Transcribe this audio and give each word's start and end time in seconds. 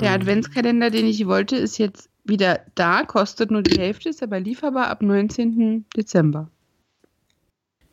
Der 0.00 0.12
Adventskalender, 0.12 0.90
den 0.90 1.06
ich 1.06 1.26
wollte, 1.26 1.56
ist 1.56 1.78
jetzt 1.78 2.08
wieder 2.24 2.60
da, 2.74 3.04
kostet 3.04 3.50
nur 3.50 3.62
die 3.62 3.78
Hälfte, 3.78 4.08
ist 4.08 4.22
aber 4.22 4.40
lieferbar 4.40 4.88
ab 4.88 5.02
19. 5.02 5.84
Dezember. 5.96 6.50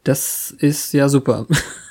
Das 0.04 0.52
ist 0.52 0.94
ja 0.94 1.10
super. 1.10 1.48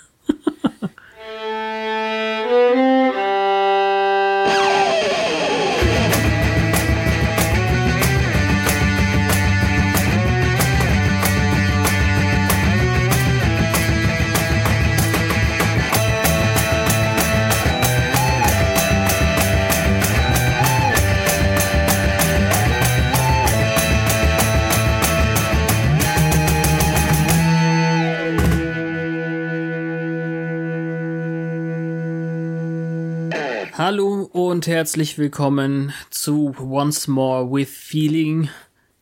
und 34.67 34.73
herzlich 34.73 35.17
willkommen 35.17 35.93
zu 36.11 36.53
Once 36.59 37.07
More 37.07 37.53
with 37.53 37.71
Feeling, 37.71 38.49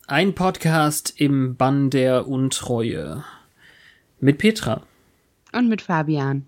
ein 0.05 0.35
Podcast 0.35 1.15
im 1.17 1.55
Bann 1.55 1.89
der 1.89 2.27
Untreue. 2.27 3.23
Mit 4.19 4.37
Petra. 4.37 4.83
Und 5.53 5.67
mit 5.67 5.81
Fabian. 5.81 6.45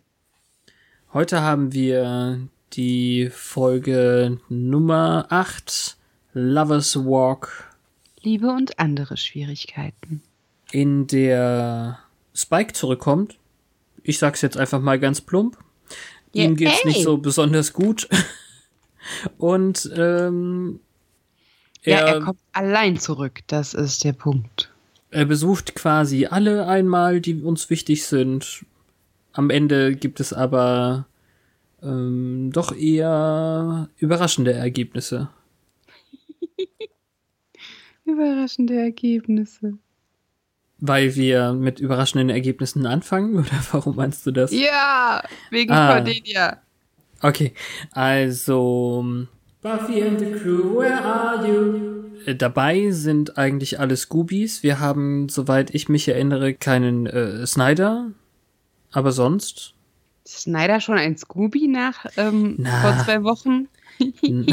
Heute 1.14 1.42
haben 1.42 1.74
wir 1.74 2.48
die 2.74 3.32
Folge 3.32 4.40
Nummer 4.50 5.26
8, 5.30 5.98
Lovers 6.34 6.96
Walk. 6.98 7.74
Liebe 8.22 8.52
und 8.52 8.78
andere 8.78 9.18
Schwierigkeiten. 9.18 10.22
In 10.72 11.08
der 11.08 11.98
Spike 12.36 12.74
zurückkommt. 12.74 13.40
Ich 14.04 14.20
sag's 14.20 14.44
jetzt 14.44 14.58
einfach 14.58 14.80
mal 14.80 15.00
ganz 15.00 15.22
plump 15.22 15.58
Ihm 16.34 16.56
geht's 16.56 16.82
ey. 16.84 16.90
nicht 16.90 17.02
so 17.02 17.18
besonders 17.18 17.74
gut. 17.74 18.08
Und 19.38 19.90
ähm, 19.96 20.80
er, 21.84 22.00
ja, 22.00 22.06
er 22.08 22.20
kommt 22.22 22.40
allein 22.54 22.98
zurück. 22.98 23.42
Das 23.48 23.74
ist 23.74 24.04
der 24.04 24.14
Punkt. 24.14 24.74
Er 25.10 25.26
besucht 25.26 25.76
quasi 25.76 26.26
alle 26.26 26.68
einmal, 26.68 27.22
die 27.22 27.42
uns 27.42 27.70
wichtig 27.70 28.06
sind. 28.06 28.66
Am 29.32 29.50
Ende 29.50 29.96
gibt 29.96 30.20
es 30.20 30.34
aber 30.34 31.06
ähm, 31.82 32.50
doch 32.52 32.76
eher 32.76 33.90
überraschende 33.98 34.54
Ergebnisse. 34.54 35.30
überraschende 38.06 38.76
Ergebnisse. 38.80 39.78
Weil 40.80 41.16
wir 41.16 41.54
mit 41.54 41.80
überraschenden 41.80 42.30
Ergebnissen 42.30 42.86
anfangen? 42.86 43.36
Oder 43.40 43.64
warum 43.72 43.96
meinst 43.96 44.26
du 44.26 44.32
das? 44.32 44.52
Ja, 44.52 45.24
wegen 45.52 45.72
ah. 45.72 45.94
Cordelia. 45.94 46.62
Okay, 47.22 47.54
also 47.92 49.28
Buffy 49.62 50.02
and 50.02 50.20
the 50.20 50.32
Crew, 50.32 50.80
where 50.80 51.04
are 51.04 51.48
you? 51.48 52.06
Äh, 52.26 52.36
dabei 52.36 52.92
sind 52.92 53.38
eigentlich 53.38 53.80
alle 53.80 53.96
Scoobies. 53.96 54.62
Wir 54.62 54.80
haben, 54.80 55.30
soweit 55.30 55.74
ich 55.74 55.90
mich 55.90 56.08
erinnere, 56.08 56.54
keinen 56.54 57.08
äh, 57.08 57.46
Snyder. 57.48 58.12
Aber 58.92 59.12
sonst? 59.12 59.74
Snyder 60.28 60.82
schon 60.82 60.98
ein 60.98 61.18
Scooby 61.18 61.68
nach 61.68 62.06
ähm, 62.18 62.66
vor 62.82 62.98
zwei 63.04 63.24
Wochen? 63.24 63.68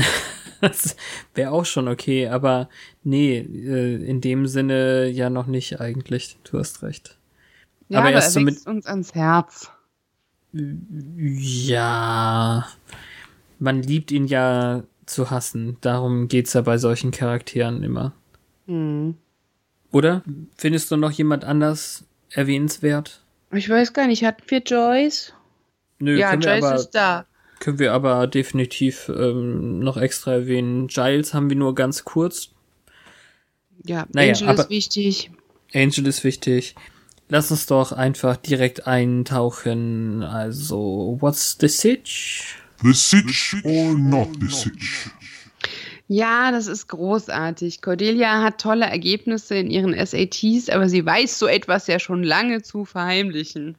das 0.60 0.96
wäre 1.34 1.50
auch 1.50 1.66
schon 1.66 1.88
okay, 1.88 2.28
aber 2.28 2.68
nee, 3.02 3.38
äh, 3.38 4.04
in 4.04 4.20
dem 4.20 4.46
Sinne 4.46 5.08
ja 5.08 5.28
noch 5.28 5.46
nicht 5.46 5.80
eigentlich. 5.80 6.38
Du 6.44 6.58
hast 6.58 6.82
recht. 6.82 7.18
Ja, 7.88 7.98
aber, 7.98 8.08
aber 8.08 8.16
erst 8.16 8.36
er 8.36 8.46
wächst 8.46 8.66
uns 8.66 8.86
ans 8.86 9.14
Herz. 9.14 9.70
Ja, 11.16 12.66
man 13.58 13.82
liebt 13.82 14.12
ihn 14.12 14.26
ja 14.26 14.84
zu 15.06 15.30
hassen. 15.30 15.78
Darum 15.80 16.28
geht's 16.28 16.52
ja 16.52 16.60
bei 16.60 16.78
solchen 16.78 17.10
Charakteren 17.10 17.82
immer. 17.82 18.12
Hm. 18.66 19.16
Oder? 19.90 20.22
Findest 20.56 20.90
du 20.90 20.96
noch 20.96 21.10
jemand 21.10 21.44
anders 21.44 22.04
erwähnenswert? 22.30 23.20
Ich 23.52 23.68
weiß 23.68 23.92
gar 23.92 24.06
nicht. 24.06 24.24
Hatten 24.24 24.42
wir 24.48 24.60
Joyce? 24.60 25.32
Nö, 25.98 26.18
ja, 26.18 26.34
Joyce 26.34 26.64
aber, 26.64 26.74
ist 26.76 26.90
da. 26.90 27.26
Können 27.60 27.78
wir 27.78 27.92
aber 27.92 28.26
definitiv 28.26 29.08
ähm, 29.08 29.78
noch 29.80 29.96
extra 29.96 30.32
erwähnen. 30.32 30.88
Giles 30.88 31.34
haben 31.34 31.48
wir 31.48 31.56
nur 31.56 31.74
ganz 31.74 32.04
kurz. 32.04 32.50
Ja, 33.84 34.06
naja, 34.12 34.34
Angel 34.34 34.58
ist 34.58 34.70
wichtig. 34.70 35.30
Angel 35.72 36.06
ist 36.06 36.24
wichtig. 36.24 36.74
Lass 37.28 37.50
uns 37.50 37.66
doch 37.66 37.92
einfach 37.92 38.36
direkt 38.36 38.86
eintauchen. 38.86 40.22
Also, 40.22 41.16
what's 41.20 41.56
the 41.58 41.68
sitch? 41.68 42.58
The 42.82 42.92
sitch 42.92 43.56
or 43.64 43.94
not 43.94 44.28
the 44.40 44.48
sitch? 44.48 45.10
Ja, 46.06 46.50
das 46.50 46.66
ist 46.66 46.88
großartig. 46.88 47.80
Cordelia 47.80 48.42
hat 48.42 48.60
tolle 48.60 48.84
Ergebnisse 48.84 49.54
in 49.54 49.70
ihren 49.70 49.94
SATs, 49.94 50.68
aber 50.68 50.88
sie 50.88 51.04
weiß 51.04 51.38
so 51.38 51.46
etwas 51.46 51.86
ja 51.86 51.98
schon 51.98 52.22
lange 52.22 52.62
zu 52.62 52.84
verheimlichen. 52.84 53.76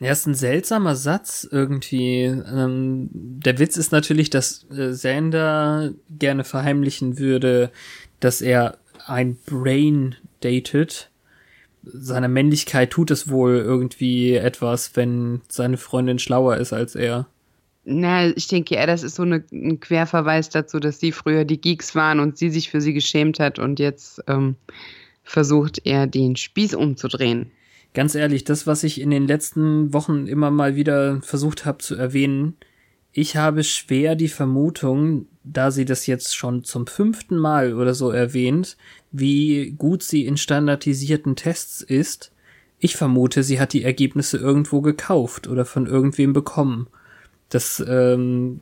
Ja, 0.00 0.12
ist 0.12 0.26
ein 0.26 0.34
seltsamer 0.34 0.96
Satz 0.96 1.46
irgendwie. 1.50 2.22
Ähm, 2.22 3.10
der 3.12 3.58
Witz 3.58 3.76
ist 3.76 3.92
natürlich, 3.92 4.30
dass 4.30 4.64
äh, 4.70 4.92
Sander 4.92 5.92
gerne 6.08 6.44
verheimlichen 6.44 7.18
würde, 7.18 7.70
dass 8.20 8.40
er 8.40 8.78
ein 9.06 9.36
Brain 9.44 10.14
datet. 10.40 11.10
Seine 11.92 12.28
Männlichkeit 12.28 12.90
tut 12.90 13.10
es 13.10 13.30
wohl 13.30 13.56
irgendwie 13.56 14.34
etwas, 14.34 14.96
wenn 14.96 15.40
seine 15.48 15.76
Freundin 15.76 16.18
schlauer 16.18 16.56
ist 16.56 16.72
als 16.72 16.94
er. 16.94 17.26
Na, 17.84 18.26
ich 18.28 18.48
denke 18.48 18.74
eher, 18.74 18.86
das 18.86 19.02
ist 19.02 19.14
so 19.14 19.22
eine, 19.22 19.42
ein 19.50 19.80
Querverweis 19.80 20.50
dazu, 20.50 20.78
dass 20.78 21.00
sie 21.00 21.12
früher 21.12 21.44
die 21.44 21.60
Geeks 21.60 21.94
waren 21.94 22.20
und 22.20 22.36
sie 22.36 22.50
sich 22.50 22.70
für 22.70 22.80
sie 22.80 22.92
geschämt 22.92 23.40
hat 23.40 23.58
und 23.58 23.78
jetzt 23.78 24.22
ähm, 24.26 24.56
versucht 25.24 25.80
er 25.84 26.06
den 26.06 26.36
Spieß 26.36 26.74
umzudrehen 26.74 27.50
ganz 27.94 28.14
ehrlich, 28.14 28.44
das, 28.44 28.66
was 28.66 28.84
ich 28.84 29.00
in 29.00 29.10
den 29.10 29.26
letzten 29.26 29.92
Wochen 29.92 30.26
immer 30.26 30.50
mal 30.50 30.76
wieder 30.76 31.20
versucht 31.22 31.64
habe 31.64 31.78
zu 31.78 31.96
erwähnen, 31.96 32.56
ich 33.12 33.36
habe 33.36 33.64
schwer 33.64 34.14
die 34.14 34.28
Vermutung, 34.28 35.26
da 35.42 35.70
sie 35.70 35.84
das 35.84 36.06
jetzt 36.06 36.36
schon 36.36 36.64
zum 36.64 36.86
fünften 36.86 37.38
Mal 37.38 37.74
oder 37.74 37.94
so 37.94 38.10
erwähnt, 38.10 38.76
wie 39.10 39.70
gut 39.70 40.02
sie 40.02 40.26
in 40.26 40.36
standardisierten 40.36 41.34
Tests 41.34 41.80
ist. 41.80 42.32
Ich 42.78 42.96
vermute, 42.96 43.42
sie 43.42 43.60
hat 43.60 43.72
die 43.72 43.82
Ergebnisse 43.82 44.36
irgendwo 44.36 44.80
gekauft 44.82 45.48
oder 45.48 45.64
von 45.64 45.86
irgendwem 45.86 46.32
bekommen. 46.32 46.86
Das, 47.48 47.82
ähm, 47.88 48.60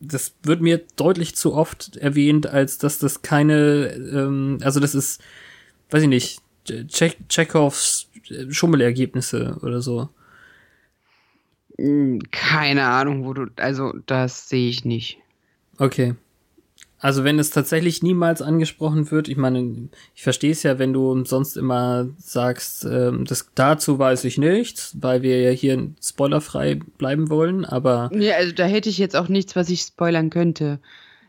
das 0.00 0.34
wird 0.42 0.60
mir 0.60 0.82
deutlich 0.96 1.36
zu 1.36 1.54
oft 1.54 1.96
erwähnt, 1.96 2.46
als 2.46 2.78
dass 2.78 2.98
das 2.98 3.22
keine, 3.22 3.92
ähm, 3.94 4.58
also 4.62 4.80
das 4.80 4.94
ist, 4.94 5.22
weiß 5.90 6.02
ich 6.02 6.08
nicht, 6.08 6.40
Check 6.88 7.28
Chekhovs 7.28 8.08
Schummelergebnisse 8.48 9.58
oder 9.62 9.82
so. 9.82 10.08
Hm, 11.78 12.20
keine 12.30 12.84
Ahnung, 12.86 13.24
wo 13.24 13.32
du, 13.34 13.46
also 13.56 13.92
das 14.06 14.48
sehe 14.48 14.68
ich 14.68 14.84
nicht. 14.84 15.18
Okay. 15.78 16.14
Also 17.04 17.22
wenn 17.22 17.38
es 17.38 17.50
tatsächlich 17.50 18.02
niemals 18.02 18.40
angesprochen 18.40 19.10
wird, 19.10 19.28
ich 19.28 19.36
meine, 19.36 19.90
ich 20.14 20.22
verstehe 20.22 20.52
es 20.52 20.62
ja, 20.62 20.78
wenn 20.78 20.94
du 20.94 21.22
sonst 21.26 21.54
immer 21.56 22.08
sagst, 22.16 22.86
ähm, 22.86 23.26
das 23.26 23.50
dazu 23.54 23.98
weiß 23.98 24.24
ich 24.24 24.38
nichts, 24.38 24.96
weil 24.98 25.20
wir 25.20 25.42
ja 25.42 25.50
hier 25.50 25.90
spoilerfrei 26.02 26.76
bleiben 26.96 27.28
wollen, 27.28 27.66
aber. 27.66 28.10
Ja, 28.14 28.36
also 28.36 28.52
da 28.54 28.64
hätte 28.64 28.88
ich 28.88 28.96
jetzt 28.96 29.16
auch 29.16 29.28
nichts, 29.28 29.54
was 29.54 29.68
ich 29.68 29.82
spoilern 29.82 30.30
könnte. 30.30 30.78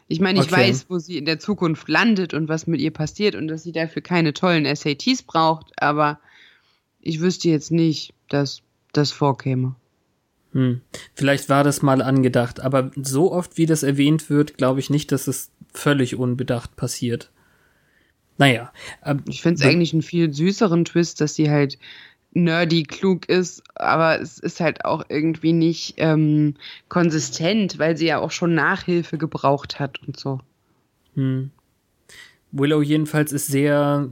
Ich 0.08 0.22
meine, 0.22 0.40
ich 0.40 0.46
okay. 0.46 0.70
weiß, 0.70 0.86
wo 0.88 0.98
sie 0.98 1.18
in 1.18 1.26
der 1.26 1.40
Zukunft 1.40 1.90
landet 1.90 2.34
und 2.34 2.48
was 2.48 2.68
mit 2.68 2.80
ihr 2.80 2.92
passiert 2.92 3.36
und 3.36 3.50
dass 3.50 3.64
sie 3.64 3.74
dafür 3.74 4.02
keine 4.02 4.32
tollen 4.32 4.74
SATs 4.74 5.24
braucht, 5.24 5.74
aber 5.76 6.20
ich 7.02 7.20
wüsste 7.20 7.50
jetzt 7.50 7.72
nicht, 7.72 8.14
dass 8.30 8.62
das 8.94 9.12
vorkäme. 9.12 9.76
Hm. 10.56 10.80
Vielleicht 11.14 11.50
war 11.50 11.66
das 11.66 11.82
mal 11.82 12.02
angedacht, 12.02 12.62
aber 12.62 12.90
so 12.96 13.34
oft 13.34 13.58
wie 13.58 13.66
das 13.66 13.84
erwähnt 13.84 14.30
wird, 14.30 14.58
glaube 14.58 14.80
ich 14.80 14.90
nicht, 14.90 15.12
dass 15.12 15.28
es 15.28 15.52
völlig 15.74 16.16
unbedacht 16.16 16.78
passiert. 16.78 17.30
Naja. 18.38 18.72
Äh, 19.04 19.16
ich 19.28 19.42
finde 19.42 19.62
es 19.62 19.68
eigentlich 19.68 19.92
einen 19.92 20.02
viel 20.02 20.34
süßeren 20.34 20.86
Twist, 20.86 21.20
dass 21.20 21.36
sie 21.36 21.52
halt 21.52 21.78
nerdy 22.32 22.84
klug 22.84 23.28
ist, 23.28 23.64
aber 23.76 24.22
es 24.22 24.40
ist 24.40 24.62
halt 24.62 24.86
auch 24.86 25.04
irgendwie 25.10 25.52
nicht 25.52 25.96
ähm, 25.98 26.56
konsistent, 26.88 27.78
weil 27.78 27.98
sie 27.98 28.08
ja 28.08 28.20
auch 28.20 28.32
schon 28.32 28.56
Nachhilfe 28.56 29.18
gebraucht 29.18 29.80
hat 29.80 30.02
und 30.08 30.18
so. 30.18 30.40
Hm. 31.16 31.52
Willow 32.54 32.82
jedenfalls 32.82 33.34
ist 33.34 33.48
sehr, 33.48 34.10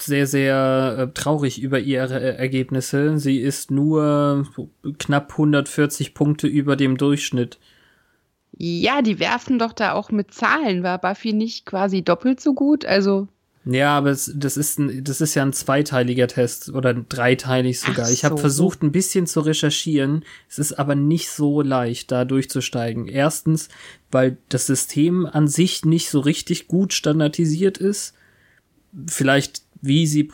sehr, 0.00 0.26
sehr 0.26 0.96
äh, 0.98 1.12
traurig 1.12 1.60
über 1.60 1.80
ihre 1.80 2.38
Ergebnisse. 2.38 3.18
Sie 3.18 3.38
ist 3.38 3.70
nur 3.70 4.46
knapp 4.98 5.32
140 5.32 6.14
Punkte 6.14 6.46
über 6.46 6.76
dem 6.76 6.96
Durchschnitt. 6.96 7.58
Ja, 8.56 9.02
die 9.02 9.20
werfen 9.20 9.58
doch 9.58 9.72
da 9.72 9.92
auch 9.92 10.10
mit 10.10 10.34
Zahlen. 10.34 10.82
War 10.82 10.98
Buffy 10.98 11.32
nicht 11.32 11.66
quasi 11.66 12.02
doppelt 12.02 12.40
so 12.40 12.54
gut? 12.54 12.84
Also. 12.84 13.28
Ja, 13.64 13.98
aber 13.98 14.10
es, 14.10 14.32
das, 14.34 14.56
ist 14.56 14.78
ein, 14.78 15.04
das 15.04 15.20
ist 15.20 15.34
ja 15.34 15.42
ein 15.42 15.52
zweiteiliger 15.52 16.26
Test 16.26 16.70
oder 16.70 16.94
dreiteilig 16.94 17.80
sogar. 17.80 18.06
So. 18.06 18.12
Ich 18.12 18.24
habe 18.24 18.38
versucht, 18.38 18.82
ein 18.82 18.92
bisschen 18.92 19.26
zu 19.26 19.40
recherchieren. 19.40 20.24
Es 20.48 20.58
ist 20.58 20.72
aber 20.72 20.94
nicht 20.94 21.30
so 21.30 21.60
leicht, 21.60 22.10
da 22.10 22.24
durchzusteigen. 22.24 23.06
Erstens, 23.08 23.68
weil 24.10 24.38
das 24.48 24.66
System 24.66 25.26
an 25.26 25.48
sich 25.48 25.84
nicht 25.84 26.08
so 26.08 26.20
richtig 26.20 26.66
gut 26.66 26.94
standardisiert 26.94 27.78
ist. 27.78 28.14
Vielleicht, 29.06 29.62
wie 29.80 30.06
sie 30.06 30.24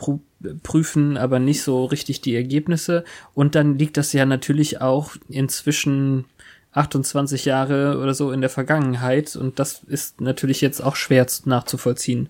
prüfen, 0.62 1.17
aber 1.17 1.38
nicht 1.38 1.62
so 1.62 1.85
richtig 1.85 2.20
die 2.20 2.35
Ergebnisse. 2.35 3.05
Und 3.35 3.55
dann 3.55 3.79
liegt 3.79 3.96
das 3.96 4.12
ja 4.12 4.26
natürlich 4.26 4.81
auch 4.81 5.17
inzwischen 5.29 6.26
28 6.73 7.44
Jahre 7.44 7.99
oder 7.99 8.14
so 8.14 8.32
in 8.32 8.41
der 8.41 8.50
Vergangenheit 8.50 9.37
und 9.37 9.58
das 9.58 9.85
ist 9.85 10.20
natürlich 10.20 10.61
jetzt 10.61 10.81
auch 10.81 10.96
schwer 10.96 11.26
nachzuvollziehen. 11.44 12.29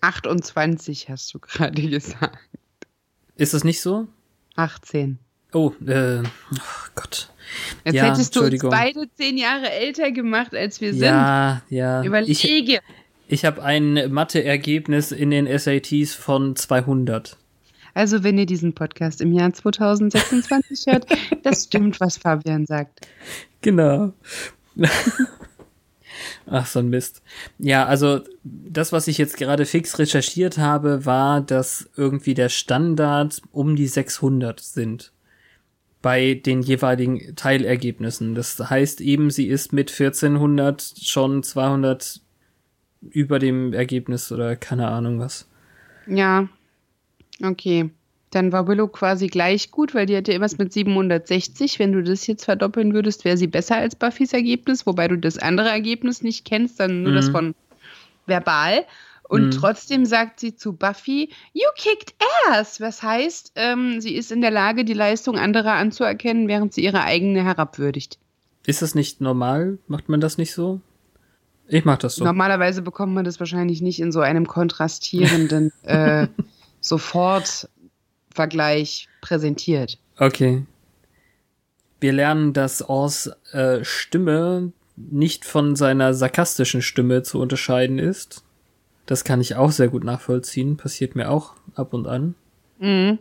28 0.00 1.08
hast 1.10 1.34
du 1.34 1.38
gerade 1.38 1.82
gesagt. 1.90 2.38
Ist 3.36 3.54
das 3.54 3.64
nicht 3.64 3.80
so? 3.80 4.08
18. 4.56 5.18
Oh, 5.52 5.72
äh, 5.86 6.22
oh 6.22 6.88
Gott. 6.94 7.30
Jetzt 7.84 7.94
ja, 7.94 8.04
hättest 8.04 8.36
du 8.36 8.42
uns 8.42 8.62
beide 8.62 9.08
zehn 9.14 9.38
Jahre 9.38 9.70
älter 9.70 10.10
gemacht, 10.10 10.54
als 10.54 10.80
wir 10.80 10.92
sind. 10.92 11.04
Ja, 11.04 11.62
ja. 11.70 12.02
Überlege. 12.02 12.32
Ich, 12.32 12.80
ich 13.28 13.44
habe 13.44 13.62
ein 13.62 14.10
Mathe-Ergebnis 14.10 15.12
in 15.12 15.30
den 15.30 15.46
SATs 15.46 16.14
von 16.14 16.56
200. 16.56 17.36
Also, 17.94 18.24
wenn 18.24 18.38
ihr 18.38 18.46
diesen 18.46 18.74
Podcast 18.74 19.20
im 19.20 19.32
Jahr 19.32 19.52
2026 19.52 20.86
hört, 20.86 21.06
das 21.42 21.64
stimmt, 21.64 22.00
was 22.00 22.16
Fabian 22.16 22.66
sagt. 22.66 23.06
Genau. 23.60 24.12
Ach, 26.46 26.66
so 26.66 26.78
ein 26.78 26.88
Mist. 26.88 27.22
Ja, 27.58 27.84
also 27.86 28.20
das, 28.42 28.92
was 28.92 29.08
ich 29.08 29.18
jetzt 29.18 29.36
gerade 29.36 29.66
fix 29.66 29.98
recherchiert 29.98 30.58
habe, 30.58 31.04
war, 31.04 31.40
dass 31.40 31.90
irgendwie 31.96 32.34
der 32.34 32.48
Standard 32.48 33.42
um 33.52 33.76
die 33.76 33.86
600 33.86 34.60
sind 34.60 35.12
bei 36.00 36.34
den 36.34 36.62
jeweiligen 36.62 37.34
Teilergebnissen. 37.34 38.34
Das 38.34 38.58
heißt 38.58 39.00
eben, 39.00 39.30
sie 39.30 39.48
ist 39.48 39.72
mit 39.72 39.90
1400 39.90 40.94
schon 41.02 41.42
200 41.42 42.20
über 43.00 43.38
dem 43.38 43.72
Ergebnis 43.72 44.30
oder 44.32 44.56
keine 44.56 44.88
Ahnung 44.88 45.18
was. 45.18 45.48
Ja, 46.06 46.48
Okay. 47.42 47.90
Dann 48.30 48.52
war 48.52 48.68
Willow 48.68 48.88
quasi 48.88 49.28
gleich 49.28 49.70
gut, 49.70 49.94
weil 49.94 50.04
die 50.04 50.16
hatte 50.16 50.32
irgendwas 50.32 50.58
mit 50.58 50.72
760. 50.72 51.78
Wenn 51.78 51.92
du 51.92 52.02
das 52.02 52.26
jetzt 52.26 52.44
verdoppeln 52.44 52.92
würdest, 52.92 53.24
wäre 53.24 53.38
sie 53.38 53.46
besser 53.46 53.76
als 53.76 53.96
Buffys 53.96 54.34
Ergebnis, 54.34 54.84
wobei 54.86 55.08
du 55.08 55.16
das 55.16 55.38
andere 55.38 55.70
Ergebnis 55.70 56.22
nicht 56.22 56.44
kennst, 56.44 56.78
dann 56.78 57.02
nur 57.02 57.12
mhm. 57.12 57.16
das 57.16 57.28
von 57.30 57.54
verbal. 58.26 58.84
Und 59.22 59.46
mhm. 59.46 59.50
trotzdem 59.52 60.04
sagt 60.04 60.40
sie 60.40 60.54
zu 60.54 60.74
Buffy, 60.74 61.30
You 61.54 61.68
kicked 61.76 62.14
ass! 62.50 62.80
Was 62.80 63.02
heißt, 63.02 63.52
ähm, 63.56 64.00
sie 64.00 64.14
ist 64.14 64.30
in 64.30 64.42
der 64.42 64.50
Lage, 64.50 64.84
die 64.84 64.94
Leistung 64.94 65.38
anderer 65.38 65.74
anzuerkennen, 65.74 66.48
während 66.48 66.74
sie 66.74 66.84
ihre 66.84 67.04
eigene 67.04 67.42
herabwürdigt. 67.42 68.18
Ist 68.66 68.82
das 68.82 68.94
nicht 68.94 69.22
normal? 69.22 69.78
Macht 69.86 70.10
man 70.10 70.20
das 70.20 70.36
nicht 70.36 70.52
so? 70.52 70.80
Ich 71.68 71.84
mach 71.84 71.98
das 71.98 72.16
so. 72.16 72.24
Normalerweise 72.24 72.82
bekommt 72.82 73.14
man 73.14 73.24
das 73.24 73.38
wahrscheinlich 73.38 73.82
nicht 73.82 74.00
in 74.00 74.10
so 74.10 74.20
einem 74.20 74.46
kontrastierenden 74.46 75.72
äh, 75.82 76.28
sofort 76.80 77.68
Vergleich 78.34 79.08
präsentiert. 79.20 79.98
Okay. 80.18 80.64
Wir 82.00 82.12
lernen, 82.12 82.52
dass 82.52 82.88
Ors 82.88 83.30
äh, 83.52 83.84
Stimme 83.84 84.72
nicht 84.96 85.44
von 85.44 85.76
seiner 85.76 86.14
sarkastischen 86.14 86.82
Stimme 86.82 87.22
zu 87.22 87.40
unterscheiden 87.40 87.98
ist. 87.98 88.44
Das 89.06 89.24
kann 89.24 89.40
ich 89.40 89.56
auch 89.56 89.70
sehr 89.70 89.88
gut 89.88 90.04
nachvollziehen. 90.04 90.76
Passiert 90.76 91.16
mir 91.16 91.30
auch 91.30 91.54
ab 91.74 91.92
und 91.92 92.06
an. 92.06 92.34
Mhm. 92.78 93.18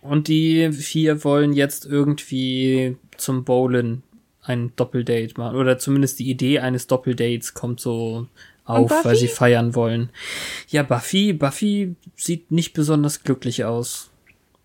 Und 0.00 0.28
die 0.28 0.70
vier 0.72 1.24
wollen 1.24 1.52
jetzt 1.52 1.84
irgendwie 1.84 2.96
zum 3.16 3.44
Bowlen 3.44 4.02
ein 4.46 4.72
Doppeldate 4.76 5.34
machen. 5.36 5.56
Oder 5.56 5.78
zumindest 5.78 6.18
die 6.18 6.30
Idee 6.30 6.60
eines 6.60 6.86
Doppeldates 6.86 7.54
kommt 7.54 7.80
so 7.80 8.26
auf, 8.64 9.04
weil 9.04 9.16
sie 9.16 9.28
feiern 9.28 9.74
wollen. 9.74 10.10
Ja, 10.68 10.82
Buffy, 10.82 11.32
Buffy 11.32 11.94
sieht 12.16 12.50
nicht 12.50 12.74
besonders 12.74 13.22
glücklich 13.22 13.64
aus. 13.64 14.10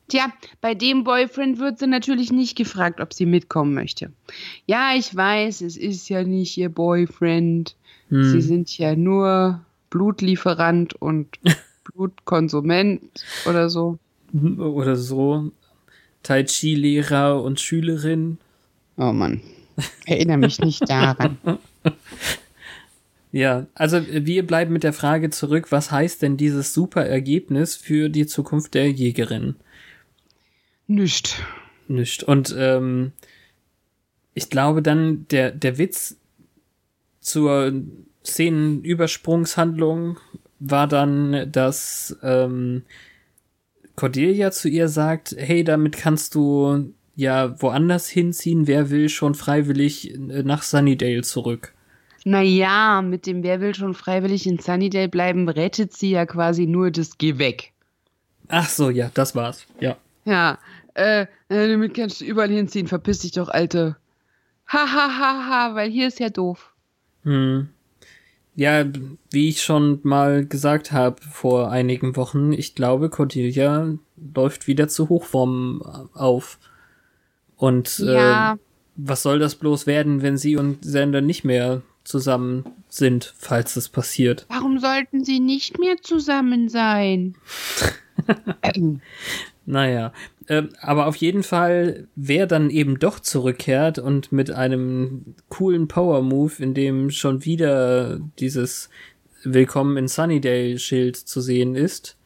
Tja, 0.07 0.33
bei 0.59 0.75
dem 0.75 1.03
Boyfriend 1.03 1.59
wird 1.59 1.79
sie 1.79 1.87
natürlich 1.87 2.31
nicht 2.31 2.57
gefragt, 2.57 2.99
ob 2.99 3.13
sie 3.13 3.25
mitkommen 3.25 3.73
möchte. 3.73 4.11
Ja, 4.65 4.91
ich 4.95 5.15
weiß, 5.15 5.61
es 5.61 5.77
ist 5.77 6.09
ja 6.09 6.23
nicht 6.23 6.57
ihr 6.57 6.69
Boyfriend. 6.69 7.75
Hm. 8.09 8.23
Sie 8.25 8.41
sind 8.41 8.77
ja 8.77 8.95
nur 8.95 9.61
Blutlieferant 9.89 10.95
und 10.95 11.27
Blutkonsument 11.93 13.23
oder 13.45 13.69
so. 13.69 13.99
Oder 14.33 14.95
so. 14.95 15.51
Tai 16.23 16.43
Chi-Lehrer 16.43 17.41
und 17.41 17.59
Schülerin. 17.59 18.37
Oh 18.97 19.13
Mann. 19.13 19.41
Erinnere 20.05 20.37
mich 20.37 20.59
nicht 20.59 20.89
daran. 20.89 21.37
Ja, 23.33 23.67
also 23.75 24.01
wir 24.09 24.45
bleiben 24.45 24.73
mit 24.73 24.83
der 24.83 24.91
Frage 24.91 25.29
zurück, 25.29 25.71
was 25.71 25.89
heißt 25.89 26.21
denn 26.21 26.35
dieses 26.35 26.73
super 26.73 27.05
Ergebnis 27.05 27.77
für 27.77 28.09
die 28.09 28.25
Zukunft 28.25 28.73
der 28.73 28.91
Jägerin? 28.91 29.55
Nicht. 30.87 31.41
Nicht. 31.87 32.23
Und 32.23 32.53
ähm, 32.57 33.13
ich 34.33 34.49
glaube 34.49 34.81
dann, 34.81 35.27
der, 35.29 35.51
der 35.51 35.77
Witz 35.77 36.17
zur 37.21 37.73
Szenenübersprungshandlung 38.25 40.17
war 40.59 40.87
dann, 40.87 41.49
dass 41.51 42.17
ähm, 42.21 42.83
Cordelia 43.95 44.51
zu 44.51 44.67
ihr 44.67 44.89
sagt, 44.89 45.35
hey, 45.37 45.63
damit 45.63 45.97
kannst 45.97 46.35
du 46.35 46.93
ja 47.15 47.61
woanders 47.61 48.07
hinziehen, 48.09 48.67
wer 48.67 48.89
will 48.89 49.09
schon 49.09 49.35
freiwillig 49.35 50.13
nach 50.17 50.63
Sunnydale 50.63 51.21
zurück. 51.21 51.73
Naja, 52.23 53.01
mit 53.01 53.25
dem 53.25 53.41
Wer 53.43 53.61
will 53.61 53.73
schon 53.73 53.95
freiwillig 53.95 54.45
in 54.45 54.59
Sunnydale 54.59 55.09
bleiben, 55.09 55.49
rettet 55.49 55.93
sie 55.93 56.11
ja 56.11 56.25
quasi 56.25 56.67
nur 56.67 56.91
das 56.91 57.17
Geh 57.17 57.37
weg. 57.39 57.73
Ach 58.47 58.69
so, 58.69 58.89
ja, 58.89 59.09
das 59.13 59.33
war's. 59.33 59.65
Ja. 59.79 59.97
Ja, 60.25 60.59
äh, 60.93 61.25
damit 61.47 61.95
kannst 61.95 62.21
du 62.21 62.25
überall 62.25 62.49
hinziehen, 62.49 62.87
verpiss 62.87 63.19
dich 63.19 63.31
doch, 63.31 63.49
Alte. 63.49 63.95
Ha, 64.67 64.79
ha, 64.79 65.19
ha, 65.19 65.47
ha, 65.49 65.75
weil 65.75 65.89
hier 65.89 66.07
ist 66.07 66.19
ja 66.19 66.29
doof. 66.29 66.73
Hm. 67.23 67.69
Ja, 68.55 68.85
wie 69.31 69.49
ich 69.49 69.63
schon 69.63 69.99
mal 70.03 70.45
gesagt 70.45 70.91
habe 70.91 71.21
vor 71.21 71.71
einigen 71.71 72.15
Wochen, 72.17 72.51
ich 72.51 72.75
glaube, 72.75 73.09
Cordelia 73.09 73.95
läuft 74.35 74.67
wieder 74.67 74.87
zu 74.89 75.09
Hochformen 75.09 75.81
auf. 76.13 76.59
Und 77.61 77.99
ja. 77.99 78.53
äh, 78.53 78.57
was 78.95 79.21
soll 79.21 79.37
das 79.37 79.53
bloß 79.53 79.85
werden, 79.85 80.23
wenn 80.23 80.35
sie 80.35 80.57
und 80.57 80.83
Sender 80.83 81.21
nicht 81.21 81.45
mehr 81.45 81.83
zusammen 82.03 82.65
sind, 82.89 83.35
falls 83.37 83.75
es 83.75 83.87
passiert. 83.87 84.47
Warum 84.49 84.79
sollten 84.79 85.23
sie 85.23 85.39
nicht 85.39 85.77
mehr 85.77 85.97
zusammen 86.01 86.69
sein? 86.69 87.35
naja, 89.67 90.11
äh, 90.47 90.63
aber 90.81 91.05
auf 91.05 91.15
jeden 91.17 91.43
Fall, 91.43 92.07
wer 92.15 92.47
dann 92.47 92.71
eben 92.71 92.97
doch 92.97 93.19
zurückkehrt 93.19 93.99
und 93.99 94.31
mit 94.31 94.49
einem 94.49 95.35
coolen 95.49 95.87
Power-Move, 95.87 96.63
in 96.63 96.73
dem 96.73 97.11
schon 97.11 97.45
wieder 97.45 98.19
dieses 98.39 98.89
Willkommen 99.43 99.97
in 99.97 100.07
Sunnydale 100.07 100.79
Schild 100.79 101.15
zu 101.15 101.41
sehen 101.41 101.75
ist. 101.75 102.17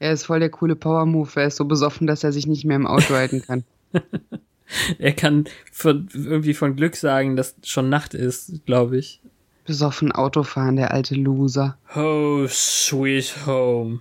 Er 0.00 0.14
ist 0.14 0.24
voll 0.24 0.40
der 0.40 0.50
coole 0.50 0.74
Power-Move. 0.74 1.30
Er 1.36 1.46
ist 1.46 1.56
so 1.58 1.64
besoffen, 1.64 2.08
dass 2.08 2.24
er 2.24 2.32
sich 2.32 2.48
nicht 2.48 2.64
mehr 2.64 2.76
im 2.76 2.88
Auto 2.88 3.14
halten 3.14 3.42
kann. 3.42 3.62
er 4.98 5.12
kann 5.12 5.44
von, 5.72 6.08
irgendwie 6.12 6.54
von 6.54 6.76
Glück 6.76 6.96
sagen, 6.96 7.36
dass 7.36 7.54
schon 7.62 7.88
Nacht 7.88 8.14
ist, 8.14 8.64
glaube 8.66 8.98
ich. 8.98 9.20
Besoffen 9.64 10.12
Auto 10.12 10.42
fahren, 10.42 10.76
der 10.76 10.92
alte 10.92 11.14
Loser. 11.14 11.76
Oh, 11.94 12.46
sweet 12.48 13.46
home. 13.46 14.00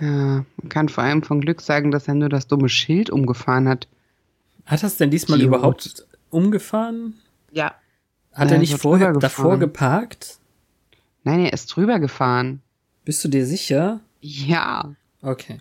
Ja, 0.00 0.44
man 0.56 0.68
kann 0.68 0.88
vor 0.88 1.04
allem 1.04 1.22
von 1.22 1.40
Glück 1.40 1.60
sagen, 1.60 1.90
dass 1.90 2.08
er 2.08 2.14
nur 2.14 2.28
das 2.28 2.46
dumme 2.46 2.68
Schild 2.68 3.10
umgefahren 3.10 3.68
hat. 3.68 3.88
Hat 4.66 4.82
er 4.82 4.86
es 4.86 4.96
denn 4.96 5.10
diesmal 5.10 5.38
Idiot. 5.38 5.48
überhaupt 5.48 6.06
umgefahren? 6.30 7.14
Ja. 7.52 7.74
Hat 8.32 8.48
er, 8.48 8.54
er 8.54 8.58
nicht 8.58 8.78
vorher 8.78 9.12
davor 9.12 9.58
geparkt? 9.58 10.38
Nein, 11.22 11.40
er 11.40 11.52
ist 11.52 11.66
drüber 11.66 12.00
gefahren. 12.00 12.60
Bist 13.04 13.22
du 13.24 13.28
dir 13.28 13.46
sicher? 13.46 14.00
Ja. 14.20 14.94
Okay. 15.22 15.58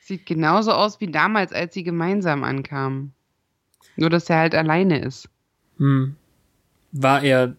Sieht 0.00 0.26
genauso 0.26 0.72
aus 0.72 1.00
wie 1.00 1.10
damals, 1.10 1.52
als 1.52 1.74
sie 1.74 1.82
gemeinsam 1.82 2.44
ankamen. 2.44 3.14
Nur, 3.96 4.10
dass 4.10 4.28
er 4.30 4.38
halt 4.38 4.54
alleine 4.54 5.00
ist. 5.00 5.28
Hm. 5.78 6.16
War 6.92 7.22
er, 7.22 7.56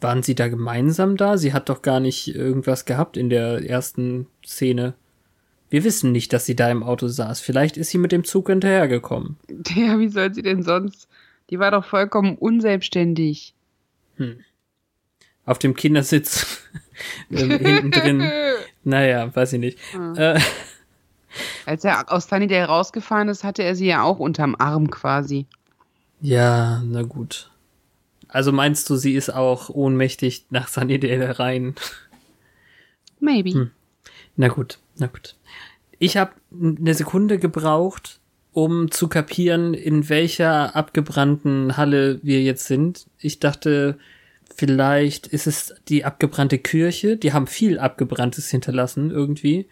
waren 0.00 0.22
sie 0.22 0.34
da 0.34 0.48
gemeinsam 0.48 1.16
da? 1.16 1.36
Sie 1.38 1.52
hat 1.52 1.68
doch 1.68 1.82
gar 1.82 2.00
nicht 2.00 2.34
irgendwas 2.34 2.84
gehabt 2.84 3.16
in 3.16 3.30
der 3.30 3.68
ersten 3.68 4.26
Szene. 4.44 4.94
Wir 5.68 5.82
wissen 5.84 6.12
nicht, 6.12 6.32
dass 6.32 6.46
sie 6.46 6.54
da 6.54 6.70
im 6.70 6.82
Auto 6.84 7.08
saß. 7.08 7.40
Vielleicht 7.40 7.76
ist 7.76 7.90
sie 7.90 7.98
mit 7.98 8.12
dem 8.12 8.24
Zug 8.24 8.48
hinterhergekommen. 8.48 9.36
Ja, 9.74 9.98
wie 9.98 10.08
soll 10.08 10.32
sie 10.32 10.42
denn 10.42 10.62
sonst? 10.62 11.08
Die 11.50 11.58
war 11.58 11.70
doch 11.70 11.84
vollkommen 11.84 12.36
unselbstständig. 12.36 13.52
Hm. 14.16 14.38
auf 15.44 15.58
dem 15.58 15.74
Kindersitz 15.74 16.62
ähm, 17.30 17.50
hinten 17.50 17.90
drin. 17.90 18.30
Naja, 18.82 19.34
weiß 19.34 19.52
ich 19.54 19.60
nicht. 19.60 19.78
Ja. 19.92 20.34
Äh, 20.36 20.40
Als 21.66 21.84
er 21.84 22.10
aus 22.10 22.28
Sunnydale 22.28 22.64
rausgefahren 22.64 23.28
ist, 23.28 23.44
hatte 23.44 23.62
er 23.62 23.74
sie 23.74 23.86
ja 23.88 24.02
auch 24.02 24.18
unterm 24.18 24.56
Arm 24.58 24.90
quasi. 24.90 25.46
Ja, 26.20 26.82
na 26.84 27.02
gut. 27.02 27.50
Also 28.28 28.52
meinst 28.52 28.88
du, 28.90 28.96
sie 28.96 29.14
ist 29.14 29.30
auch 29.30 29.70
ohnmächtig 29.70 30.46
nach 30.50 30.68
Sunnydale 30.68 31.38
rein? 31.38 31.74
Maybe. 33.20 33.50
Hm. 33.52 33.70
Na 34.36 34.48
gut, 34.48 34.78
na 34.96 35.06
gut. 35.06 35.36
Ich 35.98 36.16
habe 36.16 36.32
eine 36.52 36.94
Sekunde 36.94 37.38
gebraucht, 37.38 38.20
um 38.52 38.90
zu 38.90 39.08
kapieren, 39.08 39.74
in 39.74 40.08
welcher 40.08 40.74
abgebrannten 40.74 41.76
Halle 41.76 42.20
wir 42.22 42.42
jetzt 42.42 42.66
sind. 42.66 43.06
Ich 43.18 43.38
dachte, 43.38 43.98
vielleicht 44.54 45.26
ist 45.26 45.46
es 45.46 45.74
die 45.88 46.04
abgebrannte 46.04 46.58
Kirche. 46.58 47.16
Die 47.16 47.32
haben 47.32 47.46
viel 47.46 47.78
Abgebranntes 47.78 48.50
hinterlassen 48.50 49.10
irgendwie. 49.10 49.66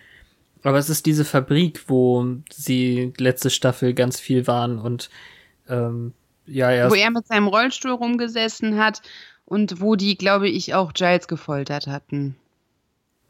Aber 0.62 0.78
es 0.78 0.88
ist 0.88 1.04
diese 1.04 1.24
Fabrik, 1.24 1.84
wo 1.88 2.36
sie 2.50 3.12
letzte 3.18 3.50
Staffel 3.50 3.92
ganz 3.92 4.18
viel 4.18 4.46
waren 4.46 4.78
und 4.78 5.10
ähm, 5.68 6.12
ja, 6.46 6.70
ja. 6.70 6.90
Wo 6.90 6.94
er 6.94 7.10
mit 7.10 7.26
seinem 7.26 7.48
Rollstuhl 7.48 7.92
rumgesessen 7.92 8.78
hat 8.78 9.02
und 9.44 9.80
wo 9.80 9.96
die, 9.96 10.16
glaube 10.16 10.48
ich, 10.48 10.74
auch 10.74 10.92
Giles 10.92 11.28
gefoltert 11.28 11.86
hatten. 11.86 12.36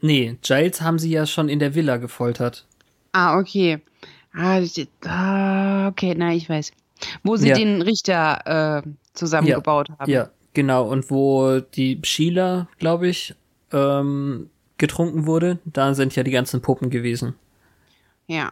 Nee, 0.01 0.37
Giles 0.41 0.81
haben 0.81 0.99
sie 0.99 1.11
ja 1.11 1.25
schon 1.25 1.49
in 1.49 1.59
der 1.59 1.75
Villa 1.75 1.97
gefoltert. 1.97 2.65
Ah, 3.11 3.39
okay. 3.39 3.79
Ah, 4.33 4.61
ah 5.05 5.87
okay, 5.87 6.13
na, 6.15 6.33
ich 6.33 6.49
weiß. 6.49 6.71
Wo 7.23 7.37
sie 7.37 7.49
ja. 7.49 7.55
den 7.55 7.81
Richter 7.81 8.83
äh, 8.83 8.89
zusammengebaut 9.13 9.89
ja, 9.89 9.99
haben. 9.99 10.11
Ja, 10.11 10.29
genau. 10.53 10.87
Und 10.87 11.09
wo 11.09 11.59
die 11.59 11.99
Sheila, 12.03 12.67
glaube 12.79 13.07
ich, 13.07 13.35
ähm, 13.71 14.49
getrunken 14.77 15.25
wurde, 15.25 15.59
da 15.65 15.93
sind 15.93 16.15
ja 16.15 16.23
die 16.23 16.31
ganzen 16.31 16.61
Puppen 16.61 16.89
gewesen. 16.89 17.35
Ja. 18.27 18.51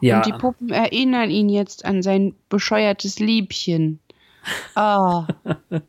Ja. 0.00 0.18
Und 0.18 0.26
die 0.26 0.32
Puppen 0.32 0.70
erinnern 0.70 1.30
ihn 1.30 1.48
jetzt 1.48 1.84
an 1.84 2.02
sein 2.02 2.34
bescheuertes 2.48 3.18
Liebchen. 3.18 4.00
Ah. 4.74 5.26
Oh. 5.26 5.26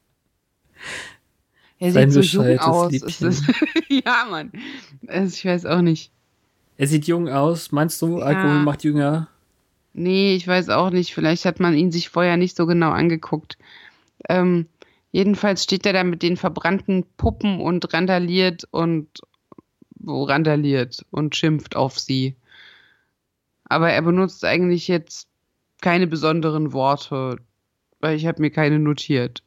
er 1.80 1.92
sieht 1.92 2.12
so 2.12 2.44
jung 2.44 2.60
aus. 2.60 2.92
ja, 3.88 4.28
Mann. 4.30 4.52
Also, 5.08 5.34
ich 5.36 5.46
weiß 5.46 5.66
auch 5.66 5.82
nicht. 5.82 6.12
Er 6.78 6.88
sieht 6.88 7.08
jung 7.08 7.30
aus. 7.30 7.72
Meinst 7.72 8.02
du, 8.02 8.20
Alkohol 8.20 8.56
ja. 8.56 8.64
macht 8.64 8.84
jünger? 8.84 9.28
Nee, 9.94 10.36
ich 10.36 10.48
weiß 10.48 10.70
auch 10.70 10.90
nicht. 10.90 11.14
Vielleicht 11.14 11.46
hat 11.46 11.60
man 11.60 11.74
ihn 11.76 11.92
sich 11.92 12.10
vorher 12.10 12.38
nicht 12.38 12.56
so 12.56 12.66
genau 12.66 12.92
angeguckt. 12.92 13.58
Ähm, 14.30 14.68
jedenfalls 15.12 15.64
steht 15.64 15.86
er 15.86 15.94
da 15.94 16.04
mit 16.04 16.22
den 16.22 16.38
verbrannten 16.38 17.06
Puppen 17.18 17.60
und 17.60 17.94
randaliert 17.94 18.68
und 18.72 19.08
wo 20.04 20.24
randaliert 20.24 21.06
und 21.12 21.36
schimpft 21.36 21.76
auf 21.76 22.00
sie 22.00 22.36
aber 23.72 23.90
er 23.90 24.02
benutzt 24.02 24.44
eigentlich 24.44 24.90
jetzt 24.90 25.30
keine 25.82 26.06
besonderen 26.06 26.74
Worte, 26.74 27.38
weil 28.02 28.18
ich 28.18 28.28
habe 28.28 28.42
mir 28.42 28.52
keine 28.52 28.80
notiert. 28.80 29.44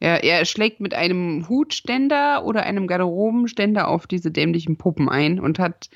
Er, 0.00 0.22
er 0.22 0.44
schlägt 0.44 0.80
mit 0.80 0.92
einem 0.92 1.48
Hutständer 1.48 2.44
oder 2.44 2.64
einem 2.64 2.86
Garderobenständer 2.86 3.88
auf 3.88 4.06
diese 4.06 4.30
dämlichen 4.30 4.76
Puppen 4.76 5.08
ein 5.08 5.40
und 5.40 5.58
hat 5.58 5.88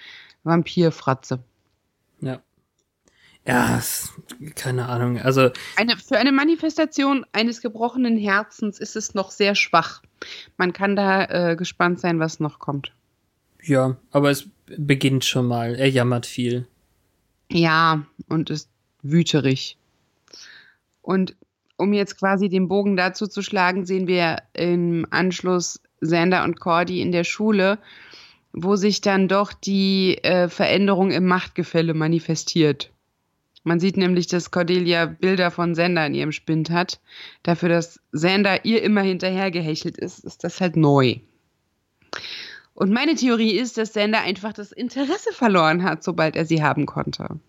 Vampirfratze. 0.44 1.40
Ja. 2.22 2.40
Ja, 3.46 3.82
keine 4.54 4.88
Ahnung. 4.88 5.18
Also 5.18 5.50
eine, 5.76 5.98
für 5.98 6.16
eine 6.16 6.32
Manifestation 6.32 7.26
eines 7.32 7.60
gebrochenen 7.60 8.16
Herzens 8.16 8.78
ist 8.78 8.96
es 8.96 9.14
noch 9.14 9.30
sehr 9.30 9.54
schwach. 9.54 10.02
Man 10.56 10.72
kann 10.72 10.96
da 10.96 11.24
äh, 11.24 11.56
gespannt 11.56 12.00
sein, 12.00 12.18
was 12.18 12.40
noch 12.40 12.60
kommt. 12.60 12.92
Ja, 13.62 13.98
aber 14.10 14.30
es 14.30 14.48
beginnt 14.66 15.26
schon 15.26 15.46
mal. 15.46 15.74
Er 15.74 15.90
jammert 15.90 16.24
viel. 16.24 16.66
Ja, 17.50 18.04
und 18.28 18.50
ist 18.50 18.68
wüterig. 19.02 19.76
Und 21.02 21.34
um 21.76 21.92
jetzt 21.92 22.18
quasi 22.18 22.48
den 22.48 22.68
Bogen 22.68 22.96
dazu 22.96 23.26
zu 23.26 23.42
schlagen, 23.42 23.86
sehen 23.86 24.06
wir 24.06 24.42
im 24.52 25.06
Anschluss 25.10 25.80
Sander 26.00 26.44
und 26.44 26.60
Cordy 26.60 27.00
in 27.00 27.12
der 27.12 27.24
Schule, 27.24 27.78
wo 28.52 28.76
sich 28.76 29.00
dann 29.00 29.28
doch 29.28 29.52
die 29.52 30.18
äh, 30.22 30.48
Veränderung 30.48 31.10
im 31.10 31.26
Machtgefälle 31.26 31.94
manifestiert. 31.94 32.90
Man 33.64 33.80
sieht 33.80 33.96
nämlich, 33.96 34.26
dass 34.26 34.50
Cordelia 34.50 35.06
Bilder 35.06 35.50
von 35.50 35.74
Sander 35.74 36.06
in 36.06 36.14
ihrem 36.14 36.32
Spind 36.32 36.70
hat. 36.70 37.00
Dafür, 37.42 37.68
dass 37.68 38.00
Sander 38.12 38.64
ihr 38.64 38.82
immer 38.82 39.02
hinterhergehechelt 39.02 39.98
ist, 39.98 40.24
ist 40.24 40.44
das 40.44 40.60
halt 40.60 40.76
neu. 40.76 41.16
Und 42.78 42.92
meine 42.92 43.16
Theorie 43.16 43.58
ist, 43.58 43.76
dass 43.76 43.92
Sander 43.92 44.20
einfach 44.20 44.52
das 44.52 44.70
Interesse 44.70 45.32
verloren 45.32 45.82
hat, 45.82 46.04
sobald 46.04 46.36
er 46.36 46.44
sie 46.44 46.62
haben 46.62 46.86
konnte. 46.86 47.40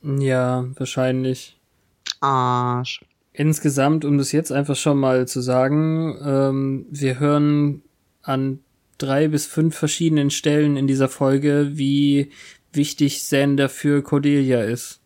Ja, 0.00 0.64
wahrscheinlich. 0.76 1.58
Arsch. 2.20 3.04
Insgesamt, 3.32 4.04
um 4.04 4.16
das 4.16 4.30
jetzt 4.30 4.52
einfach 4.52 4.76
schon 4.76 4.96
mal 4.96 5.26
zu 5.26 5.40
sagen, 5.40 6.16
ähm, 6.24 6.86
wir 6.88 7.18
hören 7.18 7.82
an 8.22 8.60
drei 8.96 9.26
bis 9.26 9.44
fünf 9.44 9.76
verschiedenen 9.76 10.30
Stellen 10.30 10.76
in 10.76 10.86
dieser 10.86 11.08
Folge, 11.08 11.70
wie 11.72 12.30
wichtig 12.72 13.26
Sander 13.26 13.68
für 13.68 14.04
Cordelia 14.04 14.62
ist. 14.62 15.00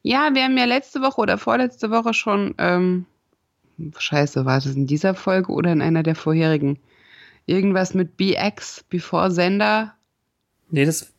Ja, 0.00 0.30
wir 0.32 0.44
haben 0.44 0.56
ja 0.56 0.64
letzte 0.64 1.02
Woche 1.02 1.20
oder 1.20 1.36
vorletzte 1.36 1.90
Woche 1.90 2.14
schon, 2.14 2.54
ähm, 2.56 3.04
scheiße, 3.98 4.46
war 4.46 4.54
das 4.58 4.74
in 4.74 4.86
dieser 4.86 5.12
Folge 5.12 5.52
oder 5.52 5.70
in 5.70 5.82
einer 5.82 6.02
der 6.02 6.14
vorherigen? 6.14 6.78
Irgendwas 7.48 7.94
mit 7.94 8.18
BX, 8.18 8.84
Before 8.90 9.30
Sender. 9.30 9.94
Nee, 10.70 10.84
das. 10.84 11.10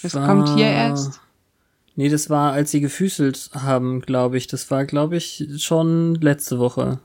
Das 0.00 0.14
war... 0.14 0.26
kommt 0.26 0.48
hier 0.50 0.66
erst. 0.66 1.20
Nee, 1.96 2.08
das 2.08 2.30
war, 2.30 2.52
als 2.52 2.70
sie 2.70 2.80
gefüßelt 2.80 3.50
haben, 3.52 4.00
glaube 4.00 4.36
ich. 4.36 4.46
Das 4.46 4.70
war, 4.70 4.84
glaube 4.84 5.16
ich, 5.16 5.44
schon 5.58 6.14
letzte 6.16 6.60
Woche. 6.60 7.00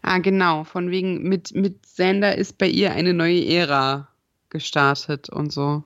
Ah, 0.00 0.18
genau. 0.18 0.64
Von 0.64 0.90
wegen, 0.90 1.22
mit, 1.24 1.54
mit 1.54 1.84
Sander 1.84 2.36
ist 2.36 2.56
bei 2.56 2.66
ihr 2.66 2.92
eine 2.92 3.12
neue 3.12 3.44
Ära 3.46 4.08
gestartet 4.48 5.28
und 5.28 5.52
so. 5.52 5.84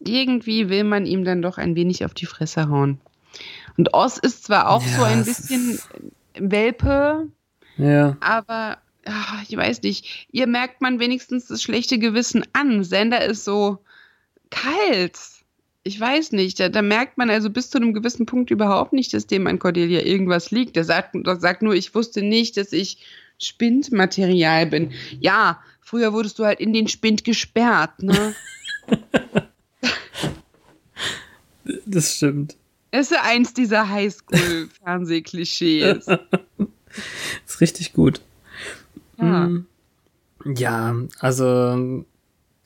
Irgendwie 0.00 0.68
will 0.68 0.84
man 0.84 1.06
ihm 1.06 1.24
dann 1.24 1.40
doch 1.40 1.56
ein 1.56 1.76
wenig 1.76 2.04
auf 2.04 2.12
die 2.12 2.26
Fresse 2.26 2.68
hauen. 2.68 3.00
Und 3.78 3.94
Oz 3.94 4.18
ist 4.18 4.44
zwar 4.44 4.68
auch 4.68 4.84
ja, 4.84 4.96
so 4.98 5.02
ein 5.02 5.24
bisschen 5.24 5.78
Welpe, 6.34 7.28
ja. 7.78 8.18
aber 8.20 8.78
ach, 9.08 9.42
ich 9.48 9.56
weiß 9.56 9.82
nicht, 9.82 10.28
ihr 10.30 10.46
merkt 10.46 10.80
man 10.80 11.00
wenigstens 11.00 11.46
das 11.46 11.62
schlechte 11.62 11.98
Gewissen 11.98 12.44
an. 12.52 12.84
Sender 12.84 13.24
ist 13.24 13.44
so 13.44 13.78
kalt. 14.50 15.18
Ich 15.82 15.98
weiß 15.98 16.32
nicht, 16.32 16.60
da, 16.60 16.68
da, 16.68 16.82
merkt 16.82 17.16
man 17.16 17.30
also 17.30 17.50
bis 17.50 17.70
zu 17.70 17.78
einem 17.78 17.94
gewissen 17.94 18.26
Punkt 18.26 18.50
überhaupt 18.50 18.92
nicht, 18.92 19.14
dass 19.14 19.26
dem 19.26 19.46
an 19.46 19.58
Cordelia 19.58 20.02
irgendwas 20.02 20.50
liegt. 20.50 20.76
Der 20.76 20.84
sagt, 20.84 21.14
der 21.14 21.36
sagt 21.36 21.62
nur, 21.62 21.74
ich 21.74 21.94
wusste 21.94 22.22
nicht, 22.22 22.56
dass 22.56 22.72
ich 22.72 22.98
Spindmaterial 23.38 24.66
bin. 24.66 24.92
Ja, 25.20 25.62
früher 25.80 26.12
wurdest 26.12 26.38
du 26.38 26.44
halt 26.44 26.60
in 26.60 26.72
den 26.72 26.88
Spind 26.88 27.24
gesperrt, 27.24 28.02
ne? 28.02 28.34
das 31.86 32.16
stimmt. 32.16 32.56
Es 32.90 33.10
ist 33.10 33.20
eins 33.22 33.54
dieser 33.54 33.88
Highschool-Fernsehklischees. 33.88 36.06
ist 37.46 37.60
richtig 37.60 37.92
gut. 37.92 38.20
Ja. 39.18 39.46
Hm. 39.46 39.66
Ja, 40.44 40.94
also 41.18 42.04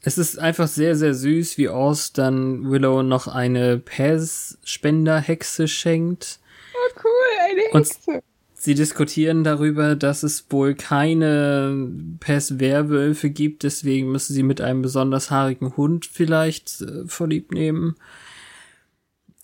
es 0.03 0.19
ist 0.19 0.39
einfach 0.39 0.69
sehr, 0.69 0.97
sehr 0.97 1.15
süß, 1.15 1.59
wie 1.59 1.69
Oz 1.69 2.13
dann 2.13 2.71
Willow 2.71 3.03
noch 3.03 3.29
eine 3.29 3.79
Pez-Spender-Hexe 3.79 5.69
schenkt. 5.69 6.41
Oh, 6.75 7.01
cool, 7.05 7.11
eine 7.51 7.61
Hexe. 7.63 8.11
Und 8.11 8.23
sie 8.55 8.75
diskutieren 8.75 9.45
darüber, 9.45 9.95
dass 9.95 10.23
es 10.23 10.47
wohl 10.51 10.75
keine 10.75 11.89
Pez-Werwölfe 12.21 13.31
gibt, 13.31 13.63
deswegen 13.63 14.11
müssen 14.11 14.35
sie 14.35 14.43
mit 14.43 14.61
einem 14.61 14.83
besonders 14.83 15.31
haarigen 15.31 15.77
Hund 15.77 16.07
vielleicht 16.07 16.81
äh, 16.83 17.07
vorlieb 17.07 17.53
nehmen. 17.53 17.95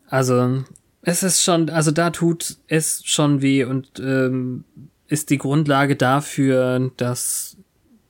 Also, 0.08 0.64
es 1.02 1.22
ist 1.22 1.42
schon, 1.44 1.70
also 1.70 1.92
da 1.92 2.10
tut 2.10 2.56
es 2.66 3.02
schon 3.04 3.42
weh 3.42 3.64
und 3.64 4.00
ähm, 4.00 4.64
ist 5.08 5.30
die 5.30 5.38
Grundlage 5.38 5.96
dafür, 5.96 6.90
dass 6.96 7.56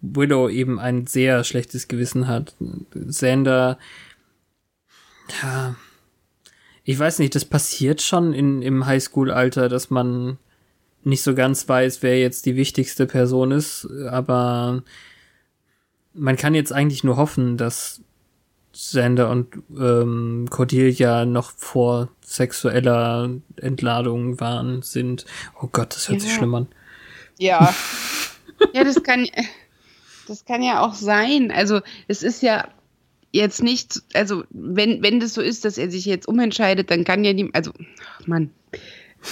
Willow 0.00 0.48
eben 0.48 0.78
ein 0.78 1.06
sehr 1.06 1.44
schlechtes 1.44 1.88
Gewissen 1.88 2.26
hat. 2.28 2.54
Sander, 2.92 3.78
ja, 5.42 5.76
ich 6.84 6.98
weiß 6.98 7.18
nicht, 7.18 7.34
das 7.34 7.44
passiert 7.44 8.02
schon 8.02 8.32
in, 8.32 8.62
im 8.62 8.86
Highschool-Alter, 8.86 9.68
dass 9.68 9.90
man 9.90 10.38
nicht 11.04 11.22
so 11.22 11.34
ganz 11.34 11.68
weiß, 11.68 12.02
wer 12.02 12.18
jetzt 12.18 12.46
die 12.46 12.56
wichtigste 12.56 13.06
Person 13.06 13.52
ist, 13.52 13.88
aber 14.08 14.82
man 16.14 16.36
kann 16.36 16.54
jetzt 16.54 16.72
eigentlich 16.72 17.04
nur 17.04 17.16
hoffen, 17.16 17.56
dass 17.56 18.02
Sander 18.72 19.30
und 19.30 19.48
ähm, 19.76 20.46
Cordelia 20.50 21.24
noch 21.24 21.52
vor 21.52 22.08
sexueller 22.20 23.30
Entladung 23.56 24.40
waren, 24.40 24.82
sind. 24.82 25.26
Oh 25.60 25.68
Gott, 25.70 25.94
das 25.94 26.08
hört 26.08 26.20
ja. 26.20 26.26
sich 26.26 26.34
schlimm 26.34 26.54
an. 26.54 26.68
Ja. 27.38 27.74
Ja, 28.74 28.84
das 28.84 29.02
kann, 29.02 29.28
das 30.26 30.44
kann 30.44 30.62
ja 30.62 30.80
auch 30.80 30.94
sein. 30.94 31.50
Also, 31.50 31.80
es 32.08 32.22
ist 32.22 32.42
ja 32.42 32.68
jetzt 33.32 33.62
nicht, 33.62 34.02
also, 34.14 34.44
wenn, 34.50 35.02
wenn 35.02 35.20
das 35.20 35.34
so 35.34 35.40
ist, 35.40 35.64
dass 35.64 35.78
er 35.78 35.90
sich 35.90 36.04
jetzt 36.04 36.26
umentscheidet, 36.28 36.90
dann 36.90 37.04
kann 37.04 37.24
ja 37.24 37.32
die, 37.32 37.50
also, 37.54 37.72
ach 38.20 38.26
Mann. 38.26 38.50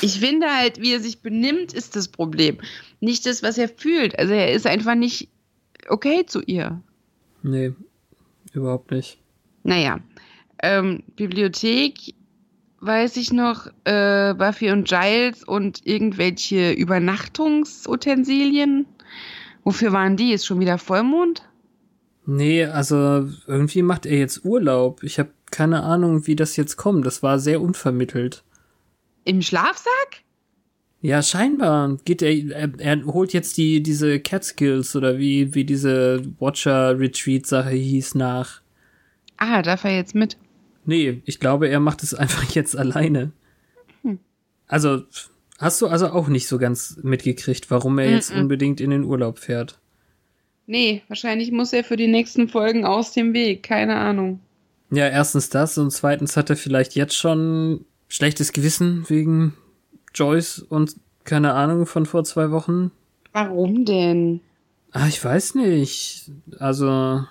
Ich 0.03 0.19
finde 0.19 0.49
halt, 0.49 0.81
wie 0.81 0.93
er 0.93 1.01
sich 1.01 1.21
benimmt, 1.21 1.73
ist 1.73 1.97
das 1.97 2.09
Problem. 2.09 2.59
Nicht 3.01 3.27
das, 3.27 3.43
was 3.43 3.59
er 3.59 3.69
fühlt. 3.69 4.19
Also, 4.19 4.33
er 4.33 4.53
ist 4.53 4.67
einfach 4.67 4.95
nicht 4.95 5.29
okay 5.89 6.27
zu 6.27 6.43
ihr. 6.43 6.81
Nee, 7.43 7.73
überhaupt 8.53 8.91
nicht. 8.91 9.19
Naja, 9.63 10.01
ähm, 10.63 11.03
Bibliothek, 11.17 12.15
weiß 12.81 13.17
ich 13.17 13.33
noch, 13.33 13.67
äh, 13.85 14.35
Buffy 14.35 14.71
und 14.71 14.89
Giles 14.89 15.45
und 15.45 15.81
irgendwelche 15.85 16.73
Übernachtungsutensilien. 16.73 18.87
Wofür 19.65 19.93
waren 19.93 20.17
die? 20.17 20.33
Ist 20.33 20.47
schon 20.47 20.61
wieder 20.61 20.79
Vollmond? 20.79 21.43
Nee, 22.27 22.65
also 22.65 23.29
irgendwie 23.47 23.83
macht 23.83 24.07
er 24.07 24.19
jetzt 24.19 24.45
Urlaub. 24.45 25.03
Ich 25.03 25.19
habe 25.19 25.31
keine 25.51 25.83
Ahnung, 25.83 26.27
wie 26.27 26.37
das 26.37 26.57
jetzt 26.57 26.77
kommt. 26.77 27.07
Das 27.07 27.23
war 27.23 27.39
sehr 27.39 27.61
unvermittelt. 27.61 28.43
Im 29.25 29.43
Schlafsack? 29.43 30.23
Ja, 31.01 31.23
scheinbar 31.23 31.99
geht 32.05 32.23
er, 32.23 32.33
er, 32.51 32.71
er 32.79 33.05
holt 33.07 33.33
jetzt 33.33 33.57
die, 33.59 33.83
diese 33.83 34.19
Catskills 34.19 34.97
oder 34.97 35.19
wie, 35.19 35.55
wie 35.55 35.65
diese 35.65 36.23
Watcher-Retreat-Sache 36.41 37.71
hieß 37.71 38.17
nach. 38.17 38.61
Ah, 39.37 39.63
darf 39.63 39.85
er 39.85 39.95
jetzt 39.95 40.15
mit? 40.15 40.37
Nee, 40.87 41.21
ich 41.25 41.41
glaube, 41.41 41.69
er 41.69 41.81
macht 41.81 42.03
es 42.03 42.15
einfach 42.15 42.45
jetzt 42.51 42.77
alleine. 42.77 43.33
Hm. 44.03 44.19
Also, 44.67 45.03
hast 45.59 45.83
du 45.83 45.89
also 45.89 46.09
auch 46.09 46.29
nicht 46.29 46.49
so 46.49 46.59
ganz 46.59 46.99
mitgekriegt, 47.03 47.71
warum 47.71 47.99
er 47.99 48.11
jetzt 48.11 48.33
mm 48.33 48.37
-mm. 48.37 48.41
unbedingt 48.41 48.81
in 48.81 48.91
den 48.91 49.05
Urlaub 49.05 49.39
fährt? 49.39 49.79
Nee, 50.67 51.03
wahrscheinlich 51.09 51.53
muss 51.53 51.73
er 51.73 51.85
für 51.85 51.97
die 51.97 52.09
nächsten 52.09 52.49
Folgen 52.49 52.85
aus 52.85 53.13
dem 53.13 53.35
Weg, 53.35 53.63
keine 53.63 53.97
Ahnung. 53.97 54.41
Ja, 54.91 55.09
erstens 55.09 55.49
das 55.49 55.79
und 55.79 55.91
zweitens 55.91 56.37
hat 56.37 56.51
er 56.51 56.57
vielleicht 56.57 56.95
jetzt 56.95 57.15
schon 57.15 57.85
schlechtes 58.09 58.53
Gewissen 58.53 59.05
wegen 59.09 59.55
Joyce 60.15 60.61
und 60.61 60.97
keine 61.25 61.55
Ahnung 61.55 61.87
von 61.87 62.07
vor 62.07 62.25
zwei 62.25 62.51
Wochen. 62.51 62.91
Warum 63.33 63.85
denn? 63.85 64.41
Ah, 64.93 65.09
ich 65.09 65.23
weiß 65.23 65.57
nicht. 65.57 66.31
Also, 66.59 67.25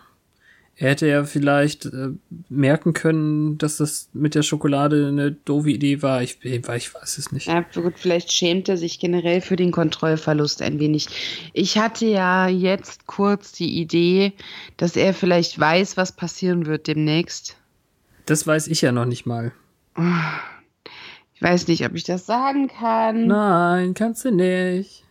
er 0.78 0.90
hätte 0.90 1.08
ja 1.08 1.24
vielleicht 1.24 1.86
äh, 1.86 2.10
merken 2.50 2.92
können, 2.92 3.58
dass 3.58 3.78
das 3.78 4.10
mit 4.12 4.36
der 4.36 4.44
Schokolade 4.44 5.08
eine 5.08 5.32
doofe 5.32 5.70
Idee 5.70 6.02
war. 6.02 6.22
Ich, 6.22 6.44
ich 6.44 6.68
weiß 6.68 7.18
es 7.18 7.32
nicht. 7.32 7.48
Ja, 7.48 7.62
gut, 7.62 7.94
vielleicht 7.96 8.34
schämt 8.34 8.68
er 8.68 8.76
sich 8.76 9.00
generell 9.00 9.40
für 9.40 9.56
den 9.56 9.72
Kontrollverlust 9.72 10.62
ein 10.62 10.80
wenig. 10.80 11.08
Ich 11.54 11.78
hatte 11.78 12.06
ja 12.06 12.50
jetzt 12.50 13.08
kurz 13.08 13.54
die 13.54 13.80
Idee, 13.80 14.34
dass 14.76 14.98
er 14.98 15.14
vielleicht 15.14 15.58
weiß, 15.58 15.96
was 15.96 16.12
passieren 16.12 16.66
wird 16.66 16.88
demnächst. 16.88 17.56
Das 18.26 18.46
weiß 18.46 18.68
ich 18.68 18.82
ja 18.82 18.92
noch 18.92 19.06
nicht 19.06 19.26
mal. 19.26 19.54
Ich 21.36 21.42
weiß 21.42 21.70
nicht, 21.70 21.86
ob 21.86 21.96
ich 21.96 22.04
das 22.04 22.26
sagen 22.26 22.68
kann. 22.68 23.28
Nein, 23.28 23.94
kannst 23.94 24.26
du 24.26 24.32
nicht. 24.32 25.05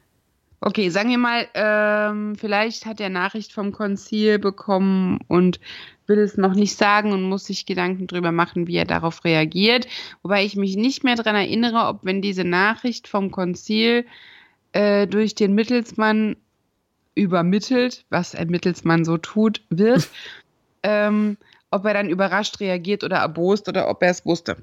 Okay, 0.67 0.89
sagen 0.89 1.11
wir 1.11 1.19
mal, 1.19 1.47
ähm, 1.53 2.37
vielleicht 2.37 2.87
hat 2.87 2.99
er 2.99 3.11
Nachricht 3.11 3.53
vom 3.53 3.71
Konzil 3.71 4.39
bekommen 4.39 5.19
und 5.29 5.61
will 6.07 6.19
es 6.19 6.39
noch 6.39 6.55
nicht 6.55 6.79
sagen 6.79 7.13
und 7.13 7.23
muss 7.23 7.45
sich 7.45 7.67
Gedanken 7.67 8.07
drüber 8.07 8.33
machen, 8.33 8.67
wie 8.67 8.77
er 8.77 8.87
darauf 8.87 9.25
reagiert. 9.25 9.87
Wobei 10.23 10.43
ich 10.43 10.57
mich 10.57 10.77
nicht 10.77 11.05
mehr 11.05 11.17
daran 11.17 11.37
erinnere, 11.37 11.87
ob 11.89 12.07
wenn 12.07 12.23
diese 12.23 12.45
Nachricht 12.45 13.09
vom 13.09 13.31
Konzil 13.31 14.07
äh, 14.73 15.07
durch 15.07 15.35
den 15.35 15.55
Mittelsmann 15.55 16.35
übermittelt, 17.15 18.07
was 18.09 18.35
ein 18.35 18.49
Mittelsmann 18.49 19.05
so 19.05 19.19
tut, 19.19 19.61
wird, 19.69 20.09
ähm, 20.83 21.37
ob 21.71 21.85
er 21.85 21.93
dann 21.93 22.09
überrascht 22.09 22.59
reagiert 22.61 23.05
oder 23.05 23.19
erbost 23.19 23.69
oder 23.69 23.91
ob 23.91 24.03
er 24.03 24.13
es 24.13 24.25
wusste. 24.25 24.57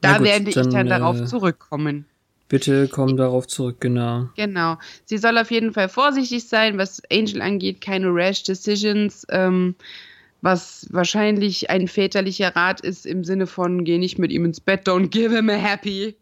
Da 0.00 0.16
gut, 0.16 0.26
werde 0.26 0.48
ich 0.48 0.54
dann, 0.54 0.70
dann 0.70 0.86
darauf 0.86 1.20
äh, 1.20 1.26
zurückkommen. 1.26 2.06
Bitte 2.52 2.86
komm 2.86 3.16
darauf 3.16 3.46
zurück, 3.46 3.80
genau. 3.80 4.28
Genau. 4.36 4.76
Sie 5.06 5.16
soll 5.16 5.38
auf 5.38 5.50
jeden 5.50 5.72
Fall 5.72 5.88
vorsichtig 5.88 6.46
sein, 6.46 6.76
was 6.76 7.00
Angel 7.10 7.40
angeht, 7.40 7.80
keine 7.80 8.08
rash 8.08 8.42
Decisions, 8.42 9.26
ähm, 9.30 9.74
was 10.42 10.86
wahrscheinlich 10.90 11.70
ein 11.70 11.88
väterlicher 11.88 12.54
Rat 12.54 12.82
ist 12.82 13.06
im 13.06 13.24
Sinne 13.24 13.46
von, 13.46 13.84
geh 13.84 13.96
nicht 13.96 14.18
mit 14.18 14.30
ihm 14.30 14.44
ins 14.44 14.60
Bett, 14.60 14.86
don't 14.86 15.08
give 15.08 15.34
him 15.34 15.48
a 15.48 15.54
happy. 15.54 16.14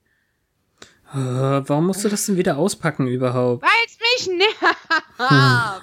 Äh, 1.12 1.16
warum 1.16 1.88
musst 1.88 2.04
du 2.04 2.08
das 2.08 2.26
denn 2.26 2.36
wieder 2.36 2.58
auspacken 2.58 3.08
überhaupt? 3.08 3.64
Weil 3.64 3.70
es 3.86 4.28
mich 4.28 4.38
nervt. 4.38 5.82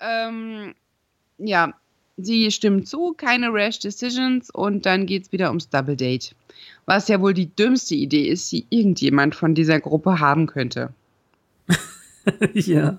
ähm, 0.00 0.74
ja, 1.36 1.74
sie 2.24 2.50
stimmt 2.50 2.88
zu, 2.88 3.14
keine 3.16 3.52
rash 3.52 3.78
Decisions 3.78 4.50
und 4.50 4.86
dann 4.86 5.06
geht's 5.06 5.32
wieder 5.32 5.48
ums 5.48 5.68
Double 5.68 5.96
Date 5.96 6.34
was 6.86 7.08
ja 7.08 7.20
wohl 7.20 7.34
die 7.34 7.54
dümmste 7.54 7.94
Idee 7.94 8.28
ist, 8.28 8.50
die 8.52 8.66
irgendjemand 8.70 9.34
von 9.34 9.54
dieser 9.54 9.80
Gruppe 9.80 10.20
haben 10.20 10.46
könnte. 10.46 10.92
ja. 12.54 12.98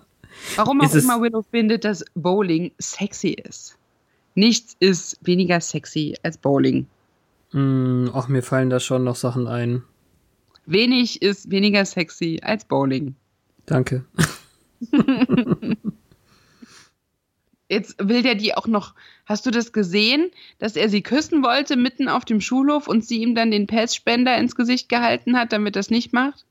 Warum 0.56 0.82
auch 0.82 0.94
immer 0.94 1.22
Willow 1.22 1.44
findet, 1.50 1.86
dass 1.86 2.04
Bowling 2.16 2.72
sexy 2.80 3.30
ist. 3.30 3.78
Nichts 4.36 4.76
ist 4.80 5.20
weniger 5.22 5.62
sexy 5.62 6.16
als 6.24 6.38
Bowling. 6.38 6.88
Mm, 7.52 8.08
ach, 8.14 8.28
mir 8.28 8.42
fallen 8.42 8.72
da 8.72 8.80
schon 8.80 9.04
noch 9.04 9.16
Sachen 9.16 9.48
ein. 9.48 9.84
Wenig 10.66 11.22
ist 11.22 11.52
weniger 11.52 11.86
sexy 11.86 12.40
als 12.42 12.66
Bowling. 12.66 13.16
Danke. 13.66 14.06
Jetzt 17.70 17.96
will 18.00 18.24
der 18.24 18.36
die 18.36 18.56
auch 18.56 18.68
noch. 18.68 18.94
Hast 19.26 19.46
du 19.46 19.52
das 19.52 19.72
gesehen, 19.72 20.32
dass 20.60 20.76
er 20.76 20.90
sie 20.90 21.02
küssen 21.02 21.44
wollte 21.44 21.78
mitten 21.78 22.10
auf 22.10 22.26
dem 22.26 22.42
Schulhof 22.42 22.88
und 22.88 23.06
sie 23.06 23.22
ihm 23.22 23.36
dann 23.36 23.52
den 23.52 23.68
Pelzspender 23.68 24.38
ins 24.38 24.56
Gesicht 24.56 24.90
gehalten 24.90 25.38
hat, 25.38 25.54
damit 25.54 25.76
das 25.76 25.90
nicht 25.90 26.12
macht? 26.12 26.46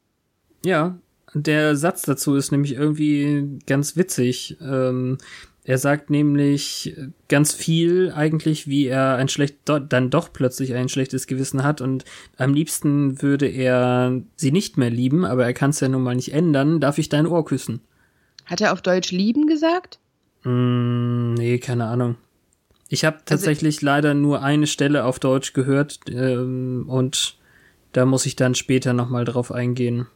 Ja, 0.65 0.99
der 1.35 1.77
Satz 1.77 2.03
dazu 2.03 2.35
ist 2.35 2.51
nämlich 2.51 2.75
irgendwie 2.75 3.59
ganz 3.67 3.97
witzig. 3.97 4.57
Ähm, 4.61 5.19
er 5.65 5.79
sagt 5.79 6.11
nämlich 6.11 6.97
ganz 7.29 7.53
viel 7.53 8.13
eigentlich, 8.15 8.67
wie 8.67 8.87
er 8.87 9.17
ein 9.17 9.29
schlecht 9.29 9.59
dann 9.65 10.11
doch 10.11 10.33
plötzlich 10.33 10.75
ein 10.75 10.89
schlechtes 10.89 11.27
Gewissen 11.27 11.63
hat 11.63 11.81
und 11.81 12.05
am 12.37 12.53
liebsten 12.53 13.23
würde 13.23 13.47
er 13.47 14.23
sie 14.37 14.51
nicht 14.51 14.77
mehr 14.77 14.91
lieben, 14.91 15.25
aber 15.25 15.45
er 15.45 15.55
kann 15.55 15.71
es 15.71 15.81
ja 15.81 15.89
nun 15.89 16.03
mal 16.03 16.17
nicht 16.17 16.33
ändern. 16.33 16.81
Darf 16.81 16.99
ich 16.99 17.09
dein 17.09 17.27
Ohr 17.27 17.45
küssen? 17.45 17.81
Hat 18.45 18.61
er 18.61 18.73
auf 18.73 18.83
Deutsch 18.83 19.13
lieben 19.13 19.47
gesagt? 19.47 20.01
Mm, 20.43 21.35
nee, 21.35 21.59
keine 21.59 21.87
Ahnung. 21.87 22.17
Ich 22.93 23.07
habe 23.07 23.17
also 23.17 23.25
tatsächlich 23.25 23.77
also, 23.77 23.87
leider 23.87 24.13
nur 24.13 24.43
eine 24.43 24.67
Stelle 24.67 25.07
auf 25.07 25.19
Deutsch 25.19 25.55
gehört 25.55 26.01
ähm, 26.09 26.85
und 26.89 27.39
da 27.93 28.05
muss 28.05 28.27
ich 28.27 28.37
dann 28.37 28.55
später 28.55 28.93
nochmal 28.93 29.25
drauf 29.25 29.51
eingehen. 29.51 30.09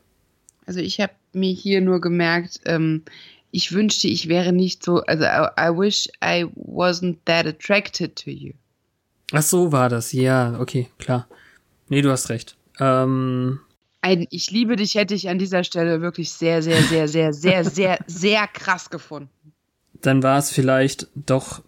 Also 0.67 0.81
ich 0.81 1.01
habe 1.01 1.15
mir 1.33 1.55
hier 1.55 1.81
nur 1.81 2.03
gemerkt, 2.03 2.61
ähm, 2.67 3.03
ich 3.51 3.73
wünschte, 3.73 4.09
ich 4.09 4.29
wäre 4.29 4.53
nicht 4.53 4.85
so, 4.85 5.01
also 5.01 5.25
I, 5.25 5.49
I 5.59 5.71
wish 5.71 6.07
I 6.23 6.45
wasn't 6.55 7.17
that 7.25 7.47
attracted 7.47 8.15
to 8.17 8.31
you. 8.31 8.53
Ach 9.33 9.41
so 9.41 9.73
war 9.73 9.89
das, 9.89 10.13
ja, 10.13 10.61
okay, 10.61 10.89
klar. 10.99 11.29
Nee, 11.89 12.03
du 12.03 12.11
hast 12.11 12.29
recht. 12.29 12.59
Ähm, 12.79 13.59
ein 14.03 14.27
Ich 14.29 14.51
liebe 14.51 14.77
dich 14.77 14.97
hätte 14.97 15.15
ich 15.15 15.31
an 15.31 15.39
dieser 15.39 15.65
Stelle 15.65 16.03
wirklich 16.03 16.31
sehr, 16.31 16.63
sehr, 16.63 16.83
sehr, 16.83 17.09
sehr, 17.09 17.33
sehr, 17.33 17.65
sehr, 17.65 17.99
sehr 18.07 18.47
krass 18.49 18.91
gefunden 18.91 19.31
dann 20.03 20.23
war 20.23 20.39
es 20.39 20.51
vielleicht 20.51 21.09
doch 21.15 21.63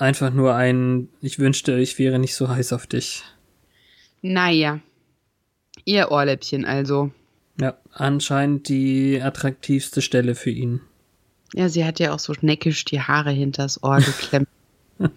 einfach 0.00 0.32
nur 0.32 0.54
ein, 0.54 1.08
ich 1.20 1.38
wünschte, 1.38 1.78
ich 1.78 1.98
wäre 1.98 2.18
nicht 2.18 2.34
so 2.34 2.48
heiß 2.48 2.72
auf 2.72 2.86
dich. 2.86 3.22
Naja. 4.22 4.80
Ihr 5.84 6.10
Ohrläppchen 6.10 6.64
also. 6.64 7.10
Ja, 7.60 7.76
anscheinend 7.92 8.68
die 8.68 9.20
attraktivste 9.20 10.02
Stelle 10.02 10.34
für 10.34 10.50
ihn. 10.50 10.80
Ja, 11.54 11.68
sie 11.68 11.84
hat 11.84 11.98
ja 11.98 12.12
auch 12.12 12.18
so 12.18 12.34
neckisch 12.40 12.84
die 12.84 13.00
Haare 13.00 13.30
hinters 13.30 13.82
Ohr 13.82 13.98
geklemmt. 13.98 14.48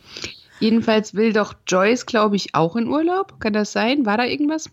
Jedenfalls 0.60 1.14
will 1.14 1.34
doch 1.34 1.56
Joyce, 1.68 2.06
glaube 2.06 2.36
ich, 2.36 2.56
auch 2.56 2.76
in 2.76 2.88
Urlaub. 2.88 3.40
Kann 3.40 3.54
das 3.54 3.72
sein? 3.72 4.06
War 4.06 4.18
da 4.18 4.26
irgendwas? 4.26 4.70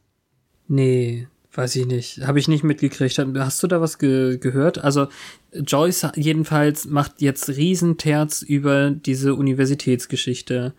Nee, 0.69 1.27
Weiß 1.53 1.77
ich 1.77 1.87
nicht. 1.87 2.27
Habe 2.27 2.39
ich 2.39 2.49
nicht 2.49 2.63
mitgekriegt. 2.63 3.19
Hast 3.19 3.63
du 3.63 3.67
da 3.67 3.81
was 3.81 3.99
ge 3.99 4.39
gehört? 4.39 4.79
Also 4.79 5.09
Joyce 5.53 6.09
jedenfalls 6.15 6.85
macht 6.87 7.21
jetzt 7.21 7.49
Riesenterz 7.49 8.43
über 8.43 8.91
diese 8.91 9.35
Universitätsgeschichte. 9.35 10.75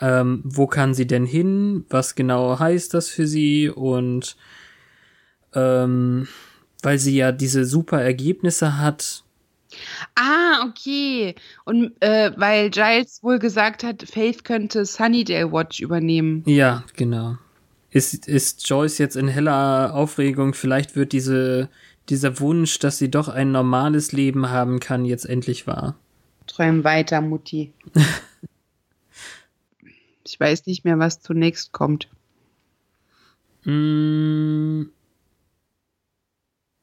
Ähm, 0.00 0.40
wo 0.44 0.66
kann 0.66 0.94
sie 0.94 1.06
denn 1.06 1.26
hin? 1.26 1.84
Was 1.90 2.14
genau 2.14 2.58
heißt 2.58 2.94
das 2.94 3.08
für 3.08 3.26
sie? 3.26 3.68
Und 3.68 4.36
ähm, 5.54 6.26
weil 6.82 6.98
sie 6.98 7.16
ja 7.16 7.32
diese 7.32 7.64
super 7.64 8.00
Ergebnisse 8.00 8.78
hat. 8.78 9.24
Ah, 10.14 10.66
okay. 10.66 11.34
Und 11.66 11.92
äh, 12.00 12.32
weil 12.36 12.70
Giles 12.70 13.22
wohl 13.22 13.38
gesagt 13.38 13.84
hat, 13.84 14.04
Faith 14.04 14.44
könnte 14.44 14.86
Sunnydale 14.86 15.52
Watch 15.52 15.80
übernehmen. 15.80 16.42
Ja, 16.46 16.84
genau 16.96 17.36
ist, 17.98 18.28
ist 18.28 18.68
Joyce 18.68 18.98
jetzt 18.98 19.16
in 19.16 19.28
heller 19.28 19.94
Aufregung. 19.94 20.54
Vielleicht 20.54 20.96
wird 20.96 21.12
diese, 21.12 21.68
dieser 22.08 22.40
Wunsch, 22.40 22.78
dass 22.78 22.98
sie 22.98 23.10
doch 23.10 23.28
ein 23.28 23.52
normales 23.52 24.12
Leben 24.12 24.50
haben 24.50 24.80
kann, 24.80 25.04
jetzt 25.04 25.24
endlich 25.24 25.66
wahr. 25.66 25.96
Träum 26.46 26.84
weiter, 26.84 27.20
Mutti. 27.20 27.72
ich 30.24 30.38
weiß 30.38 30.66
nicht 30.66 30.84
mehr, 30.84 30.98
was 30.98 31.20
zunächst 31.20 31.72
kommt. 31.72 32.08
Mm. 33.64 34.84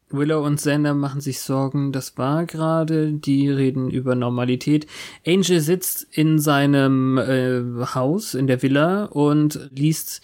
Willow 0.10 0.46
und 0.46 0.58
Xander 0.58 0.94
machen 0.94 1.20
sich 1.20 1.40
Sorgen, 1.40 1.92
das 1.92 2.18
war 2.18 2.46
gerade, 2.46 3.12
die 3.12 3.50
reden 3.50 3.90
über 3.90 4.16
Normalität. 4.16 4.88
Angel 5.26 5.60
sitzt 5.60 6.08
in 6.12 6.40
seinem 6.40 7.18
äh, 7.18 7.86
Haus, 7.96 8.34
in 8.34 8.48
der 8.48 8.62
Villa 8.62 9.06
und 9.06 9.70
liest 9.74 10.22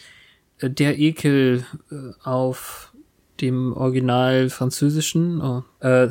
Der 0.61 0.99
Ekel 0.99 1.65
äh, 1.91 1.95
auf 2.23 2.91
dem 3.41 3.73
Original 3.73 4.49
französischen. 4.49 5.41
Oh, 5.41 5.63
äh, 5.79 6.07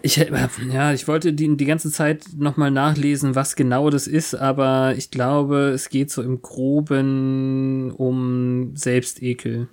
ich, 0.00 0.14
ja, 0.16 0.92
ich 0.92 1.08
wollte 1.08 1.32
die, 1.32 1.56
die 1.56 1.64
ganze 1.64 1.90
Zeit 1.90 2.26
nochmal 2.36 2.70
nachlesen, 2.70 3.34
was 3.34 3.56
genau 3.56 3.90
das 3.90 4.06
ist, 4.06 4.34
aber 4.34 4.94
ich 4.96 5.10
glaube, 5.10 5.70
es 5.70 5.88
geht 5.88 6.12
so 6.12 6.22
im 6.22 6.40
Groben 6.40 7.90
um 7.90 8.76
Selbstekel. 8.76 9.66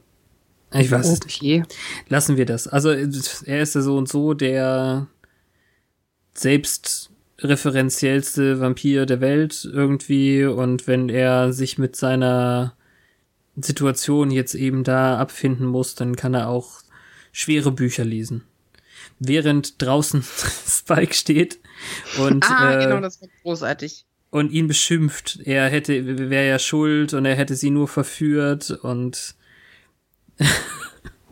Ich 0.73 0.89
weiß 0.89 1.21
okay. 1.21 1.59
nicht. 1.59 1.75
Lassen 2.09 2.37
wir 2.37 2.45
das. 2.45 2.67
Also, 2.67 2.89
er 2.89 3.61
ist 3.61 3.75
ja 3.75 3.81
so 3.81 3.97
und 3.97 4.09
so 4.09 4.33
der 4.33 5.05
selbstreferenziellste 6.33 8.59
Vampir 8.59 9.05
der 9.05 9.21
Welt 9.21 9.69
irgendwie 9.71 10.45
und 10.45 10.87
wenn 10.87 11.09
er 11.09 11.53
sich 11.53 11.77
mit 11.77 11.95
seiner 11.95 12.73
Situation 13.57 14.31
jetzt 14.31 14.55
eben 14.55 14.83
da 14.83 15.17
abfinden 15.17 15.65
muss, 15.65 15.95
dann 15.95 16.15
kann 16.15 16.33
er 16.33 16.49
auch 16.49 16.81
schwere 17.31 17.71
Bücher 17.71 18.05
lesen 18.05 18.43
während 19.19 19.81
draußen 19.81 20.23
Spike 20.67 21.13
steht 21.13 21.59
und 22.17 22.49
ah, 22.49 22.73
äh, 22.73 22.83
genau, 22.83 23.01
das 23.01 23.21
war 23.21 23.29
großartig. 23.43 24.05
Und 24.31 24.51
ihn 24.51 24.67
beschimpft. 24.67 25.39
Er 25.45 25.69
hätte, 25.69 26.29
wäre 26.29 26.47
ja 26.47 26.59
schuld 26.59 27.13
und 27.13 27.25
er 27.25 27.35
hätte 27.35 27.55
sie 27.55 27.69
nur 27.69 27.87
verführt 27.87 28.71
und 28.71 29.35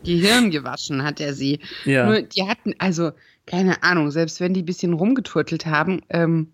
Gehirn 0.05 0.51
gewaschen 0.51 1.03
hat 1.03 1.19
er 1.19 1.33
sie. 1.33 1.59
Ja. 1.85 2.05
Nur 2.05 2.21
die 2.21 2.43
hatten, 2.43 2.73
also, 2.77 3.11
keine 3.45 3.83
Ahnung, 3.83 4.11
selbst 4.11 4.39
wenn 4.39 4.53
die 4.53 4.63
bisschen 4.63 4.93
rumgeturtelt 4.93 5.65
haben, 5.65 6.01
ähm, 6.09 6.53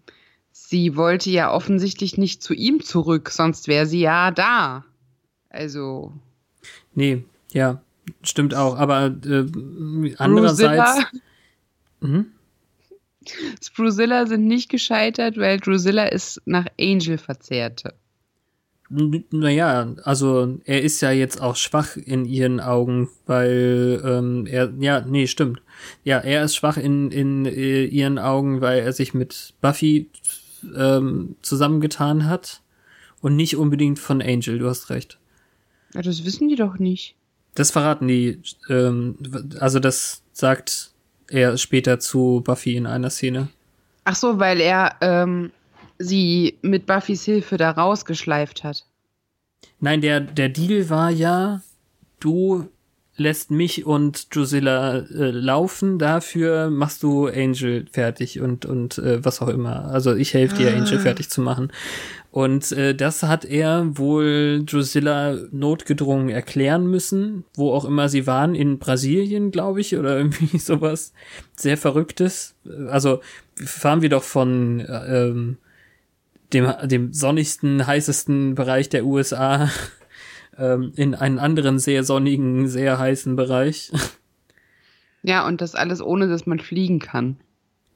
sie 0.51 0.95
wollte 0.95 1.29
ja 1.29 1.51
offensichtlich 1.51 2.17
nicht 2.17 2.41
zu 2.41 2.53
ihm 2.53 2.83
zurück, 2.83 3.29
sonst 3.29 3.67
wäre 3.67 3.85
sie 3.85 4.01
ja 4.01 4.31
da. 4.31 4.85
Also. 5.49 6.13
Nee, 6.93 7.23
ja. 7.51 7.81
Stimmt 8.23 8.55
auch, 8.55 8.75
aber 8.77 9.15
äh, 9.25 10.15
andererseits. 10.17 11.05
Mhm. 12.01 12.27
Spruzilla 13.61 14.25
sind 14.25 14.47
nicht 14.47 14.69
gescheitert, 14.69 15.37
weil 15.37 15.59
Drusilla 15.59 16.05
ist 16.05 16.41
nach 16.45 16.65
Angel 16.79 17.17
verzehrte. 17.17 17.93
Naja, 18.89 19.93
also 20.03 20.57
er 20.65 20.81
ist 20.81 20.99
ja 21.01 21.11
jetzt 21.11 21.39
auch 21.39 21.55
schwach 21.55 21.95
in 21.95 22.25
ihren 22.25 22.59
Augen, 22.59 23.07
weil 23.27 24.01
ähm, 24.03 24.47
er, 24.47 24.73
ja, 24.79 25.01
nee, 25.01 25.27
stimmt. 25.27 25.61
Ja, 26.03 26.17
er 26.17 26.43
ist 26.43 26.55
schwach 26.55 26.77
in, 26.77 27.11
in 27.11 27.45
äh, 27.45 27.83
ihren 27.83 28.17
Augen, 28.17 28.61
weil 28.61 28.79
er 28.79 28.91
sich 28.91 29.13
mit 29.13 29.53
Buffy 29.61 30.09
ähm, 30.75 31.35
zusammengetan 31.43 32.25
hat 32.25 32.61
und 33.21 33.35
nicht 33.35 33.57
unbedingt 33.57 33.99
von 33.99 34.23
Angel, 34.23 34.57
du 34.57 34.67
hast 34.67 34.89
recht. 34.89 35.18
Ja, 35.93 36.01
das 36.01 36.25
wissen 36.25 36.47
die 36.47 36.55
doch 36.55 36.77
nicht. 36.77 37.15
Das 37.55 37.71
verraten 37.71 38.07
die, 38.07 38.41
ähm, 38.69 39.17
also 39.59 39.79
das 39.79 40.21
sagt 40.33 40.91
er 41.29 41.57
später 41.57 41.99
zu 41.99 42.41
Buffy 42.43 42.75
in 42.75 42.85
einer 42.85 43.09
Szene. 43.09 43.49
Ach 44.05 44.15
so, 44.15 44.39
weil 44.39 44.61
er 44.61 44.95
ähm, 45.01 45.51
sie 45.97 46.57
mit 46.61 46.85
Buffys 46.85 47.25
Hilfe 47.25 47.57
da 47.57 47.71
rausgeschleift 47.71 48.63
hat. 48.63 48.85
Nein, 49.79 50.01
der, 50.01 50.19
der 50.19 50.49
Deal 50.49 50.89
war 50.89 51.09
ja, 51.09 51.61
du 52.19 52.69
lässt 53.19 53.51
mich 53.51 53.85
und 53.85 54.33
Drusilla 54.33 54.99
äh, 54.99 55.31
laufen, 55.31 55.99
dafür 55.99 56.69
machst 56.69 57.03
du 57.03 57.27
Angel 57.27 57.85
fertig 57.91 58.39
und, 58.39 58.65
und 58.65 58.97
äh, 58.97 59.23
was 59.23 59.41
auch 59.41 59.49
immer. 59.49 59.85
Also 59.85 60.15
ich 60.15 60.33
helfe 60.33 60.55
dir, 60.55 60.73
ah. 60.73 60.77
Angel 60.77 60.99
fertig 60.99 61.29
zu 61.29 61.41
machen. 61.41 61.71
Und 62.31 62.71
äh, 62.73 62.93
das 62.93 63.23
hat 63.23 63.43
er 63.43 63.97
wohl 63.97 64.63
Drusilla 64.63 65.35
notgedrungen 65.51 66.29
erklären 66.29 66.85
müssen, 66.85 67.43
wo 67.55 67.73
auch 67.73 67.85
immer 67.85 68.07
sie 68.07 68.27
waren, 68.27 68.53
in 68.53 68.77
Brasilien, 68.77 69.49
glaube 69.49 69.81
ich, 69.81 69.97
oder 69.97 70.17
irgendwie 70.17 70.57
sowas 70.59 71.13
sehr 71.55 71.77
Verrücktes. 71.77 72.55
Also 72.89 73.21
fahren 73.55 74.01
wir 74.01 74.09
doch 74.09 74.23
von 74.23 74.79
äh, 74.79 75.27
ähm, 75.27 75.57
dem, 76.53 76.71
dem 76.83 77.13
sonnigsten, 77.13 77.85
heißesten 77.85 78.55
Bereich 78.55 78.89
der 78.89 79.05
USA 79.05 79.69
ähm, 80.57 80.91
in 80.95 81.15
einen 81.15 81.39
anderen 81.39 81.79
sehr 81.79 82.03
sonnigen, 82.03 82.67
sehr 82.67 82.99
heißen 82.99 83.35
Bereich. 83.35 83.91
Ja, 85.21 85.45
und 85.45 85.59
das 85.59 85.75
alles 85.75 86.01
ohne, 86.01 86.29
dass 86.29 86.45
man 86.45 86.59
fliegen 86.59 86.99
kann. 86.99 87.35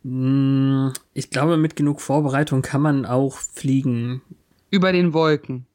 Hm, 0.04 0.94
ich 1.14 1.30
glaube, 1.30 1.58
mit 1.58 1.76
genug 1.76 2.02
Vorbereitung 2.02 2.62
kann 2.62 2.82
man 2.82 3.06
auch 3.06 3.38
fliegen. 3.38 4.22
Über 4.70 4.92
den 4.92 5.14
Wolken, 5.14 5.66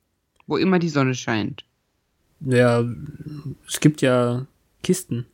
wo 0.47 0.57
immer 0.57 0.79
die 0.79 0.89
Sonne 0.89 1.15
scheint. 1.15 1.65
Ja, 2.41 2.85
es 3.67 3.81
gibt 3.81 4.01
ja 4.01 4.47
Kisten. 4.83 5.27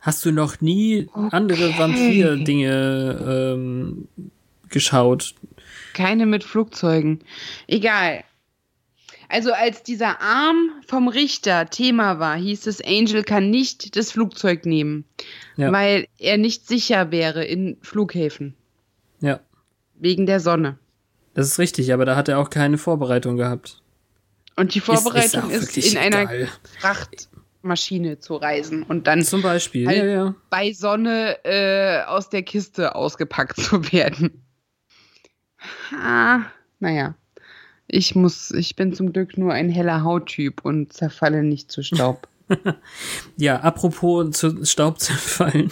Hast 0.00 0.24
du 0.24 0.32
noch 0.32 0.60
nie 0.60 1.08
okay. 1.12 1.28
andere 1.32 1.78
Vampir-Dinge 1.78 3.54
ähm, 3.54 4.08
geschaut? 4.68 5.34
Keine 5.94 6.26
mit 6.26 6.44
Flugzeugen. 6.44 7.20
Egal. 7.66 8.24
Also 9.34 9.52
als 9.52 9.82
dieser 9.82 10.20
Arm 10.20 10.70
vom 10.86 11.08
Richter 11.08 11.68
Thema 11.68 12.20
war, 12.20 12.36
hieß 12.36 12.68
es, 12.68 12.80
Angel 12.80 13.24
kann 13.24 13.50
nicht 13.50 13.96
das 13.96 14.12
Flugzeug 14.12 14.64
nehmen, 14.64 15.06
ja. 15.56 15.72
weil 15.72 16.06
er 16.18 16.38
nicht 16.38 16.68
sicher 16.68 17.10
wäre 17.10 17.44
in 17.44 17.76
Flughäfen. 17.82 18.54
Ja. 19.18 19.40
Wegen 19.96 20.26
der 20.26 20.38
Sonne. 20.38 20.78
Das 21.34 21.48
ist 21.48 21.58
richtig, 21.58 21.92
aber 21.92 22.04
da 22.04 22.14
hat 22.14 22.28
er 22.28 22.38
auch 22.38 22.48
keine 22.48 22.78
Vorbereitung 22.78 23.36
gehabt. 23.36 23.82
Und 24.54 24.72
die 24.76 24.80
Vorbereitung 24.80 25.50
ist, 25.50 25.76
ist 25.76 25.94
in 25.94 25.98
einer 25.98 26.26
geil. 26.26 26.48
Frachtmaschine 26.78 28.20
zu 28.20 28.36
reisen 28.36 28.84
und 28.84 29.08
dann 29.08 29.22
zum 29.22 29.42
Beispiel 29.42 29.88
halt 29.88 29.98
ja, 29.98 30.04
ja. 30.04 30.34
bei 30.48 30.72
Sonne 30.72 31.44
äh, 31.44 32.04
aus 32.04 32.28
der 32.28 32.44
Kiste 32.44 32.94
ausgepackt 32.94 33.56
zu 33.60 33.90
werden. 33.90 34.44
Ah, 35.92 36.42
naja. 36.78 37.16
Ich 37.86 38.14
muss, 38.14 38.50
ich 38.50 38.76
bin 38.76 38.94
zum 38.94 39.12
Glück 39.12 39.36
nur 39.36 39.52
ein 39.52 39.68
heller 39.68 40.02
Hauttyp 40.02 40.64
und 40.64 40.92
zerfalle 40.92 41.42
nicht 41.42 41.70
zu 41.70 41.82
Staub. 41.82 42.28
ja, 43.36 43.60
apropos 43.60 44.30
zu 44.30 44.64
Staub 44.64 45.00
zerfallen. 45.00 45.70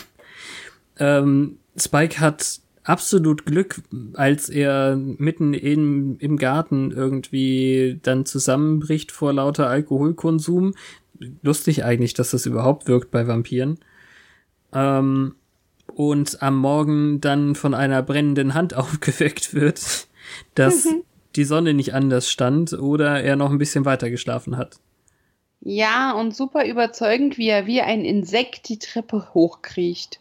Ähm, 0.98 1.58
Spike 1.76 2.20
hat 2.20 2.60
absolut 2.84 3.46
Glück, 3.46 3.82
als 4.14 4.48
er 4.48 4.96
mitten 4.96 5.54
in, 5.54 6.16
im 6.18 6.36
Garten 6.36 6.90
irgendwie 6.90 7.98
dann 8.02 8.26
zusammenbricht 8.26 9.12
vor 9.12 9.32
lauter 9.32 9.68
Alkoholkonsum. 9.68 10.74
Lustig 11.42 11.84
eigentlich, 11.84 12.14
dass 12.14 12.32
das 12.32 12.46
überhaupt 12.46 12.88
wirkt 12.88 13.10
bei 13.10 13.26
Vampiren. 13.26 13.78
Ähm, 14.72 15.36
und 15.94 16.42
am 16.42 16.56
Morgen 16.56 17.20
dann 17.20 17.54
von 17.54 17.74
einer 17.74 18.02
brennenden 18.02 18.54
Hand 18.54 18.74
aufgeweckt 18.74 19.54
wird, 19.54 20.08
dass 20.54 20.84
mhm 20.84 21.02
die 21.36 21.44
Sonne 21.44 21.74
nicht 21.74 21.94
anders 21.94 22.30
stand 22.30 22.72
oder 22.72 23.22
er 23.22 23.36
noch 23.36 23.50
ein 23.50 23.58
bisschen 23.58 23.84
weiter 23.84 24.10
geschlafen 24.10 24.56
hat. 24.56 24.78
Ja, 25.60 26.12
und 26.12 26.34
super 26.34 26.66
überzeugend, 26.66 27.38
wie 27.38 27.48
er 27.48 27.66
wie 27.66 27.80
ein 27.80 28.04
Insekt 28.04 28.68
die 28.68 28.78
Treppe 28.78 29.28
hochkriecht. 29.32 30.18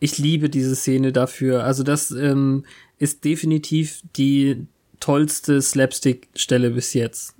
Ich 0.00 0.18
liebe 0.18 0.48
diese 0.48 0.74
Szene 0.74 1.12
dafür. 1.12 1.64
Also 1.64 1.82
das 1.82 2.10
ähm, 2.10 2.64
ist 2.98 3.24
definitiv 3.24 4.02
die 4.16 4.66
tollste 5.00 5.60
Slapstick-Stelle 5.60 6.70
bis 6.70 6.94
jetzt. 6.94 7.34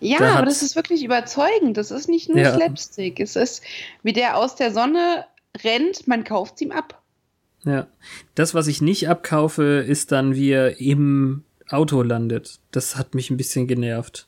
Ja, 0.00 0.18
da 0.18 0.34
aber 0.34 0.46
das 0.46 0.62
ist 0.62 0.76
wirklich 0.76 1.04
überzeugend. 1.04 1.76
Das 1.76 1.90
ist 1.90 2.08
nicht 2.08 2.28
nur 2.28 2.38
ja. 2.38 2.54
Slapstick. 2.54 3.20
Es 3.20 3.36
ist, 3.36 3.62
wie 4.02 4.12
der 4.12 4.36
aus 4.36 4.56
der 4.56 4.72
Sonne 4.72 5.24
rennt, 5.62 6.08
man 6.08 6.24
kauft 6.24 6.60
ihm 6.60 6.72
ab. 6.72 7.02
Ja. 7.64 7.86
Das, 8.34 8.52
was 8.54 8.66
ich 8.66 8.82
nicht 8.82 9.08
abkaufe, 9.08 9.84
ist 9.86 10.12
dann, 10.12 10.34
wie 10.34 10.50
er 10.50 10.80
im 10.80 11.44
Auto 11.72 12.02
landet. 12.02 12.60
Das 12.70 12.96
hat 12.96 13.14
mich 13.14 13.30
ein 13.30 13.36
bisschen 13.36 13.66
genervt. 13.66 14.26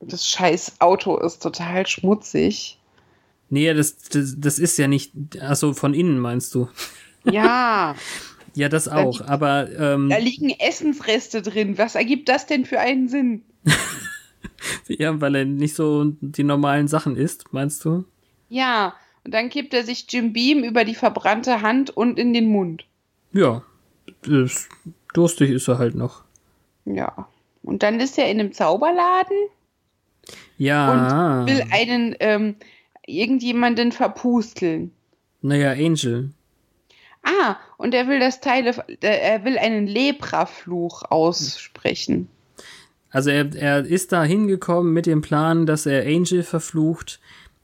Das 0.00 0.28
scheiß 0.28 0.80
Auto 0.80 1.16
ist 1.16 1.42
total 1.42 1.86
schmutzig. 1.86 2.78
Nee, 3.48 3.72
das, 3.72 3.96
das, 3.98 4.34
das 4.38 4.58
ist 4.58 4.76
ja 4.76 4.88
nicht. 4.88 5.12
Achso, 5.40 5.72
von 5.72 5.94
innen 5.94 6.18
meinst 6.18 6.54
du? 6.54 6.68
Ja. 7.28 7.96
ja, 8.54 8.68
das 8.68 8.86
auch, 8.86 9.18
da 9.18 9.26
aber. 9.26 9.68
Ähm, 9.76 10.08
da 10.08 10.18
liegen 10.18 10.50
Essensreste 10.50 11.42
drin. 11.42 11.76
Was 11.76 11.96
ergibt 11.96 12.28
das 12.28 12.46
denn 12.46 12.64
für 12.64 12.78
einen 12.78 13.08
Sinn? 13.08 13.42
ja, 14.86 15.20
weil 15.20 15.34
er 15.34 15.44
nicht 15.44 15.74
so 15.74 16.04
die 16.20 16.44
normalen 16.44 16.86
Sachen 16.86 17.16
isst, 17.16 17.52
meinst 17.52 17.84
du? 17.84 18.04
Ja, 18.48 18.94
Und 19.24 19.34
dann 19.34 19.48
kippt 19.48 19.74
er 19.74 19.82
sich 19.82 20.06
Jim 20.08 20.32
Beam 20.32 20.62
über 20.62 20.84
die 20.84 20.94
verbrannte 20.94 21.62
Hand 21.62 21.90
und 21.90 22.16
in 22.16 22.32
den 22.32 22.46
Mund. 22.46 22.86
Ja, 23.32 23.64
durstig 25.14 25.50
ist 25.50 25.66
er 25.66 25.78
halt 25.78 25.96
noch. 25.96 26.22
Ja. 26.86 27.28
Und 27.62 27.82
dann 27.82 28.00
ist 28.00 28.16
er 28.18 28.30
in 28.30 28.40
einem 28.40 28.52
Zauberladen 28.52 29.36
Ja. 30.56 31.42
und 31.42 31.48
will 31.48 31.62
einen, 31.70 32.14
ähm, 32.20 32.56
irgendjemanden 33.06 33.92
verpusteln. 33.92 34.92
naja, 35.42 35.72
Angel. 35.72 36.30
Ah, 37.22 37.56
und 37.76 37.92
er 37.94 38.08
will 38.08 38.20
das 38.20 38.40
Teile, 38.40 38.70
äh, 38.88 39.06
er 39.06 39.44
will 39.44 39.58
einen 39.58 39.86
Lepra-Fluch 39.86 41.02
aussprechen. 41.10 42.28
Also 43.10 43.30
er, 43.30 43.54
er 43.54 43.84
ist 43.84 44.12
da 44.12 44.22
hingekommen 44.24 44.92
mit 44.92 45.06
dem 45.06 45.22
Plan, 45.22 45.66
dass 45.66 45.86
er 45.86 46.04
Angel 46.06 46.42
verflucht, 46.42 47.20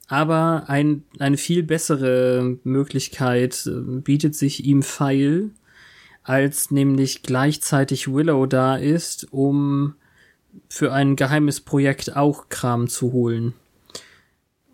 aber 0.09 0.65
ein, 0.69 1.05
eine 1.19 1.37
viel 1.37 1.63
bessere 1.63 2.59
Möglichkeit 2.65 3.67
äh, 3.67 3.71
bietet 4.01 4.35
sich 4.35 4.65
ihm 4.65 4.83
feil, 4.83 5.51
als 6.25 6.71
nämlich 6.71 7.23
gleichzeitig 7.23 8.13
Willow 8.13 8.47
da 8.47 8.77
ist, 8.77 9.33
um 9.33 9.95
für 10.69 10.93
ein 10.93 11.17
geheimes 11.17 11.61
Projekt 11.61 12.17
auch 12.17 12.49
Kram 12.49 12.89
zu 12.89 13.13
holen. 13.13 13.55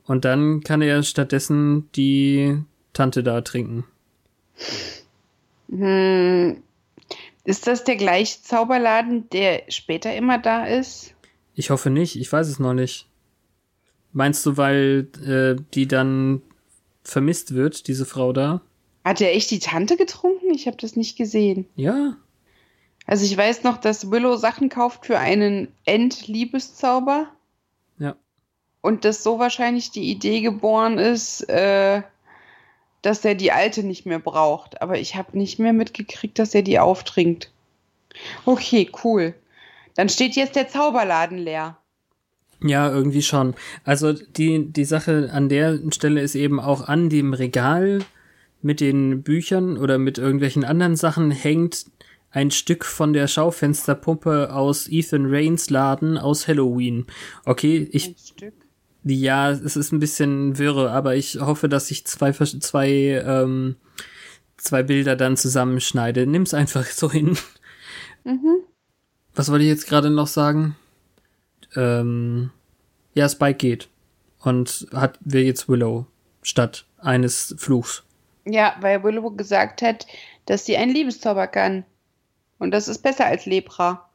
Und 0.05 0.25
dann 0.25 0.63
kann 0.63 0.83
er 0.83 1.03
stattdessen 1.03 1.89
die 1.93 2.59
Tante 2.93 3.23
da 3.23 3.43
trinken. 3.43 3.85
Hm. 5.71 6.63
Ist 7.45 7.67
das 7.67 7.85
der 7.85 7.97
gleiche 7.97 8.43
Zauberladen, 8.43 9.29
der 9.31 9.63
später 9.69 10.15
immer 10.15 10.39
da 10.39 10.67
ist? 10.67 11.15
Ich 11.55 11.71
hoffe 11.71 11.91
nicht, 11.91 12.17
ich 12.17 12.31
weiß 12.31 12.49
es 12.49 12.59
noch 12.59 12.75
nicht. 12.75 13.07
Meinst 14.13 14.45
du, 14.47 14.57
weil 14.57 15.09
äh, 15.25 15.63
die 15.75 15.87
dann 15.87 16.43
vermisst 17.03 17.55
wird, 17.55 17.87
diese 17.89 18.05
Frau 18.05 18.33
da? 18.33 18.61
Hat 19.09 19.23
er 19.23 19.35
echt 19.35 19.51
die 19.51 19.59
Tante 19.59 19.97
getrunken? 19.97 20.53
Ich 20.53 20.67
habe 20.67 20.77
das 20.77 20.95
nicht 20.95 21.17
gesehen. 21.17 21.67
Ja, 21.77 22.19
Also 23.07 23.25
ich 23.25 23.35
weiß 23.35 23.63
noch, 23.63 23.79
dass 23.79 24.11
Willow 24.11 24.37
Sachen 24.37 24.69
kauft 24.69 25.07
für 25.07 25.19
einen 25.19 25.69
Endliebeszauber 25.87 27.29
ja. 27.99 28.17
und 28.83 29.07
dass 29.07 29.23
so 29.23 29.39
wahrscheinlich 29.39 29.93
die 29.93 30.11
Idee 30.11 30.43
geboren 30.43 30.99
ist, 30.99 31.49
äh, 31.49 32.03
dass 33.01 33.25
er 33.25 33.35
die 33.35 33.51
alte 33.51 33.83
nicht 33.83 34.05
mehr 34.05 34.19
braucht. 34.19 34.83
Aber 34.83 34.99
ich 34.99 35.17
habe 35.17 35.39
nicht 35.39 35.59
mehr 35.59 35.73
mitgekriegt, 35.73 36.39
dass 36.39 36.55
er 36.55 36.61
die 36.61 36.79
auftrinkt. 36.79 37.51
Okay, 38.45 38.91
cool. 39.05 39.33
Dann 39.95 40.11
steht 40.11 40.37
jetzt 40.37 40.55
der 40.55 40.69
Zauberladen 40.69 41.39
leer. 41.39 41.79
Ja, 42.63 42.91
irgendwie 42.91 43.23
schon. 43.23 43.55
Also 43.85 44.13
die, 44.13 44.71
die 44.71 44.85
Sache 44.85 45.31
an 45.33 45.49
der 45.49 45.79
Stelle 45.93 46.21
ist 46.21 46.35
eben 46.35 46.61
auch 46.61 46.87
an 46.87 47.09
dem 47.09 47.33
Regal 47.33 48.01
mit 48.61 48.81
den 48.81 49.23
Büchern 49.23 49.79
oder 49.79 49.99
mit 49.99 50.19
irgendwelchen 50.19 50.65
anderen 50.65 50.97
Sachen 50.97 51.31
hängt 51.31 51.87
ein 52.31 52.51
Stück 52.51 52.85
von 52.85 53.13
der 53.13 53.27
Schaufensterpuppe 53.27 54.53
aus 54.53 54.89
Ethan 54.89 55.27
Rains 55.27 55.71
Laden 55.71 56.19
aus 56.19 56.47
Halloween. 56.47 57.07
Okay, 57.45 57.89
ich 57.91 58.09
Ein 58.09 58.17
Stück. 58.19 58.55
Ja, 59.05 59.51
es 59.51 59.77
ist 59.77 59.93
ein 59.93 60.01
bisschen 60.01 60.59
wirre, 60.59 60.91
aber 60.91 61.17
ich 61.17 61.41
hoffe, 61.41 61.69
dass 61.69 61.91
ich 61.91 62.05
zwei, 62.05 62.33
zwei, 62.33 62.91
ähm, 63.25 63.77
zwei 64.57 64.83
Bilder 64.83 65.17
dann 65.17 65.37
zusammenschneide. 65.37 66.27
Nimm's 66.27 66.53
einfach 66.53 66.85
so 66.87 67.11
hin. 67.11 67.39
Mhm. 68.25 68.63
Was 69.35 69.51
wollte 69.51 69.65
ich 69.65 69.71
jetzt 69.71 69.87
gerade 69.87 70.11
noch 70.11 70.27
sagen? 70.27 70.77
Ähm, 71.77 72.51
ja, 73.15 73.29
Spike 73.29 73.59
geht. 73.59 73.89
Und 74.41 74.87
hat, 74.93 75.19
will 75.21 75.43
jetzt 75.43 75.69
Willow 75.69 76.07
statt 76.43 76.87
eines 76.99 77.55
Fluchs. 77.59 78.05
Ja, 78.51 78.77
weil 78.81 79.03
Willow 79.05 79.31
gesagt 79.31 79.83
hat, 79.83 80.07
dass 80.47 80.65
sie 80.65 80.77
einen 80.77 80.93
Liebeszauber 80.93 81.47
kann. 81.47 81.85
Und 82.59 82.71
das 82.71 82.89
ist 82.89 83.03
besser 83.03 83.27
als 83.27 83.47
Lepra. 83.47 84.09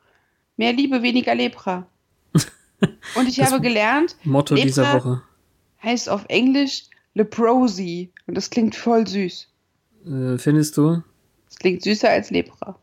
Mehr 0.57 0.73
Liebe, 0.73 1.01
weniger 1.03 1.35
Lepra. 1.35 1.85
Und 3.15 3.27
ich 3.27 3.35
Das 3.37 3.51
habe 3.51 3.61
gelernt, 3.61 4.15
Motto 4.23 4.55
Lepra 4.55 4.65
dieser 4.67 4.93
Woche. 4.93 5.21
heißt 5.83 6.09
auf 6.09 6.25
Englisch 6.29 6.85
Leprosy. 7.13 8.11
Und 8.27 8.35
das 8.35 8.49
klingt 8.49 8.75
voll 8.75 9.05
süß. 9.07 9.47
Äh, 10.05 10.37
findest 10.37 10.77
du? 10.77 11.03
Das 11.47 11.57
klingt 11.59 11.83
süßer 11.83 12.09
als 12.09 12.29
Lepra. 12.31 12.77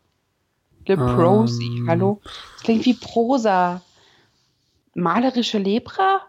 Leprosy, 0.86 1.64
Ähm. 1.78 1.86
hallo? 1.88 2.20
Das 2.54 2.62
klingt 2.62 2.84
wie 2.86 2.94
Prosa. 2.94 3.82
Malerische 4.94 5.58
Lepra? 5.58 6.20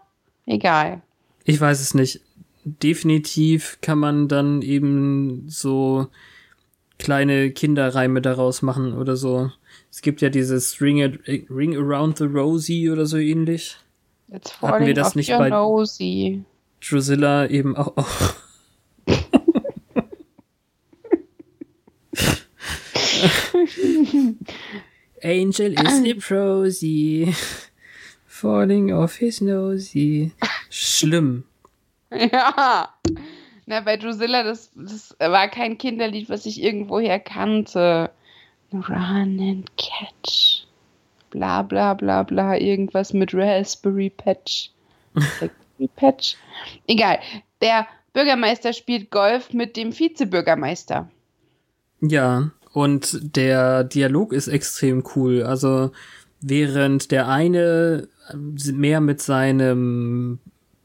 Egal. 0.46 1.00
Ich 1.44 1.60
weiß 1.60 1.80
es 1.80 1.94
nicht. 1.94 2.20
Definitiv 2.64 3.78
kann 3.80 3.98
man 3.98 4.28
dann 4.28 4.62
eben 4.62 5.48
so 5.48 6.06
kleine 6.98 7.50
Kinderreime 7.50 8.22
daraus 8.22 8.62
machen 8.62 8.94
oder 8.94 9.16
so. 9.16 9.50
Es 9.90 10.00
gibt 10.02 10.20
ja 10.20 10.28
dieses 10.30 10.80
Ring, 10.80 11.02
a, 11.02 11.10
Ring 11.50 11.76
Around 11.76 12.18
the 12.18 12.24
Rosie 12.24 12.88
oder 12.90 13.06
so 13.06 13.16
ähnlich. 13.16 13.76
It's 14.32 14.60
Hatten 14.62 14.86
wir 14.86 14.94
das 14.94 15.14
nicht 15.16 15.30
bei- 15.30 15.50
nosy. 15.50 16.44
Drusilla 16.80 17.46
eben 17.48 17.76
auch. 17.76 17.96
auch. 17.96 18.34
Angel 25.22 25.72
is 25.74 26.00
leprosy. 26.00 27.34
Falling 28.26 28.92
off 28.92 29.16
his 29.16 29.40
nosy. 29.40 30.32
Schlimm. 30.70 31.44
Ja. 32.32 32.88
Na, 33.66 33.80
bei 33.80 33.96
Drusilla, 33.96 34.42
das, 34.42 34.72
das 34.74 35.14
war 35.18 35.48
kein 35.48 35.78
Kinderlied, 35.78 36.28
was 36.28 36.46
ich 36.46 36.62
irgendwoher 36.62 37.20
kannte. 37.20 38.10
Run 38.72 39.38
and 39.40 39.70
catch. 39.76 40.66
Bla 41.30 41.62
bla 41.62 41.94
bla 41.94 42.22
bla. 42.22 42.56
Irgendwas 42.56 43.12
mit 43.12 43.34
Raspberry 43.34 44.10
Patch. 44.10 44.70
Raspberry 45.14 45.88
Patch. 45.96 46.36
Egal. 46.86 47.20
Der 47.60 47.86
Bürgermeister 48.12 48.72
spielt 48.72 49.10
Golf 49.10 49.52
mit 49.52 49.76
dem 49.76 49.96
Vizebürgermeister. 49.96 51.08
Ja, 52.00 52.50
und 52.72 53.36
der 53.36 53.84
Dialog 53.84 54.32
ist 54.32 54.48
extrem 54.48 55.04
cool. 55.14 55.44
Also 55.44 55.92
während 56.40 57.10
der 57.10 57.28
eine 57.28 58.08
mehr 58.34 59.00
mit 59.00 59.22
seinem 59.22 60.40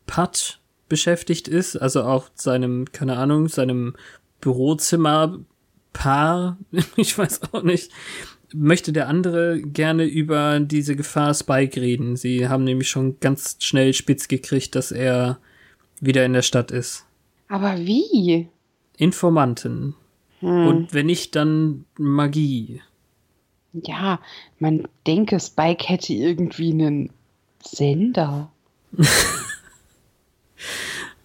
Putt 0.06 0.60
beschäftigt 0.90 1.48
ist, 1.48 1.76
also 1.76 2.04
auch 2.04 2.30
seinem, 2.34 2.92
keine 2.92 3.18
Ahnung, 3.18 3.48
seinem 3.48 3.96
Bürozimmer 4.42 5.40
Paar, 5.94 6.58
ich 6.96 7.18
weiß 7.18 7.54
auch 7.54 7.64
nicht, 7.64 7.92
möchte 8.54 8.94
der 8.94 9.08
andere 9.08 9.62
gerne 9.62 10.06
über 10.06 10.60
diese 10.60 10.96
Gefahr 10.96 11.34
Spike 11.34 11.82
reden. 11.82 12.16
Sie 12.16 12.48
haben 12.48 12.64
nämlich 12.64 12.90
schon 12.90 13.20
ganz 13.20 13.58
schnell 13.60 13.94
spitz 13.94 14.28
gekriegt, 14.28 14.76
dass 14.76 14.92
er 14.92 15.40
wieder 16.00 16.26
in 16.26 16.34
der 16.34 16.44
Stadt 16.44 16.72
ist. 16.72 17.06
Aber 17.48 17.78
wie? 17.80 18.48
Informanten. 18.98 19.96
Hm. 20.40 20.68
Und 20.68 20.94
wenn 20.94 21.08
nicht, 21.08 21.36
dann 21.36 21.86
Magie. 21.98 22.82
Ja, 23.74 24.20
man 24.60 24.88
denke, 25.06 25.40
Spike 25.40 25.88
hätte 25.88 26.14
irgendwie 26.14 26.72
einen 26.72 27.10
Sender. 27.64 28.52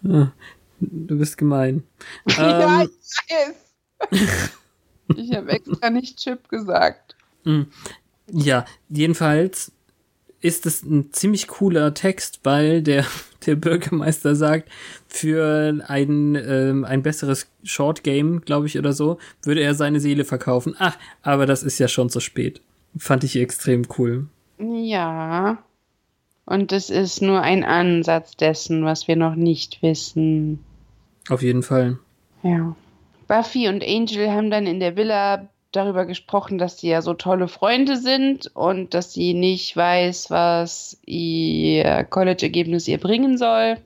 Du 0.02 1.18
bist 1.18 1.38
gemein. 1.38 1.84
ja, 2.28 2.82
Ähm, 2.82 2.88
ich 4.10 4.20
weiß. 4.20 4.50
ich 5.16 5.34
habe 5.34 5.50
extra 5.50 5.90
nicht 5.90 6.18
Chip 6.18 6.48
gesagt. 6.48 7.16
ja, 8.30 8.64
jedenfalls 8.88 9.72
ist 10.42 10.66
es 10.66 10.82
ein 10.82 11.12
ziemlich 11.12 11.46
cooler 11.46 11.94
Text, 11.94 12.40
weil 12.42 12.82
der, 12.82 13.06
der 13.46 13.54
Bürgermeister 13.54 14.34
sagt, 14.34 14.68
für 15.06 15.80
ein, 15.86 16.34
ähm, 16.34 16.84
ein 16.84 17.02
besseres 17.02 17.48
Short 17.62 18.02
Game, 18.02 18.42
glaube 18.42 18.66
ich, 18.66 18.78
oder 18.78 18.92
so, 18.92 19.18
würde 19.42 19.60
er 19.60 19.74
seine 19.74 20.00
Seele 20.00 20.24
verkaufen. 20.24 20.74
Ach, 20.78 20.98
aber 21.22 21.46
das 21.46 21.62
ist 21.62 21.78
ja 21.78 21.88
schon 21.88 22.10
zu 22.10 22.20
spät. 22.20 22.60
Fand 22.96 23.24
ich 23.24 23.36
extrem 23.36 23.86
cool. 23.98 24.26
Ja. 24.58 25.62
Und 26.44 26.72
es 26.72 26.90
ist 26.90 27.22
nur 27.22 27.40
ein 27.40 27.64
Ansatz 27.64 28.36
dessen, 28.36 28.84
was 28.84 29.08
wir 29.08 29.16
noch 29.16 29.34
nicht 29.34 29.82
wissen. 29.82 30.64
Auf 31.28 31.42
jeden 31.42 31.62
Fall. 31.62 31.98
Ja. 32.42 32.74
Buffy 33.28 33.68
und 33.68 33.84
Angel 33.84 34.30
haben 34.30 34.50
dann 34.50 34.66
in 34.66 34.80
der 34.80 34.96
Villa 34.96 35.48
darüber 35.70 36.04
gesprochen, 36.04 36.58
dass 36.58 36.78
sie 36.78 36.88
ja 36.88 37.00
so 37.00 37.14
tolle 37.14 37.48
Freunde 37.48 37.96
sind 37.96 38.50
und 38.54 38.94
dass 38.94 39.12
sie 39.12 39.34
nicht 39.34 39.76
weiß, 39.76 40.30
was 40.30 40.98
ihr 41.06 42.04
College-Ergebnis 42.04 42.86
ihr 42.88 42.98
bringen 42.98 43.38
soll, 43.38 43.78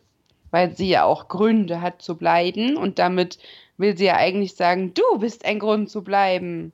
weil 0.51 0.75
sie 0.75 0.89
ja 0.89 1.05
auch 1.05 1.29
Gründe 1.29 1.81
hat 1.81 2.03
zu 2.03 2.17
bleiben 2.17 2.77
und 2.77 2.99
damit 2.99 3.39
will 3.79 3.97
sie 3.97 4.07
ja 4.07 4.17
eigentlich 4.17 4.55
sagen, 4.55 4.95
du 4.95 5.19
bist 5.19 5.45
ein 5.45 5.59
Grund 5.59 5.91
zu 5.91 6.03
bleiben. 6.03 6.73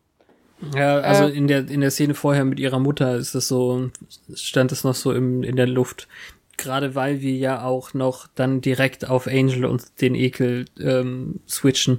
Ja, 0.75 0.99
also 0.99 1.25
Äh. 1.25 1.37
in 1.37 1.49
der 1.49 1.69
in 1.69 1.81
der 1.81 1.91
Szene 1.91 2.15
vorher 2.15 2.45
mit 2.45 2.61
ihrer 2.61 2.79
Mutter 2.79 3.17
ist 3.17 3.35
es 3.35 3.49
so 3.49 3.91
stand 4.35 4.71
es 4.73 4.85
noch 4.85 4.95
so 4.95 5.13
im, 5.13 5.43
in 5.43 5.57
der 5.57 5.67
Luft. 5.67 6.09
gerade 6.57 6.95
weil 6.95 7.21
wir 7.21 7.35
ja 7.35 7.65
auch 7.65 7.95
noch 7.95 8.29
dann 8.35 8.61
direkt 8.61 9.09
auf 9.09 9.27
Angel 9.27 9.65
und 9.65 10.01
den 10.01 10.15
Ekel 10.15 10.67
ähm, 10.79 11.41
switchen. 11.49 11.99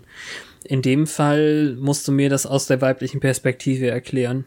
In 0.63 0.81
dem 0.81 1.07
Fall 1.07 1.75
musst 1.79 2.07
du 2.07 2.13
mir 2.13 2.29
das 2.29 2.45
aus 2.45 2.67
der 2.67 2.79
weiblichen 2.79 3.19
Perspektive 3.19 3.87
erklären. 3.89 4.45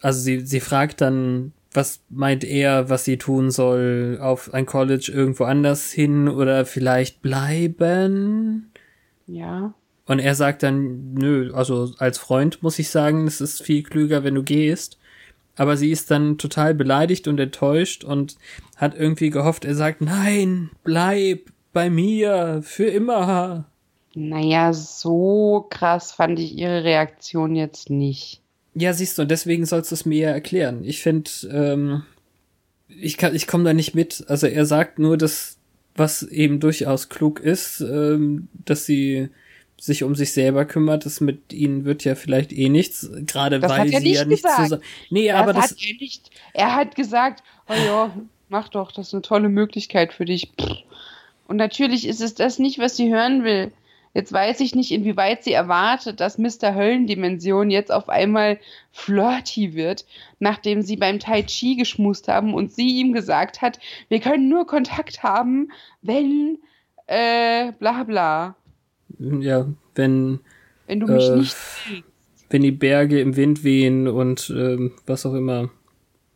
Also 0.00 0.20
sie, 0.20 0.40
sie 0.46 0.60
fragt 0.60 1.00
dann, 1.00 1.52
was 1.72 2.02
meint 2.10 2.44
er, 2.44 2.88
was 2.90 3.04
sie 3.04 3.16
tun 3.16 3.50
soll, 3.50 4.18
auf 4.20 4.54
ein 4.54 4.66
College 4.66 5.10
irgendwo 5.12 5.44
anders 5.44 5.90
hin 5.90 6.28
oder 6.28 6.64
vielleicht 6.66 7.20
bleiben? 7.22 8.70
Ja. 9.26 9.74
Und 10.06 10.18
er 10.18 10.34
sagt 10.34 10.62
dann, 10.62 11.14
nö, 11.14 11.52
also 11.54 11.92
als 11.98 12.18
Freund 12.18 12.62
muss 12.62 12.78
ich 12.78 12.90
sagen, 12.90 13.26
es 13.26 13.40
ist 13.40 13.62
viel 13.62 13.82
klüger, 13.82 14.22
wenn 14.22 14.34
du 14.34 14.42
gehst. 14.42 14.98
Aber 15.56 15.76
sie 15.76 15.90
ist 15.90 16.10
dann 16.10 16.36
total 16.36 16.74
beleidigt 16.74 17.28
und 17.28 17.38
enttäuscht 17.38 18.04
und 18.04 18.36
hat 18.76 18.96
irgendwie 18.96 19.30
gehofft, 19.30 19.64
er 19.64 19.74
sagt, 19.74 20.00
nein, 20.00 20.70
bleib 20.82 21.50
bei 21.72 21.90
mir, 21.90 22.60
für 22.62 22.86
immer. 22.86 23.66
Naja, 24.14 24.72
so 24.72 25.66
krass 25.70 26.12
fand 26.12 26.38
ich 26.38 26.56
ihre 26.56 26.84
Reaktion 26.84 27.54
jetzt 27.56 27.90
nicht. 27.90 28.40
Ja, 28.74 28.92
siehst 28.92 29.16
du, 29.18 29.22
und 29.22 29.30
deswegen 29.30 29.64
sollst 29.66 29.92
du 29.92 29.94
es 29.94 30.04
mir 30.04 30.18
ja 30.18 30.30
erklären. 30.30 30.84
Ich 30.84 31.00
finde, 31.00 31.30
ähm, 31.50 32.02
ich 32.88 33.16
kann, 33.16 33.34
ich 33.34 33.46
komme 33.46 33.64
da 33.64 33.72
nicht 33.72 33.94
mit. 33.94 34.24
Also 34.28 34.46
er 34.46 34.66
sagt 34.66 34.98
nur, 34.98 35.16
dass 35.16 35.58
was 35.96 36.22
eben 36.24 36.58
durchaus 36.58 37.08
klug 37.08 37.38
ist, 37.38 37.80
ähm, 37.80 38.48
dass 38.64 38.84
sie 38.84 39.30
sich 39.78 40.02
um 40.04 40.14
sich 40.14 40.32
selber 40.32 40.64
kümmert, 40.64 41.04
das 41.04 41.20
mit 41.20 41.52
ihnen 41.52 41.84
wird 41.84 42.04
ja 42.04 42.14
vielleicht 42.14 42.52
eh 42.52 42.68
nichts, 42.68 43.10
gerade 43.26 43.60
weil 43.62 43.92
er 43.92 44.00
sie 44.00 44.06
nicht 44.06 44.16
ja 44.16 44.24
nicht 44.24 44.42
gesagt. 44.42 44.62
zusammen. 44.62 44.82
Nee, 45.10 45.28
Das 45.28 45.36
aber 45.40 45.52
das 45.52 45.64
hat 45.70 45.76
er, 45.80 45.94
nicht, 46.00 46.30
er 46.52 46.74
hat 46.74 46.94
gesagt, 46.94 47.42
oh 47.68 47.74
ja, 47.74 48.12
mach 48.48 48.68
doch, 48.68 48.92
das 48.92 49.08
ist 49.08 49.14
eine 49.14 49.22
tolle 49.22 49.48
Möglichkeit 49.48 50.12
für 50.12 50.24
dich. 50.24 50.52
Und 51.46 51.56
natürlich 51.56 52.06
ist 52.06 52.20
es 52.20 52.34
das 52.34 52.58
nicht, 52.58 52.78
was 52.78 52.96
sie 52.96 53.12
hören 53.12 53.44
will. 53.44 53.72
Jetzt 54.14 54.32
weiß 54.32 54.60
ich 54.60 54.76
nicht, 54.76 54.92
inwieweit 54.92 55.42
sie 55.42 55.52
erwartet, 55.52 56.20
dass 56.20 56.38
Mr. 56.38 56.72
Höllendimension 56.74 57.68
jetzt 57.68 57.90
auf 57.90 58.08
einmal 58.08 58.60
flirty 58.92 59.74
wird, 59.74 60.06
nachdem 60.38 60.82
sie 60.82 60.96
beim 60.96 61.18
Tai 61.18 61.42
Chi 61.42 61.74
geschmust 61.74 62.28
haben 62.28 62.54
und 62.54 62.72
sie 62.72 63.00
ihm 63.00 63.12
gesagt 63.12 63.60
hat, 63.60 63.80
wir 64.08 64.20
können 64.20 64.48
nur 64.48 64.68
Kontakt 64.68 65.24
haben, 65.24 65.72
wenn 66.00 66.58
äh, 67.08 67.72
bla 67.72 68.04
bla. 68.04 68.54
Ja, 69.18 69.66
wenn 69.94 70.40
Wenn 70.86 71.00
du 71.00 71.08
mich 71.08 71.30
Äh, 71.30 71.36
nicht 71.36 71.56
wenn 72.50 72.62
die 72.62 72.72
Berge 72.72 73.20
im 73.20 73.36
Wind 73.36 73.64
wehen 73.64 74.06
und 74.08 74.50
ähm, 74.50 74.92
was 75.06 75.26
auch 75.26 75.34
immer. 75.34 75.70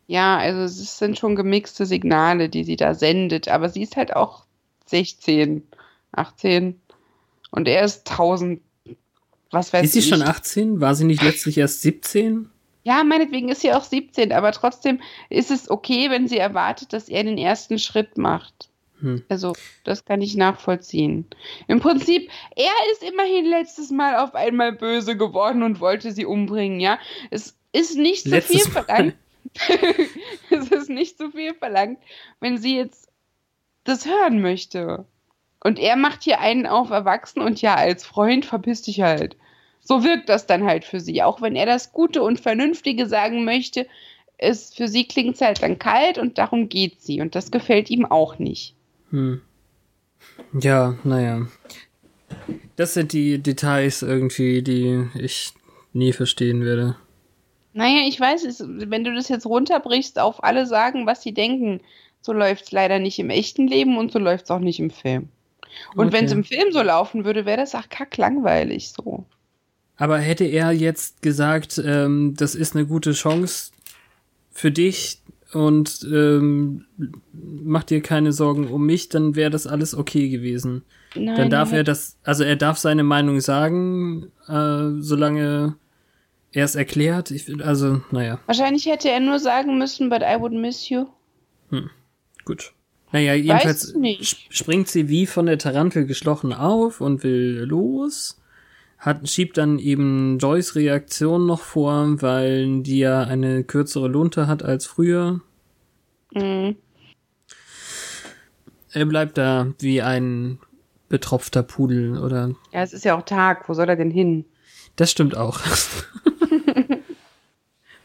Ja, 0.07 0.37
also 0.37 0.61
es 0.61 0.97
sind 0.97 1.17
schon 1.19 1.35
gemixte 1.35 1.85
Signale, 1.85 2.49
die 2.49 2.63
sie 2.63 2.75
da 2.75 2.95
sendet, 2.95 3.47
aber 3.47 3.69
sie 3.69 3.83
ist 3.83 3.95
halt 3.95 4.15
auch 4.15 4.45
16, 4.87 5.67
18 6.11 6.81
und 7.51 7.67
er 7.67 7.83
ist 7.85 8.09
1000, 8.09 8.61
was 9.51 9.73
weiß 9.73 9.83
Ist 9.85 9.93
sie 9.93 9.99
ich. 9.99 10.07
schon 10.07 10.21
18? 10.21 10.81
War 10.81 10.95
sie 10.95 11.05
nicht 11.05 11.21
letztlich 11.21 11.57
erst 11.57 11.81
17? 11.81 12.49
Ja, 12.83 13.03
meinetwegen 13.03 13.49
ist 13.49 13.61
sie 13.61 13.73
auch 13.73 13.83
17, 13.83 14.31
aber 14.33 14.51
trotzdem 14.51 15.01
ist 15.29 15.51
es 15.51 15.69
okay, 15.69 16.09
wenn 16.09 16.27
sie 16.27 16.37
erwartet, 16.37 16.93
dass 16.93 17.09
er 17.09 17.23
den 17.23 17.37
ersten 17.37 17.77
Schritt 17.79 18.17
macht. 18.17 18.68
Hm. 19.01 19.23
Also, 19.29 19.53
das 19.83 20.05
kann 20.05 20.21
ich 20.21 20.35
nachvollziehen. 20.35 21.25
Im 21.67 21.79
Prinzip, 21.79 22.29
er 22.55 22.71
ist 22.91 23.03
immerhin 23.03 23.45
letztes 23.45 23.91
Mal 23.91 24.17
auf 24.17 24.35
einmal 24.35 24.73
böse 24.73 25.15
geworden 25.17 25.63
und 25.63 25.79
wollte 25.79 26.11
sie 26.11 26.25
umbringen, 26.25 26.79
ja. 26.79 26.99
Es 27.29 27.57
ist 27.71 27.97
nicht 27.97 28.23
so 28.23 28.31
Letztes 28.31 28.63
viel 28.63 28.73
Mal. 28.73 28.83
verlangt. 28.83 29.15
es 30.49 30.69
ist 30.69 30.89
nicht 30.89 31.17
so 31.17 31.31
viel 31.31 31.53
verlangt, 31.53 31.99
wenn 32.39 32.57
sie 32.57 32.75
jetzt 32.75 33.09
das 33.83 34.05
hören 34.05 34.41
möchte. 34.41 35.05
Und 35.63 35.79
er 35.79 35.95
macht 35.95 36.23
hier 36.23 36.39
einen 36.39 36.65
auf 36.65 36.89
Erwachsen 36.89 37.41
und 37.41 37.61
ja, 37.61 37.75
als 37.75 38.05
Freund 38.05 38.45
verpiss 38.45 38.81
dich 38.83 39.01
halt. 39.01 39.35
So 39.81 40.03
wirkt 40.03 40.29
das 40.29 40.45
dann 40.45 40.63
halt 40.65 40.85
für 40.85 40.99
sie. 40.99 41.23
Auch 41.23 41.41
wenn 41.41 41.55
er 41.55 41.65
das 41.65 41.91
Gute 41.91 42.21
und 42.21 42.39
Vernünftige 42.39 43.07
sagen 43.07 43.43
möchte, 43.43 43.87
ist 44.37 44.77
für 44.77 44.87
sie 44.87 45.05
klingt 45.05 45.35
es 45.35 45.41
halt 45.41 45.61
dann 45.61 45.79
kalt 45.79 46.17
und 46.17 46.37
darum 46.37 46.69
geht 46.69 47.01
sie. 47.01 47.21
Und 47.21 47.35
das 47.35 47.51
gefällt 47.51 47.89
ihm 47.89 48.05
auch 48.05 48.39
nicht. 48.39 48.75
Hm. 49.11 49.41
Ja, 50.59 50.95
naja. 51.03 51.47
Das 52.75 52.93
sind 52.93 53.13
die 53.13 53.39
Details 53.39 54.01
irgendwie, 54.01 54.61
die 54.61 55.07
ich 55.15 55.53
nie 55.93 56.13
verstehen 56.13 56.63
werde. 56.63 56.95
Naja, 57.73 58.07
ich 58.07 58.19
weiß 58.19 58.45
es, 58.45 58.63
wenn 58.65 59.03
du 59.03 59.13
das 59.13 59.29
jetzt 59.29 59.45
runterbrichst 59.45 60.19
auf 60.19 60.43
alle 60.43 60.65
sagen, 60.65 61.05
was 61.05 61.21
sie 61.21 61.33
denken, 61.33 61.81
so 62.21 62.33
läuft 62.33 62.65
es 62.65 62.71
leider 62.71 62.99
nicht 62.99 63.19
im 63.19 63.29
echten 63.29 63.67
Leben 63.67 63.97
und 63.97 64.11
so 64.11 64.19
läuft 64.19 64.45
es 64.45 64.51
auch 64.51 64.59
nicht 64.59 64.79
im 64.79 64.89
Film. 64.89 65.29
Und 65.95 66.07
Okay. 66.07 66.13
wenn 66.17 66.25
es 66.25 66.31
im 66.31 66.43
Film 66.43 66.71
so 66.71 66.81
laufen 66.81 67.25
würde, 67.25 67.45
wäre 67.45 67.57
das 67.57 67.75
auch 67.75 67.87
kacklangweilig 67.89 68.89
so. 68.91 69.25
Aber 69.97 70.17
hätte 70.17 70.45
er 70.45 70.71
jetzt 70.71 71.21
gesagt, 71.21 71.81
ähm, 71.83 72.33
das 72.37 72.55
ist 72.55 72.75
eine 72.75 72.85
gute 72.85 73.11
Chance 73.11 73.71
für 74.51 74.71
dich 74.71 75.21
und 75.53 76.07
ähm, 76.11 76.85
mach 77.31 77.83
dir 77.83 78.01
keine 78.01 78.31
Sorgen 78.31 78.67
um 78.67 78.85
mich, 78.85 79.09
dann 79.09 79.35
wäre 79.35 79.49
das 79.49 79.67
alles 79.67 79.95
okay 79.95 80.29
gewesen. 80.29 80.83
Nein, 81.15 81.35
Dann 81.35 81.49
darf 81.49 81.71
er 81.71 81.83
das, 81.83 82.17
also 82.23 82.43
er 82.43 82.55
darf 82.55 82.77
seine 82.77 83.03
Meinung 83.03 83.39
sagen, 83.41 84.31
äh, 84.47 85.01
solange 85.01 85.75
er 86.51 86.65
es 86.65 86.75
erklärt. 86.75 87.31
Ich, 87.31 87.63
also, 87.65 88.01
naja, 88.11 88.39
Wahrscheinlich 88.45 88.85
hätte 88.85 89.09
er 89.09 89.19
nur 89.19 89.39
sagen 89.39 89.77
müssen, 89.77 90.09
but 90.09 90.21
I 90.21 90.39
would 90.39 90.53
miss 90.53 90.89
you. 90.89 91.05
gut. 92.45 92.73
Naja, 93.11 93.33
jedenfalls 93.33 93.95
springt 94.51 94.87
sie 94.87 95.09
wie 95.09 95.25
von 95.25 95.47
der 95.47 95.57
Tarantel 95.57 96.05
geschlossen 96.05 96.53
auf 96.53 97.01
und 97.01 97.23
will 97.23 97.65
los. 97.67 98.38
Hat, 98.99 99.29
schiebt 99.29 99.57
dann 99.57 99.79
eben 99.79 100.37
Joyce 100.39 100.75
Reaktion 100.75 101.45
noch 101.45 101.61
vor, 101.61 102.21
weil 102.21 102.81
die 102.81 102.99
ja 102.99 103.21
eine 103.23 103.63
kürzere 103.63 104.09
Lunte 104.09 104.47
hat 104.47 104.61
als 104.61 104.85
früher. 104.85 105.39
Mhm. 106.33 106.75
Er 108.91 109.05
bleibt 109.05 109.37
da 109.37 109.67
wie 109.79 110.01
ein 110.01 110.59
betropfter 111.07 111.63
Pudel 111.63 112.17
oder 112.17 112.55
Ja, 112.71 112.81
es 112.81 112.93
ist 112.93 113.05
ja 113.05 113.17
auch 113.17 113.23
Tag. 113.23 113.69
Wo 113.69 113.73
soll 113.73 113.87
er 113.87 113.95
denn 113.95 114.11
hin? 114.11 114.45
Das 114.95 115.11
stimmt 115.11 115.35
auch. 115.37 115.59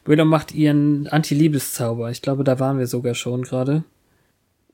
Willow 0.05 0.25
macht 0.25 0.55
ihren 0.55 1.07
Anti-Liebeszauber. 1.09 2.11
Ich 2.11 2.23
glaube, 2.23 2.45
da 2.45 2.61
waren 2.61 2.79
wir 2.79 2.87
sogar 2.87 3.15
schon 3.15 3.43
gerade. 3.43 3.85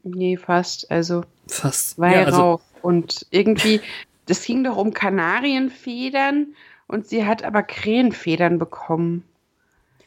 Nee, 0.03 0.37
fast. 0.37 0.91
Also 0.91 1.25
Fast. 1.47 1.99
Weihrauch. 1.99 2.61
und 2.83 3.27
irgendwie, 3.31 3.81
das 4.31 4.45
ging 4.45 4.63
doch 4.63 4.77
um 4.77 4.95
Kanarienfedern 4.95 6.55
und 6.87 7.09
sie 7.09 7.27
hat 7.27 7.43
aber 7.43 7.65
Krähenfedern 7.65 8.59
bekommen. 8.59 9.25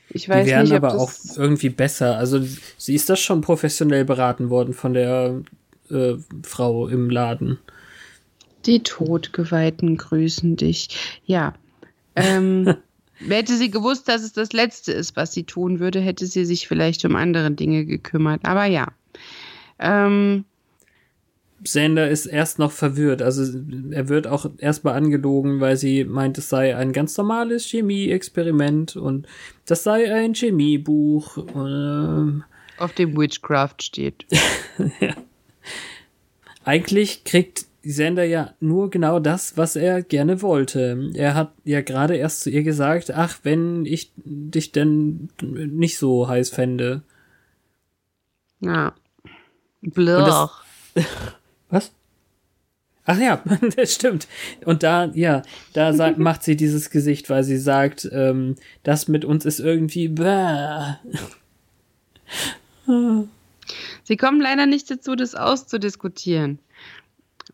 Ich 0.10 0.24
die 0.24 0.30
weiß 0.30 0.48
wären 0.48 0.64
nicht, 0.64 0.74
ob 0.74 0.84
aber 0.84 1.00
auch 1.00 1.12
irgendwie 1.36 1.70
besser. 1.70 2.18
Also 2.18 2.40
sie 2.78 2.96
ist 2.96 3.10
das 3.10 3.20
schon 3.20 3.42
professionell 3.42 4.06
beraten 4.06 4.50
worden 4.50 4.74
von 4.74 4.94
der 4.94 5.42
äh, 5.90 6.14
Frau 6.44 6.88
im 6.88 7.10
Laden. 7.10 7.60
Die 8.66 8.82
Todgeweihten 8.82 9.98
grüßen 9.98 10.56
dich. 10.56 11.20
Ja. 11.26 11.54
Ähm, 12.16 12.76
hätte 13.28 13.58
sie 13.58 13.72
gewusst, 13.72 14.08
dass 14.08 14.24
es 14.24 14.32
das 14.32 14.54
Letzte 14.54 14.94
ist, 14.94 15.18
was 15.18 15.34
sie 15.34 15.44
tun 15.44 15.82
würde, 15.82 16.00
hätte 16.00 16.28
sie 16.28 16.46
sich 16.46 16.70
vielleicht 16.70 17.04
um 17.04 17.18
andere 17.18 17.52
Dinge 17.52 17.84
gekümmert. 17.84 18.46
Aber 18.46 18.64
ja. 18.66 18.88
Ähm, 19.80 20.46
Sander 21.66 22.10
ist 22.10 22.26
erst 22.26 22.60
noch 22.60 22.72
verwirrt. 22.72 23.22
Also 23.22 23.60
er 23.92 24.10
wird 24.10 24.28
auch 24.28 24.50
erstmal 24.58 24.96
angelogen, 24.96 25.60
weil 25.60 25.78
sie 25.78 26.04
meint, 26.04 26.38
es 26.38 26.50
sei 26.50 26.76
ein 26.76 26.94
ganz 26.94 27.18
normales 27.18 27.66
Chemie-Experiment 27.68 28.96
und 28.96 29.28
das 29.66 29.84
sei 29.84 30.14
ein 30.14 30.34
Chemiebuch. 30.34 31.38
Ähm, 31.56 32.44
auf 32.78 32.94
dem 32.94 33.18
Witchcraft 33.18 33.82
steht. 33.82 34.26
Eigentlich 36.66 37.24
kriegt 37.24 37.66
Sander 37.84 38.24
ja 38.24 38.54
nur 38.60 38.90
genau 38.90 39.20
das, 39.20 39.58
was 39.58 39.76
er 39.76 40.02
gerne 40.02 40.42
wollte. 40.42 41.12
Er 41.16 41.36
hat 41.36 41.52
ja 41.66 41.82
gerade 41.82 42.16
erst 42.16 42.42
zu 42.42 42.50
ihr 42.50 42.64
gesagt, 42.64 43.12
ach, 43.12 43.40
wenn 43.44 43.86
ich 43.86 44.12
dich 44.16 44.72
denn 44.72 45.30
nicht 45.42 45.98
so 45.98 46.28
heiß 46.28 46.50
fände. 46.50 47.04
Ja. 48.62 48.94
Und 49.82 49.94
Blech. 49.94 50.50
Was? 51.74 51.92
Ach 53.06 53.18
ja, 53.20 53.44
das 53.76 53.96
stimmt. 53.96 54.28
Und 54.64 54.84
da, 54.84 55.06
ja, 55.16 55.42
da 55.74 55.92
sagt, 55.92 56.18
macht 56.20 56.44
sie 56.44 56.56
dieses 56.56 56.92
Gesicht, 56.92 57.32
weil 57.32 57.44
sie 57.44 57.58
sagt, 57.58 58.08
ähm, 58.12 58.58
das 58.84 59.08
mit 59.08 59.26
uns 59.26 59.44
ist 59.44 59.60
irgendwie 59.60 60.08
bäh. 60.08 60.94
Sie 64.04 64.18
kommen 64.18 64.40
leider 64.40 64.68
nicht 64.68 64.92
dazu, 64.92 65.16
das 65.16 65.34
auszudiskutieren, 65.34 66.60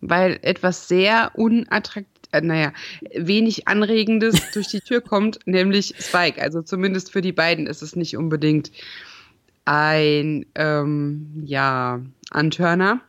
weil 0.02 0.38
etwas 0.42 0.90
sehr 0.90 1.32
unattraktiv, 1.36 2.12
äh, 2.34 2.42
naja, 2.42 2.74
wenig 3.16 3.70
Anregendes 3.70 4.36
durch 4.54 4.68
die 4.68 4.82
Tür 4.82 5.00
kommt, 5.00 5.40
nämlich 5.46 5.96
Spike. 5.98 6.42
Also 6.42 6.62
zumindest 6.62 7.14
für 7.14 7.22
die 7.22 7.32
beiden 7.32 7.68
ist 7.68 7.82
es 7.82 7.96
nicht 7.96 8.18
unbedingt 8.18 8.70
ein, 9.64 10.46
ähm, 10.56 11.42
ja, 11.46 12.02
Antörner. 12.32 13.00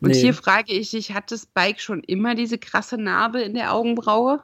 Und 0.00 0.10
nee. 0.10 0.20
hier 0.20 0.34
frage 0.34 0.72
ich 0.72 0.90
dich, 0.90 1.12
hat 1.12 1.30
das 1.30 1.46
Bike 1.46 1.80
schon 1.80 2.02
immer 2.02 2.34
diese 2.34 2.58
krasse 2.58 2.96
Narbe 2.96 3.40
in 3.42 3.54
der 3.54 3.72
Augenbraue? 3.72 4.42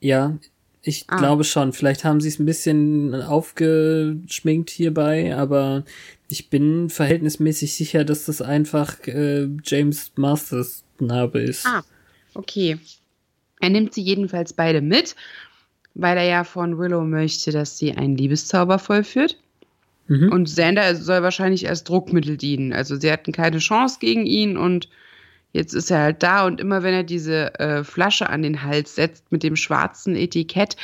Ja, 0.00 0.38
ich 0.82 1.04
ah. 1.08 1.16
glaube 1.16 1.44
schon. 1.44 1.72
Vielleicht 1.72 2.04
haben 2.04 2.20
sie 2.20 2.28
es 2.28 2.38
ein 2.38 2.46
bisschen 2.46 3.14
aufgeschminkt 3.14 4.70
hierbei, 4.70 5.36
aber 5.36 5.84
ich 6.28 6.50
bin 6.50 6.90
verhältnismäßig 6.90 7.74
sicher, 7.74 8.04
dass 8.04 8.26
das 8.26 8.42
einfach 8.42 8.98
äh, 9.06 9.48
James 9.64 10.12
Masters 10.16 10.84
Narbe 10.98 11.40
ist. 11.40 11.66
Ah, 11.66 11.82
okay. 12.34 12.78
Er 13.60 13.70
nimmt 13.70 13.94
sie 13.94 14.02
jedenfalls 14.02 14.52
beide 14.52 14.80
mit, 14.80 15.16
weil 15.94 16.16
er 16.16 16.24
ja 16.24 16.44
von 16.44 16.78
Willow 16.78 17.02
möchte, 17.02 17.50
dass 17.50 17.78
sie 17.78 17.92
einen 17.92 18.16
Liebeszauber 18.16 18.78
vollführt. 18.78 19.36
Mhm. 20.08 20.32
Und 20.32 20.44
Xander 20.44 20.96
soll 20.96 21.22
wahrscheinlich 21.22 21.68
als 21.68 21.84
Druckmittel 21.84 22.36
dienen. 22.36 22.72
Also 22.72 22.96
sie 22.96 23.12
hatten 23.12 23.32
keine 23.32 23.58
Chance 23.58 23.98
gegen 24.00 24.26
ihn 24.26 24.56
und 24.56 24.88
jetzt 25.52 25.74
ist 25.74 25.90
er 25.90 26.00
halt 26.00 26.22
da 26.22 26.46
und 26.46 26.60
immer 26.60 26.82
wenn 26.82 26.94
er 26.94 27.04
diese 27.04 27.58
äh, 27.60 27.84
Flasche 27.84 28.28
an 28.28 28.42
den 28.42 28.62
Hals 28.62 28.94
setzt 28.94 29.30
mit 29.30 29.42
dem 29.42 29.56
schwarzen 29.56 30.16
Etikett, 30.16 30.76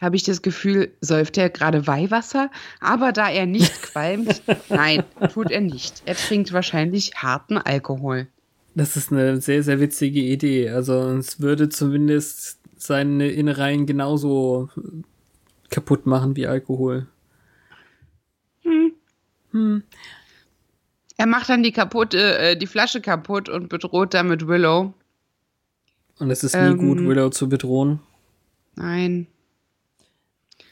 habe 0.00 0.16
ich 0.16 0.24
das 0.24 0.42
Gefühl, 0.42 0.90
säuft 1.00 1.38
er 1.38 1.50
gerade 1.50 1.86
Weihwasser, 1.86 2.50
aber 2.80 3.12
da 3.12 3.30
er 3.30 3.46
nicht 3.46 3.82
qualmt, 3.82 4.42
nein, 4.68 5.04
tut 5.32 5.50
er 5.50 5.60
nicht. 5.60 6.02
Er 6.04 6.16
trinkt 6.16 6.52
wahrscheinlich 6.52 7.14
harten 7.16 7.58
Alkohol. 7.58 8.26
Das 8.74 8.96
ist 8.96 9.12
eine 9.12 9.40
sehr, 9.40 9.62
sehr 9.62 9.78
witzige 9.78 10.20
Idee. 10.20 10.70
Also 10.70 11.10
es 11.10 11.40
würde 11.40 11.68
zumindest 11.68 12.58
seine 12.76 13.28
Innereien 13.28 13.86
genauso 13.86 14.68
kaputt 15.70 16.06
machen 16.06 16.36
wie 16.36 16.46
Alkohol. 16.46 17.06
Hm. 18.64 18.92
Hm. 19.52 19.82
Er 21.16 21.26
macht 21.26 21.48
dann 21.48 21.62
die 21.62 21.72
kaputte, 21.72 22.38
äh, 22.38 22.56
die 22.56 22.66
Flasche 22.66 23.00
kaputt 23.00 23.48
und 23.48 23.68
bedroht 23.68 24.14
damit 24.14 24.46
Willow. 24.48 24.94
Und 26.18 26.30
es 26.30 26.42
ist 26.42 26.54
nie 26.54 26.60
ähm, 26.60 26.78
gut, 26.78 26.98
Willow 26.98 27.30
zu 27.30 27.48
bedrohen. 27.48 28.00
Nein. 28.76 29.28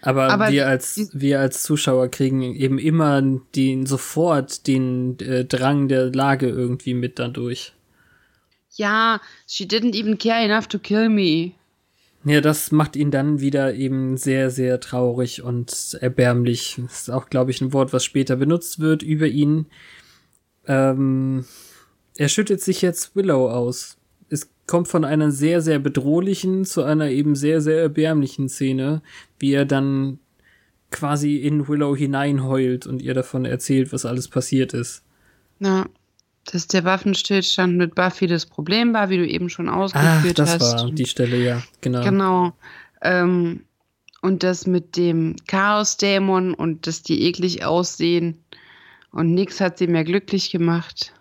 Aber, 0.00 0.30
Aber 0.30 0.50
wir 0.50 0.66
als 0.66 1.10
wir 1.12 1.38
als 1.38 1.62
Zuschauer 1.62 2.08
kriegen 2.08 2.42
eben 2.42 2.78
immer 2.78 3.22
den 3.54 3.86
sofort 3.86 4.66
den 4.66 5.18
äh, 5.20 5.44
Drang 5.44 5.86
der 5.86 6.12
Lage 6.12 6.48
irgendwie 6.48 6.94
mit 6.94 7.20
dadurch. 7.20 7.72
Ja, 8.74 9.20
she 9.46 9.64
didn't 9.64 9.94
even 9.94 10.18
care 10.18 10.42
enough 10.44 10.66
to 10.66 10.78
kill 10.78 11.08
me. 11.08 11.52
Ja, 12.24 12.40
das 12.40 12.70
macht 12.70 12.94
ihn 12.94 13.10
dann 13.10 13.40
wieder 13.40 13.74
eben 13.74 14.16
sehr, 14.16 14.50
sehr 14.50 14.78
traurig 14.78 15.42
und 15.42 15.98
erbärmlich. 16.00 16.78
Das 16.80 17.02
ist 17.02 17.10
auch, 17.10 17.28
glaube 17.28 17.50
ich, 17.50 17.60
ein 17.60 17.72
Wort, 17.72 17.92
was 17.92 18.04
später 18.04 18.36
benutzt 18.36 18.78
wird 18.78 19.02
über 19.02 19.26
ihn. 19.26 19.66
Ähm, 20.66 21.44
er 22.16 22.28
schüttet 22.28 22.60
sich 22.60 22.80
jetzt 22.80 23.16
Willow 23.16 23.50
aus. 23.50 23.96
Es 24.28 24.48
kommt 24.66 24.86
von 24.86 25.04
einer 25.04 25.32
sehr, 25.32 25.60
sehr 25.60 25.80
bedrohlichen 25.80 26.64
zu 26.64 26.84
einer 26.84 27.10
eben 27.10 27.34
sehr, 27.34 27.60
sehr 27.60 27.80
erbärmlichen 27.82 28.48
Szene, 28.48 29.02
wie 29.40 29.52
er 29.52 29.64
dann 29.64 30.20
quasi 30.92 31.38
in 31.38 31.66
Willow 31.66 31.96
hineinheult 31.96 32.86
und 32.86 33.02
ihr 33.02 33.14
davon 33.14 33.44
erzählt, 33.44 33.92
was 33.92 34.04
alles 34.04 34.28
passiert 34.28 34.74
ist. 34.74 35.02
Na, 35.58 35.86
dass 36.44 36.66
der 36.66 36.84
Waffenstillstand 36.84 37.76
mit 37.76 37.94
Buffy 37.94 38.26
das 38.26 38.46
Problem 38.46 38.92
war, 38.92 39.10
wie 39.10 39.18
du 39.18 39.26
eben 39.26 39.48
schon 39.48 39.68
ausgeführt 39.68 40.40
Ach, 40.40 40.44
das 40.44 40.50
hast. 40.54 40.72
Das 40.72 40.82
war 40.82 40.90
die 40.90 41.06
Stelle, 41.06 41.36
ja, 41.36 41.62
genau. 41.80 42.02
Genau. 42.02 42.52
Ähm, 43.02 43.64
und 44.20 44.42
das 44.42 44.66
mit 44.66 44.96
dem 44.96 45.36
Chaos-Dämon 45.46 46.54
und 46.54 46.86
dass 46.86 47.02
die 47.02 47.22
eklig 47.22 47.64
aussehen 47.64 48.38
und 49.10 49.34
nix 49.34 49.60
hat 49.60 49.78
sie 49.78 49.86
mehr 49.86 50.04
glücklich 50.04 50.50
gemacht. 50.50 51.12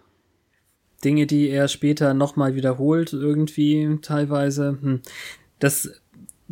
Dinge, 1.03 1.26
die 1.26 1.49
er 1.49 1.67
später 1.67 2.13
nochmal 2.13 2.55
wiederholt, 2.55 3.13
irgendwie 3.13 3.97
teilweise. 4.01 4.78
Hm. 4.82 5.01
Das 5.59 6.00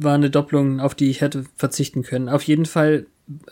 war 0.01 0.15
eine 0.15 0.29
Doppelung, 0.29 0.79
auf 0.79 0.95
die 0.95 1.09
ich 1.09 1.21
hätte 1.21 1.45
verzichten 1.55 2.03
können. 2.03 2.29
Auf 2.29 2.43
jeden 2.43 2.65
Fall 2.65 3.05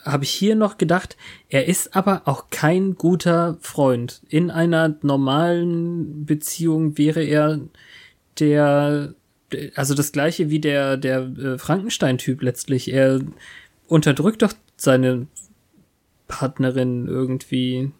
habe 0.03 0.23
ich 0.23 0.31
hier 0.31 0.55
noch 0.55 0.77
gedacht, 0.77 1.17
er 1.49 1.67
ist 1.67 1.95
aber 1.95 2.23
auch 2.25 2.49
kein 2.49 2.95
guter 2.95 3.57
Freund. 3.61 4.21
In 4.29 4.49
einer 4.49 4.95
normalen 5.01 6.25
Beziehung 6.25 6.97
wäre 6.97 7.23
er 7.23 7.59
der, 8.39 9.13
also 9.75 9.93
das 9.93 10.11
gleiche 10.11 10.49
wie 10.49 10.59
der, 10.59 10.97
der 10.97 11.19
äh, 11.19 11.57
Frankenstein-Typ 11.57 12.41
letztlich. 12.41 12.91
Er 12.91 13.21
unterdrückt 13.87 14.41
doch 14.41 14.53
seine 14.77 15.27
Partnerin 16.27 17.07
irgendwie. 17.07 17.91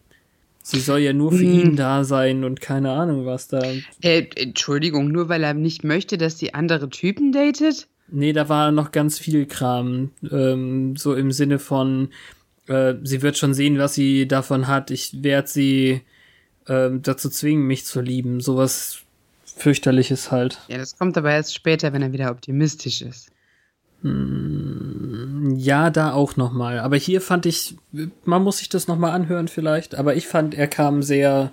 Sie 0.64 0.80
soll 0.80 1.00
ja 1.00 1.14
nur 1.14 1.32
für 1.32 1.46
hm. 1.46 1.60
ihn 1.60 1.76
da 1.76 2.04
sein 2.04 2.44
und 2.44 2.60
keine 2.60 2.92
Ahnung 2.92 3.26
was 3.26 3.48
da. 3.48 3.62
Äh, 4.02 4.26
Entschuldigung, 4.36 5.10
nur 5.10 5.30
weil 5.30 5.44
er 5.44 5.54
nicht 5.54 5.84
möchte, 5.84 6.18
dass 6.18 6.36
die 6.36 6.54
andere 6.54 6.90
Typen 6.90 7.32
datet? 7.32 7.88
Nee, 8.10 8.34
da 8.34 8.50
war 8.50 8.72
noch 8.72 8.92
ganz 8.92 9.20
viel 9.20 9.46
Kram. 9.46 10.12
Ähm, 10.32 10.96
so 10.96 11.14
im 11.14 11.32
Sinne 11.32 11.60
von, 11.60 12.10
äh, 12.68 12.96
sie 13.04 13.22
wird 13.22 13.38
schon 13.38 13.54
sehen, 13.54 13.78
was 13.78 13.94
sie 13.94 14.28
davon 14.28 14.68
hat. 14.68 14.92
Ich 14.92 15.24
werde 15.24 15.48
sie 15.48 16.02
äh, 16.68 16.90
dazu 17.02 17.30
zwingen, 17.30 17.68
mich 17.68 17.86
zu 17.86 18.02
lieben. 18.02 18.40
Sowas 18.40 19.00
fürchterliches 19.46 20.32
halt. 20.32 20.60
Ja, 20.68 20.78
das 20.78 20.98
kommt 20.98 21.18
aber 21.18 21.32
erst 21.32 21.56
später, 21.56 21.94
wenn 21.94 22.02
er 22.02 22.14
wieder 22.14 22.32
optimistisch 22.32 23.02
ist. 23.02 23.32
Hm, 24.04 25.56
ja, 25.58 25.90
da 25.90 26.14
auch 26.14 26.36
noch 26.38 26.54
mal. 26.54 26.80
Aber 26.80 26.98
hier 26.98 27.22
fand 27.22 27.46
ich, 27.46 27.76
man 28.24 28.44
muss 28.44 28.60
sich 28.60 28.70
das 28.70 28.88
noch 28.88 28.98
mal 28.98 29.12
anhören 29.12 29.48
vielleicht. 29.48 29.96
Aber 29.96 30.16
ich 30.16 30.28
fand, 30.28 30.54
er 30.54 30.68
kam 30.68 31.02
sehr 31.02 31.52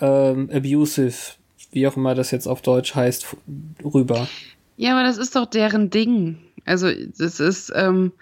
ähm, 0.00 0.48
abusive, 0.52 1.34
wie 1.72 1.86
auch 1.86 1.96
immer 1.96 2.14
das 2.14 2.30
jetzt 2.30 2.46
auf 2.46 2.62
Deutsch 2.62 2.94
heißt, 2.94 3.36
rüber. 3.84 4.28
Ja, 4.76 4.92
aber 4.92 5.02
das 5.04 5.18
ist 5.18 5.36
doch 5.36 5.46
deren 5.46 5.90
Ding. 5.90 6.38
Also 6.64 6.88
das 7.18 7.40
ist, 7.40 7.72
ähm, 7.74 8.12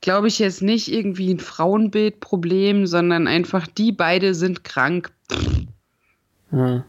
glaube 0.00 0.28
ich, 0.28 0.38
jetzt 0.38 0.62
nicht 0.62 0.90
irgendwie 0.90 1.32
ein 1.32 1.40
Frauenbildproblem, 1.40 2.86
sondern 2.86 3.26
einfach 3.26 3.66
die 3.66 3.92
beide 3.92 4.34
sind 4.34 4.64
krank. 4.64 5.12
Hm. 6.50 6.84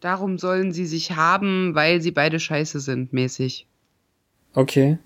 Darum 0.00 0.38
sollen 0.38 0.72
sie 0.72 0.86
sich 0.86 1.12
haben, 1.12 1.74
weil 1.74 2.00
sie 2.00 2.10
beide 2.10 2.38
scheiße 2.38 2.80
sind, 2.80 3.12
mäßig. 3.12 3.66
Okay. 4.52 4.98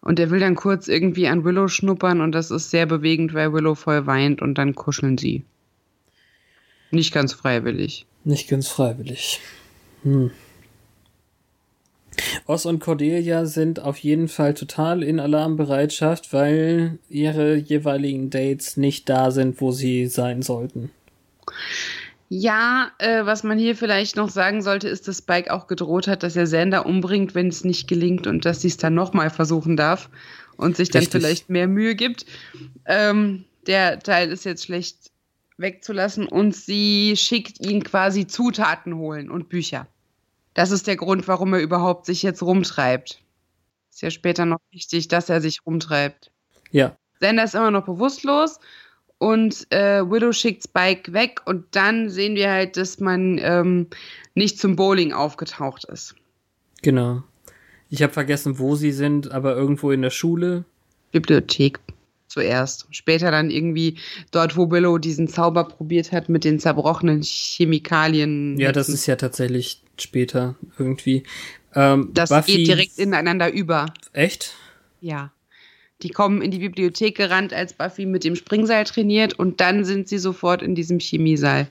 Und 0.00 0.18
er 0.20 0.30
will 0.30 0.40
dann 0.40 0.54
kurz 0.54 0.88
irgendwie 0.88 1.26
an 1.26 1.44
Willow 1.44 1.68
schnuppern 1.68 2.20
und 2.20 2.32
das 2.32 2.50
ist 2.50 2.70
sehr 2.70 2.86
bewegend, 2.86 3.34
weil 3.34 3.52
Willow 3.52 3.74
voll 3.74 4.06
weint 4.06 4.40
und 4.40 4.56
dann 4.56 4.74
kuscheln 4.74 5.18
sie. 5.18 5.44
Nicht 6.90 7.12
ganz 7.12 7.32
freiwillig. 7.32 8.06
Nicht 8.24 8.48
ganz 8.48 8.68
freiwillig. 8.68 9.40
Hm. 10.04 10.30
Oz 12.46 12.64
und 12.64 12.80
Cordelia 12.80 13.46
sind 13.46 13.80
auf 13.80 13.98
jeden 13.98 14.28
Fall 14.28 14.54
total 14.54 15.02
in 15.02 15.20
Alarmbereitschaft, 15.20 16.32
weil 16.32 16.98
ihre 17.08 17.56
jeweiligen 17.56 18.30
Dates 18.30 18.76
nicht 18.76 19.08
da 19.08 19.30
sind, 19.30 19.60
wo 19.60 19.72
sie 19.72 20.06
sein 20.06 20.42
sollten. 20.42 20.90
Ja, 22.30 22.90
äh, 22.98 23.24
was 23.24 23.42
man 23.42 23.58
hier 23.58 23.74
vielleicht 23.74 24.16
noch 24.16 24.28
sagen 24.28 24.60
sollte, 24.60 24.88
ist, 24.88 25.08
dass 25.08 25.18
Spike 25.18 25.52
auch 25.52 25.66
gedroht 25.66 26.08
hat, 26.08 26.22
dass 26.22 26.36
er 26.36 26.46
Sander 26.46 26.84
umbringt, 26.84 27.34
wenn 27.34 27.48
es 27.48 27.64
nicht 27.64 27.88
gelingt 27.88 28.26
und 28.26 28.44
dass 28.44 28.60
sie 28.60 28.68
es 28.68 28.76
dann 28.76 28.94
nochmal 28.94 29.30
versuchen 29.30 29.76
darf 29.76 30.10
und 30.58 30.76
sich 30.76 30.90
dann 30.90 31.00
Richtig. 31.00 31.22
vielleicht 31.22 31.48
mehr 31.48 31.68
Mühe 31.68 31.94
gibt. 31.94 32.26
Ähm, 32.84 33.44
der 33.66 34.00
Teil 34.00 34.30
ist 34.30 34.44
jetzt 34.44 34.64
schlecht 34.64 35.10
wegzulassen 35.56 36.26
und 36.28 36.54
sie 36.54 37.14
schickt 37.16 37.60
ihn 37.60 37.82
quasi 37.82 38.26
Zutaten 38.26 38.96
holen 38.96 39.30
und 39.30 39.48
Bücher. 39.48 39.86
Das 40.58 40.72
ist 40.72 40.88
der 40.88 40.96
Grund, 40.96 41.28
warum 41.28 41.54
er 41.54 41.60
überhaupt 41.60 42.04
sich 42.04 42.24
jetzt 42.24 42.42
rumtreibt. 42.42 43.22
Ist 43.92 44.02
ja 44.02 44.10
später 44.10 44.44
noch 44.44 44.58
wichtig, 44.72 45.06
dass 45.06 45.28
er 45.28 45.40
sich 45.40 45.64
rumtreibt. 45.64 46.32
Ja. 46.72 46.96
Sender 47.20 47.44
ist 47.44 47.54
immer 47.54 47.70
noch 47.70 47.84
bewusstlos 47.84 48.58
und 49.18 49.70
äh, 49.70 50.02
Widow 50.02 50.32
schickt 50.32 50.64
Spike 50.64 51.12
weg 51.12 51.42
und 51.44 51.64
dann 51.76 52.10
sehen 52.10 52.34
wir 52.34 52.50
halt, 52.50 52.76
dass 52.76 52.98
man 52.98 53.38
ähm, 53.40 53.86
nicht 54.34 54.58
zum 54.58 54.74
Bowling 54.74 55.12
aufgetaucht 55.12 55.84
ist. 55.84 56.16
Genau. 56.82 57.22
Ich 57.88 58.02
habe 58.02 58.12
vergessen, 58.12 58.58
wo 58.58 58.74
sie 58.74 58.90
sind, 58.90 59.30
aber 59.30 59.54
irgendwo 59.54 59.92
in 59.92 60.02
der 60.02 60.10
Schule. 60.10 60.64
Bibliothek 61.12 61.78
zuerst. 62.28 62.86
Später 62.90 63.30
dann 63.30 63.50
irgendwie 63.50 63.98
dort, 64.30 64.56
wo 64.56 64.70
Willow 64.70 64.98
diesen 64.98 65.28
Zauber 65.28 65.64
probiert 65.64 66.12
hat 66.12 66.28
mit 66.28 66.44
den 66.44 66.60
zerbrochenen 66.60 67.22
Chemikalien. 67.22 68.58
Ja, 68.58 68.72
das 68.72 68.88
ist 68.88 69.06
ja 69.06 69.16
tatsächlich 69.16 69.82
später 69.98 70.54
irgendwie. 70.78 71.24
Ähm, 71.74 72.10
das 72.14 72.30
Buffy 72.30 72.58
geht 72.58 72.68
direkt 72.68 72.98
ineinander 72.98 73.52
über. 73.52 73.86
Echt? 74.12 74.54
Ja. 75.00 75.32
Die 76.02 76.10
kommen 76.10 76.42
in 76.42 76.52
die 76.52 76.58
Bibliothek 76.58 77.16
gerannt, 77.16 77.52
als 77.52 77.72
Buffy 77.72 78.06
mit 78.06 78.22
dem 78.22 78.36
Springseil 78.36 78.84
trainiert 78.84 79.36
und 79.36 79.60
dann 79.60 79.84
sind 79.84 80.08
sie 80.08 80.18
sofort 80.18 80.62
in 80.62 80.76
diesem 80.76 81.00
Chemiesaal. 81.00 81.68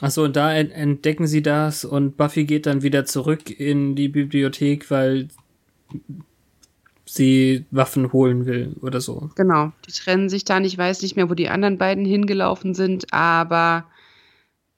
Achso, 0.00 0.24
und 0.24 0.36
da 0.36 0.54
entdecken 0.54 1.26
sie 1.26 1.42
das 1.42 1.84
und 1.84 2.16
Buffy 2.16 2.44
geht 2.44 2.66
dann 2.66 2.82
wieder 2.82 3.04
zurück 3.04 3.50
in 3.50 3.96
die 3.96 4.08
Bibliothek, 4.08 4.90
weil 4.90 5.28
sie 7.08 7.64
Waffen 7.70 8.12
holen 8.12 8.46
will 8.46 8.76
oder 8.82 9.00
so. 9.00 9.30
Genau, 9.34 9.72
die 9.86 9.92
trennen 9.92 10.28
sich 10.28 10.44
dann. 10.44 10.64
Ich 10.64 10.76
weiß 10.76 11.02
nicht 11.02 11.16
mehr, 11.16 11.30
wo 11.30 11.34
die 11.34 11.48
anderen 11.48 11.78
beiden 11.78 12.04
hingelaufen 12.04 12.74
sind, 12.74 13.12
aber 13.12 13.84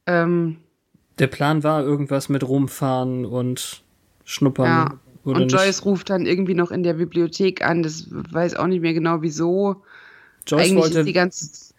ähm, 0.07 0.57
der 1.19 1.27
Plan 1.27 1.63
war 1.63 1.83
irgendwas 1.83 2.29
mit 2.29 2.47
rumfahren 2.47 3.27
und 3.27 3.83
schnuppern. 4.25 4.67
Ja. 4.67 4.99
und 5.25 5.39
nicht? 5.39 5.53
Joyce 5.53 5.85
ruft 5.85 6.11
dann 6.11 6.25
irgendwie 6.25 6.55
noch 6.55 6.71
in 6.71 6.83
der 6.83 6.95
Bibliothek 6.95 7.65
an. 7.65 7.83
Das 7.83 8.07
weiß 8.11 8.55
auch 8.55 8.67
nicht 8.67 8.81
mehr 8.81 8.95
genau 8.95 9.23
wieso. 9.23 9.83
Joyce 10.47 10.71
Eigentlich 10.71 10.83
wollte, 10.83 11.05
die 11.05 11.13
ganze 11.13 11.71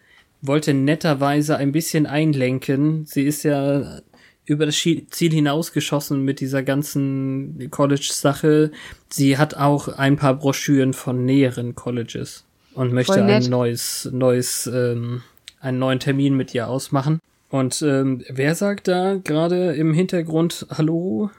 wollte 0.42 0.74
netterweise 0.74 1.58
ein 1.58 1.72
bisschen 1.72 2.06
einlenken. 2.06 3.06
Sie 3.06 3.24
ist 3.24 3.44
ja 3.44 4.02
über 4.46 4.66
das 4.66 4.76
Ziel 4.76 5.32
hinausgeschossen 5.32 6.24
mit 6.24 6.40
dieser 6.40 6.64
ganzen 6.64 7.70
College-Sache. 7.70 8.72
Sie 9.10 9.38
hat 9.38 9.56
auch 9.56 9.88
ein 9.88 10.18
paar 10.18 10.36
Broschüren 10.36 10.94
von 10.94 11.26
näheren 11.26 11.76
Colleges 11.76 12.46
und 12.74 12.94
möchte 12.94 13.24
ein 13.24 13.50
neues, 13.50 14.10
neues, 14.12 14.68
ähm, 14.68 15.24
einen 15.60 15.80
neuen 15.80 16.00
Termin 16.00 16.36
mit 16.36 16.54
ihr 16.54 16.68
ausmachen. 16.68 17.20
Und 17.50 17.82
ähm, 17.82 18.24
wer 18.30 18.56
sagt 18.56 18.88
da 18.88 19.16
gerade 19.16 19.74
im 19.74 19.94
Hintergrund 19.94 20.66
Hallo? 20.70 21.30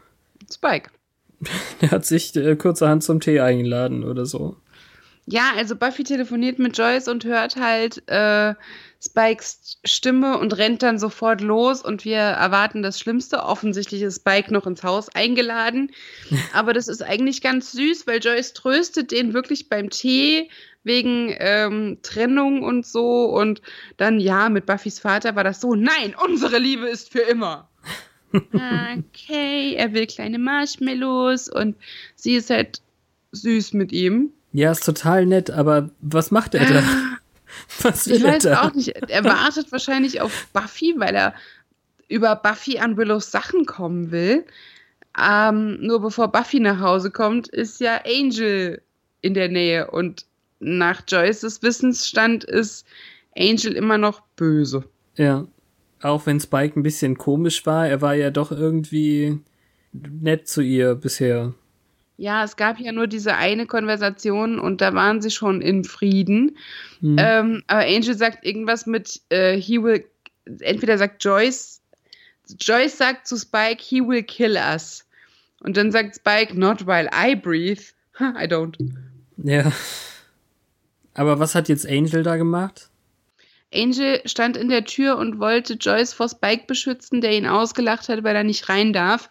Spike. 0.53 0.91
Der 1.81 1.91
hat 1.91 2.05
sich 2.05 2.37
äh, 2.37 2.55
kurzerhand 2.57 3.03
zum 3.03 3.21
Tee 3.21 3.41
eingeladen 3.41 4.05
oder 4.05 4.27
so. 4.27 4.57
Ja, 5.27 5.53
also 5.57 5.77
Buffy 5.77 6.05
telefoniert 6.05 6.59
mit 6.59 6.77
Joyce 6.77 7.09
und 7.09 7.25
hört 7.25 7.57
halt 7.57 8.03
äh, 8.09 8.55
Spikes 9.05 9.79
Stimme 9.85 10.39
und 10.39 10.57
rennt 10.57 10.83
dann 10.83 10.97
sofort 10.97 11.41
los 11.41 11.83
und 11.83 12.05
wir 12.05 12.19
erwarten 12.19 12.85
das 12.85 13.01
Schlimmste. 13.01 13.43
Offensichtlich 13.43 14.03
ist 14.03 14.21
Spike 14.21 14.53
noch 14.53 14.65
ins 14.65 14.85
Haus 14.85 15.09
eingeladen. 15.09 15.91
Aber 16.53 16.73
das 16.73 16.87
ist 16.87 17.03
eigentlich 17.03 17.43
ganz 17.43 17.73
süß, 17.73 18.07
weil 18.07 18.21
Joyce 18.21 18.53
tröstet 18.53 19.11
den 19.11 19.35
wirklich 19.35 19.69
beim 19.69 19.91
Tee 19.91 20.49
wegen 20.85 21.35
ähm, 21.39 21.99
Trennung 22.03 22.63
und 22.63 22.87
so. 22.87 23.25
Und 23.25 23.61
dann, 23.97 24.21
ja, 24.21 24.49
mit 24.49 24.67
Buffys 24.67 25.01
Vater 25.01 25.35
war 25.35 25.43
das 25.43 25.61
so, 25.61 25.75
nein, 25.75 26.15
unsere 26.25 26.59
Liebe 26.59 26.89
ist 26.89 27.11
für 27.11 27.23
immer. 27.23 27.69
okay, 28.33 29.75
er 29.75 29.93
will 29.93 30.07
kleine 30.07 30.39
Marshmallows 30.39 31.49
und 31.49 31.77
sie 32.15 32.37
ist 32.37 32.51
halt 32.51 32.81
süß 33.33 33.73
mit 33.73 33.91
ihm. 33.91 34.31
Ja, 34.53 34.71
ist 34.71 34.85
total 34.85 35.27
nett, 35.27 35.51
aber 35.51 35.91
was 36.01 36.31
macht 36.31 36.55
er 36.55 36.67
da? 36.67 36.83
Was 37.83 38.07
will 38.09 38.17
ich 38.17 38.25
weiß 38.25 38.43
da? 38.45 38.63
auch 38.63 38.75
nicht. 38.75 38.89
Er 39.09 39.25
wartet 39.25 39.73
wahrscheinlich 39.73 40.21
auf 40.21 40.49
Buffy, 40.53 40.95
weil 40.99 41.15
er 41.15 41.35
über 42.09 42.37
Buffy 42.37 42.79
an 42.79 42.97
Willows 42.97 43.31
Sachen 43.31 43.67
kommen 43.67 44.11
will. 44.11 44.45
Ähm, 45.19 45.79
nur 45.81 46.01
bevor 46.01 46.29
Buffy 46.29 46.61
nach 46.61 46.81
Hause 46.81 47.11
kommt, 47.11 47.49
ist 47.49 47.81
ja 47.81 48.01
Angel 48.07 48.81
in 49.21 49.35
der 49.35 49.49
Nähe. 49.49 49.91
Und 49.91 50.27
nach 50.61 51.03
Joyces 51.07 51.63
Wissensstand 51.63 52.45
ist 52.45 52.87
Angel 53.37 53.73
immer 53.73 53.99
noch 53.99 54.21
böse. 54.37 54.85
Ja. 55.17 55.47
Auch 56.03 56.27
wenn 56.27 56.41
Spike 56.41 56.79
ein 56.79 56.83
bisschen 56.83 57.17
komisch 57.17 57.65
war, 57.65 57.87
er 57.87 58.01
war 58.01 58.15
ja 58.15 58.31
doch 58.31 58.51
irgendwie 58.51 59.39
nett 59.93 60.49
zu 60.49 60.61
ihr 60.61 60.95
bisher. 60.95 61.55
Ja, 62.17 62.45
es 62.45 62.57
gab 62.57 62.79
ja 62.79 62.93
nur 62.93 63.07
diese 63.07 63.35
eine 63.37 63.67
Konversation 63.67 64.59
und 64.59 64.81
da 64.81 64.95
waren 64.95 65.23
sie 65.23 65.31
schon 65.31 65.61
in 65.61 65.85
Frieden. 65.85 66.57
Mhm. 67.01 67.17
Ähm, 67.19 67.63
aber 67.67 67.81
Angel 67.81 68.17
sagt 68.17 68.45
irgendwas 68.45 68.87
mit 68.87 69.21
äh, 69.31 69.57
he 69.57 69.83
will, 69.83 70.05
entweder 70.61 70.99
sagt 70.99 71.25
Joyce, 71.25 71.81
Joyce 72.61 72.99
sagt 72.99 73.27
zu 73.27 73.37
Spike, 73.37 73.83
he 73.83 74.01
will 74.01 74.23
kill 74.23 74.57
us. 74.57 75.07
Und 75.61 75.77
dann 75.77 75.91
sagt 75.91 76.17
Spike, 76.17 76.59
not 76.59 76.87
while 76.87 77.09
I 77.15 77.35
breathe. 77.35 77.83
I 78.21 78.47
don't. 78.47 78.77
Ja. 79.37 79.73
Aber 81.15 81.39
was 81.39 81.55
hat 81.55 81.69
jetzt 81.69 81.89
Angel 81.89 82.23
da 82.23 82.37
gemacht? 82.37 82.89
Angel 83.75 84.21
stand 84.27 84.57
in 84.57 84.69
der 84.69 84.85
Tür 84.85 85.17
und 85.17 85.39
wollte 85.39 85.75
Joyce 85.75 86.13
vor 86.13 86.29
Spike 86.29 86.65
beschützen, 86.67 87.21
der 87.21 87.33
ihn 87.33 87.47
ausgelacht 87.47 88.09
hat, 88.09 88.23
weil 88.23 88.37
er 88.37 88.45
nicht 88.45 88.69
rein 88.69 88.93
darf. 88.93 89.31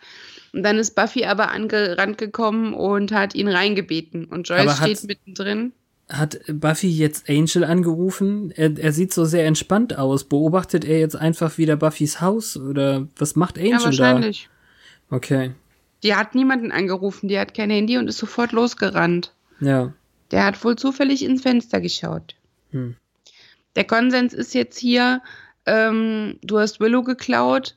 Und 0.54 0.64
dann 0.64 0.78
ist 0.78 0.96
Buffy 0.96 1.26
aber 1.26 1.52
angerannt 1.52 2.18
gekommen 2.18 2.74
und 2.74 3.12
hat 3.12 3.36
ihn 3.36 3.48
reingebeten. 3.48 4.26
Und 4.26 4.50
Joyce 4.50 4.78
steht 4.78 5.04
mittendrin. 5.06 5.72
Hat 6.10 6.42
Buffy 6.48 6.90
jetzt 6.90 7.30
Angel 7.30 7.64
angerufen? 7.64 8.52
Er, 8.52 8.78
er, 8.78 8.92
sieht 8.92 9.14
so 9.14 9.24
sehr 9.24 9.46
entspannt 9.46 9.98
aus. 9.98 10.26
Beobachtet 10.26 10.84
er 10.84 11.00
jetzt 11.00 11.16
einfach 11.16 11.58
wieder 11.58 11.78
Buffys 11.78 12.20
Haus? 12.20 12.58
Oder 12.58 13.08
was 13.18 13.38
macht 13.38 13.58
Angel 13.58 13.72
ja, 13.72 13.84
wahrscheinlich. 13.86 14.50
da? 15.10 15.16
Okay. 15.16 15.52
Die 16.04 16.16
hat 16.16 16.36
niemanden 16.36 16.72
angerufen, 16.72 17.28
die 17.28 17.40
hat 17.40 17.54
kein 17.54 17.70
Handy 17.70 17.98
und 17.98 18.08
ist 18.08 18.18
sofort 18.18 18.52
losgerannt. 18.52 19.34
Ja. 19.60 19.94
Der 20.32 20.46
hat 20.46 20.64
wohl 20.64 20.76
zufällig 20.76 21.24
ins 21.24 21.44
Fenster 21.44 21.80
geschaut. 21.80 22.36
Hm. 22.72 22.96
Der 23.76 23.84
Konsens 23.84 24.34
ist 24.34 24.54
jetzt 24.54 24.78
hier, 24.80 25.22
ähm, 25.66 26.40
du 26.42 26.60
hast 26.60 26.80
Willow 26.80 27.04
geklaut 27.04 27.76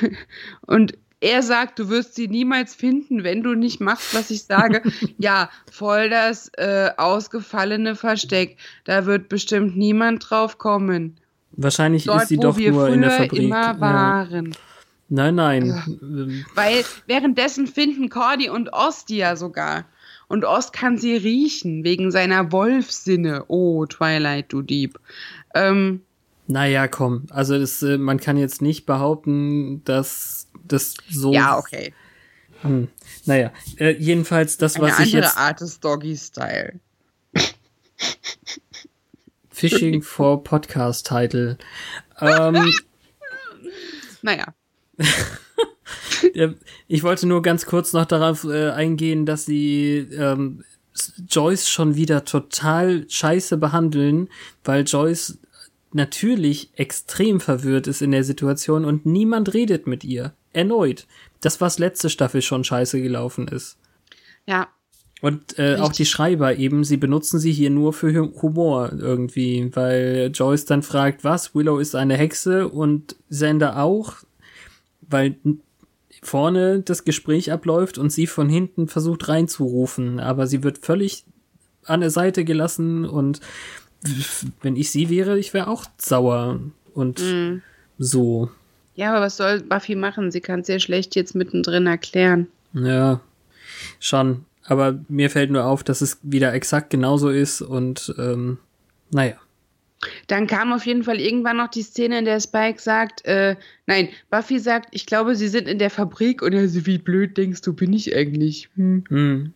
und 0.66 0.96
er 1.24 1.42
sagt, 1.42 1.78
du 1.78 1.88
wirst 1.88 2.14
sie 2.14 2.28
niemals 2.28 2.74
finden, 2.74 3.24
wenn 3.24 3.42
du 3.42 3.54
nicht 3.54 3.80
machst, 3.80 4.14
was 4.14 4.30
ich 4.30 4.44
sage. 4.44 4.82
ja, 5.18 5.48
voll 5.72 6.10
das 6.10 6.48
äh, 6.58 6.90
ausgefallene 6.96 7.96
Versteck. 7.96 8.58
Da 8.84 9.06
wird 9.06 9.30
bestimmt 9.30 9.76
niemand 9.76 10.28
drauf 10.28 10.58
kommen. 10.58 11.16
Wahrscheinlich 11.52 12.04
Dort, 12.04 12.22
ist 12.22 12.28
sie 12.28 12.36
doch 12.36 12.58
nur 12.58 12.88
in 12.88 13.00
der 13.00 13.12
Fabrik. 13.12 13.42
immer 13.42 13.80
waren. 13.80 14.52
Ja. 14.52 14.58
Nein, 15.08 15.34
nein. 15.34 16.44
Weil 16.54 16.84
währenddessen 17.06 17.66
finden 17.66 18.10
Cordy 18.10 18.50
und 18.50 18.72
Ost 18.72 19.08
die 19.08 19.18
ja 19.18 19.36
sogar. 19.36 19.84
Und 20.28 20.44
Ost 20.44 20.72
kann 20.72 20.98
sie 20.98 21.16
riechen, 21.16 21.84
wegen 21.84 22.10
seiner 22.10 22.52
Wolfsinne. 22.52 23.44
Oh, 23.48 23.86
Twilight, 23.86 24.52
du 24.52 24.62
Dieb. 24.62 24.98
Ähm, 25.54 26.00
naja, 26.46 26.88
komm. 26.88 27.24
Also 27.30 27.58
das, 27.58 27.82
äh, 27.82 27.96
man 27.96 28.18
kann 28.18 28.36
jetzt 28.36 28.60
nicht 28.60 28.84
behaupten, 28.84 29.82
dass 29.84 30.48
das 30.64 30.94
so. 31.10 31.32
Ja, 31.32 31.58
okay. 31.58 31.92
Hm. 32.62 32.88
Naja, 33.26 33.52
äh, 33.76 33.90
jedenfalls 33.90 34.56
das, 34.56 34.78
was 34.80 34.96
Eine 34.96 35.06
ich 35.06 35.12
jetzt. 35.12 35.36
Eine 35.36 35.46
Art 35.46 35.60
des 35.60 35.80
Doggy-Style. 35.80 36.80
Fishing 39.50 40.02
for 40.02 40.42
Podcast-Title. 40.42 41.58
Ähm, 42.20 42.72
naja. 44.22 44.46
ich 46.88 47.02
wollte 47.02 47.26
nur 47.26 47.42
ganz 47.42 47.66
kurz 47.66 47.92
noch 47.92 48.06
darauf 48.06 48.44
äh, 48.44 48.70
eingehen, 48.70 49.26
dass 49.26 49.44
sie 49.46 49.98
ähm, 50.12 50.64
Joyce 51.28 51.68
schon 51.68 51.96
wieder 51.96 52.24
total 52.24 53.06
scheiße 53.08 53.56
behandeln, 53.56 54.28
weil 54.64 54.84
Joyce 54.84 55.38
natürlich 55.92 56.70
extrem 56.74 57.40
verwirrt 57.40 57.86
ist 57.86 58.02
in 58.02 58.10
der 58.10 58.24
Situation 58.24 58.84
und 58.84 59.06
niemand 59.06 59.54
redet 59.54 59.86
mit 59.86 60.04
ihr. 60.04 60.34
Erneut. 60.54 61.06
Das, 61.40 61.60
was 61.60 61.78
letzte 61.78 62.10
Staffel 62.10 62.42
schon 62.42 62.64
scheiße 62.64 63.00
gelaufen 63.02 63.48
ist. 63.48 63.76
Ja. 64.46 64.68
Und 65.20 65.58
äh, 65.58 65.76
auch 65.76 65.92
die 65.92 66.04
Schreiber 66.04 66.56
eben, 66.56 66.84
sie 66.84 66.98
benutzen 66.98 67.38
sie 67.38 67.52
hier 67.52 67.70
nur 67.70 67.94
für 67.94 68.30
Humor 68.42 68.92
irgendwie, 68.98 69.70
weil 69.74 70.30
Joyce 70.34 70.66
dann 70.66 70.82
fragt, 70.82 71.24
was, 71.24 71.54
Willow 71.54 71.78
ist 71.78 71.94
eine 71.94 72.16
Hexe 72.16 72.68
und 72.68 73.16
Sander 73.30 73.82
auch, 73.82 74.16
weil 75.00 75.36
vorne 76.22 76.80
das 76.80 77.04
Gespräch 77.04 77.52
abläuft 77.52 77.96
und 77.96 78.10
sie 78.10 78.26
von 78.26 78.50
hinten 78.50 78.88
versucht 78.88 79.28
reinzurufen, 79.28 80.20
aber 80.20 80.46
sie 80.46 80.62
wird 80.62 80.78
völlig 80.78 81.24
an 81.84 82.00
der 82.00 82.10
Seite 82.10 82.44
gelassen 82.44 83.04
und 83.04 83.40
wenn 84.60 84.76
ich 84.76 84.90
sie 84.90 85.08
wäre, 85.08 85.38
ich 85.38 85.54
wäre 85.54 85.68
auch 85.68 85.86
sauer 85.96 86.60
und 86.92 87.20
mm. 87.20 87.62
so. 87.98 88.50
Ja, 88.94 89.10
aber 89.10 89.24
was 89.24 89.36
soll 89.36 89.60
Buffy 89.60 89.94
machen? 89.94 90.30
Sie 90.30 90.40
kann 90.40 90.60
es 90.60 90.68
ja 90.68 90.78
schlecht 90.78 91.16
jetzt 91.16 91.34
mittendrin 91.34 91.86
erklären. 91.86 92.46
Ja, 92.72 93.20
schon. 94.00 94.44
Aber 94.66 94.98
mir 95.08 95.30
fällt 95.30 95.50
nur 95.50 95.64
auf, 95.64 95.82
dass 95.82 96.00
es 96.00 96.18
wieder 96.22 96.52
exakt 96.54 96.90
genauso 96.90 97.28
ist 97.28 97.60
und 97.60 98.14
ähm, 98.18 98.58
naja. 99.10 99.34
Dann 100.26 100.46
kam 100.46 100.72
auf 100.72 100.86
jeden 100.86 101.02
Fall 101.02 101.20
irgendwann 101.20 101.56
noch 101.56 101.68
die 101.68 101.82
Szene, 101.82 102.18
in 102.18 102.24
der 102.24 102.40
Spike 102.40 102.80
sagt, 102.80 103.24
äh, 103.24 103.56
nein, 103.86 104.08
Buffy 104.30 104.58
sagt, 104.58 104.88
ich 104.92 105.06
glaube, 105.06 105.34
sie 105.34 105.48
sind 105.48 105.68
in 105.68 105.78
der 105.78 105.90
Fabrik 105.90 106.42
und 106.42 106.52
er 106.52 106.68
so, 106.68 106.84
wie 106.86 106.98
blöd 106.98 107.36
denkst 107.36 107.62
du, 107.62 107.72
bin 107.72 107.92
ich 107.92 108.14
eigentlich? 108.14 108.68
Hm. 108.76 109.04
Hm. 109.08 109.52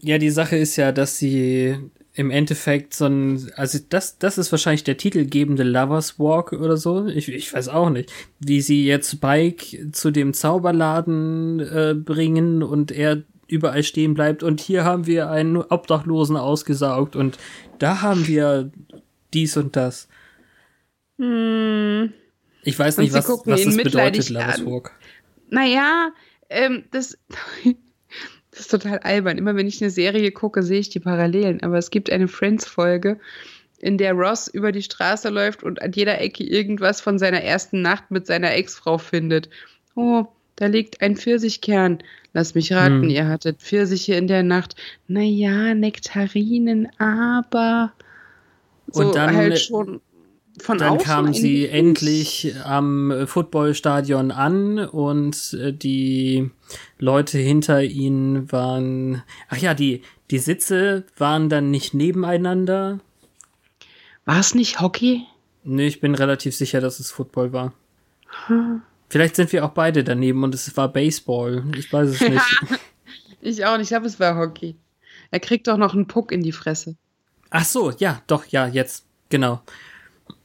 Ja, 0.00 0.18
die 0.18 0.30
Sache 0.30 0.56
ist 0.56 0.76
ja, 0.76 0.92
dass 0.92 1.18
sie 1.18 1.78
im 2.16 2.30
Endeffekt 2.30 2.94
so 2.94 3.06
ein, 3.06 3.50
also 3.56 3.78
das, 3.88 4.18
das 4.18 4.38
ist 4.38 4.52
wahrscheinlich 4.52 4.84
der 4.84 4.96
titelgebende 4.96 5.64
Lovers 5.64 6.18
Walk 6.18 6.52
oder 6.52 6.76
so. 6.76 7.06
Ich, 7.06 7.28
ich 7.28 7.52
weiß 7.52 7.68
auch 7.68 7.90
nicht, 7.90 8.12
wie 8.38 8.60
sie 8.60 8.86
jetzt 8.86 9.10
Spike 9.10 9.90
zu 9.90 10.12
dem 10.12 10.32
Zauberladen 10.32 11.58
äh, 11.58 11.94
bringen 11.94 12.62
und 12.62 12.92
er 12.92 13.24
überall 13.48 13.82
stehen 13.82 14.14
bleibt 14.14 14.42
und 14.42 14.60
hier 14.60 14.84
haben 14.84 15.06
wir 15.06 15.28
einen 15.28 15.56
Obdachlosen 15.56 16.36
ausgesaugt 16.36 17.16
und 17.16 17.36
da 17.78 18.00
haben 18.00 18.26
wir 18.28 18.70
dies 19.34 19.56
und 19.56 19.74
das. 19.74 20.08
Hm. 21.18 22.12
Ich 22.62 22.78
weiß 22.78 22.98
nicht, 22.98 23.12
was, 23.12 23.28
was 23.28 23.64
das 23.64 23.76
bedeutet, 23.76 24.30
Lovers 24.30 24.64
Walk. 24.64 24.92
Naja, 25.50 26.10
ähm, 26.48 26.84
das 26.92 27.18
Das 28.54 28.60
ist 28.60 28.70
total 28.70 28.98
albern. 29.00 29.36
Immer 29.36 29.56
wenn 29.56 29.66
ich 29.66 29.82
eine 29.82 29.90
Serie 29.90 30.30
gucke, 30.30 30.62
sehe 30.62 30.78
ich 30.78 30.88
die 30.88 31.00
Parallelen. 31.00 31.60
Aber 31.64 31.76
es 31.76 31.90
gibt 31.90 32.08
eine 32.08 32.28
Friends-Folge, 32.28 33.18
in 33.80 33.98
der 33.98 34.12
Ross 34.12 34.46
über 34.46 34.70
die 34.70 34.82
Straße 34.82 35.28
läuft 35.28 35.64
und 35.64 35.82
an 35.82 35.90
jeder 35.92 36.20
Ecke 36.20 36.44
irgendwas 36.44 37.00
von 37.00 37.18
seiner 37.18 37.42
ersten 37.42 37.82
Nacht 37.82 38.12
mit 38.12 38.28
seiner 38.28 38.52
Ex-Frau 38.54 38.96
findet. 38.98 39.50
Oh, 39.96 40.26
da 40.54 40.66
liegt 40.66 41.02
ein 41.02 41.16
Pfirsichkern. 41.16 41.98
Lass 42.32 42.54
mich 42.54 42.72
raten, 42.72 43.02
hm. 43.02 43.10
ihr 43.10 43.28
hattet 43.28 43.60
Pfirsiche 43.60 44.14
in 44.14 44.28
der 44.28 44.44
Nacht. 44.44 44.76
Naja, 45.08 45.74
Nektarinen, 45.74 46.88
aber 46.98 47.92
so 48.90 49.02
und 49.02 49.16
dann, 49.16 49.34
halt 49.34 49.58
schon 49.58 50.00
von 50.60 50.78
dann 50.78 50.98
kamen 50.98 51.34
sie 51.34 51.66
endlich 51.66 52.54
am 52.64 53.26
Footballstadion 53.26 54.30
an 54.30 54.78
und 54.78 55.56
äh, 55.60 55.72
die 55.72 56.50
Leute 56.98 57.38
hinter 57.38 57.82
ihnen 57.82 58.50
waren, 58.52 59.22
ach 59.48 59.56
ja, 59.56 59.74
die, 59.74 60.02
die 60.30 60.38
Sitze 60.38 61.04
waren 61.16 61.48
dann 61.48 61.70
nicht 61.70 61.92
nebeneinander. 61.92 63.00
War 64.24 64.38
es 64.38 64.54
nicht 64.54 64.80
Hockey? 64.80 65.26
Nee, 65.64 65.86
ich 65.86 66.00
bin 66.00 66.14
relativ 66.14 66.54
sicher, 66.54 66.80
dass 66.80 67.00
es 67.00 67.10
Football 67.10 67.52
war. 67.52 67.72
Hm. 68.46 68.82
Vielleicht 69.08 69.36
sind 69.36 69.52
wir 69.52 69.64
auch 69.64 69.70
beide 69.70 70.04
daneben 70.04 70.42
und 70.44 70.54
es 70.54 70.76
war 70.76 70.88
Baseball. 70.88 71.64
Ich 71.76 71.92
weiß 71.92 72.10
es 72.10 72.20
nicht. 72.20 72.64
ich 73.40 73.64
auch 73.64 73.76
nicht, 73.76 73.84
ich 73.84 73.88
glaube, 73.88 74.06
es 74.06 74.20
war 74.20 74.36
Hockey. 74.36 74.76
Er 75.30 75.40
kriegt 75.40 75.66
doch 75.66 75.76
noch 75.76 75.94
einen 75.94 76.06
Puck 76.06 76.32
in 76.32 76.42
die 76.42 76.52
Fresse. 76.52 76.96
Ach 77.50 77.64
so, 77.64 77.90
ja, 77.90 78.22
doch, 78.26 78.46
ja, 78.46 78.66
jetzt. 78.66 79.04
Genau. 79.28 79.60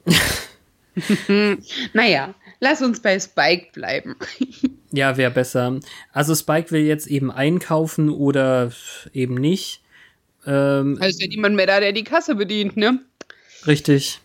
naja, 1.92 2.34
lass 2.60 2.82
uns 2.82 3.00
bei 3.00 3.18
Spike 3.18 3.68
bleiben. 3.72 4.16
ja, 4.92 5.16
wäre 5.16 5.30
besser. 5.30 5.80
Also 6.12 6.34
Spike 6.34 6.70
will 6.70 6.84
jetzt 6.84 7.06
eben 7.06 7.30
einkaufen 7.30 8.10
oder 8.10 8.72
eben 9.12 9.34
nicht. 9.34 9.82
Ähm, 10.46 10.96
also 11.00 11.10
ist 11.10 11.22
ja 11.22 11.28
niemand 11.28 11.56
mehr 11.56 11.66
da, 11.66 11.80
der 11.80 11.92
die 11.92 12.04
Kasse 12.04 12.34
bedient, 12.34 12.76
ne? 12.76 13.00
Richtig. 13.66 14.20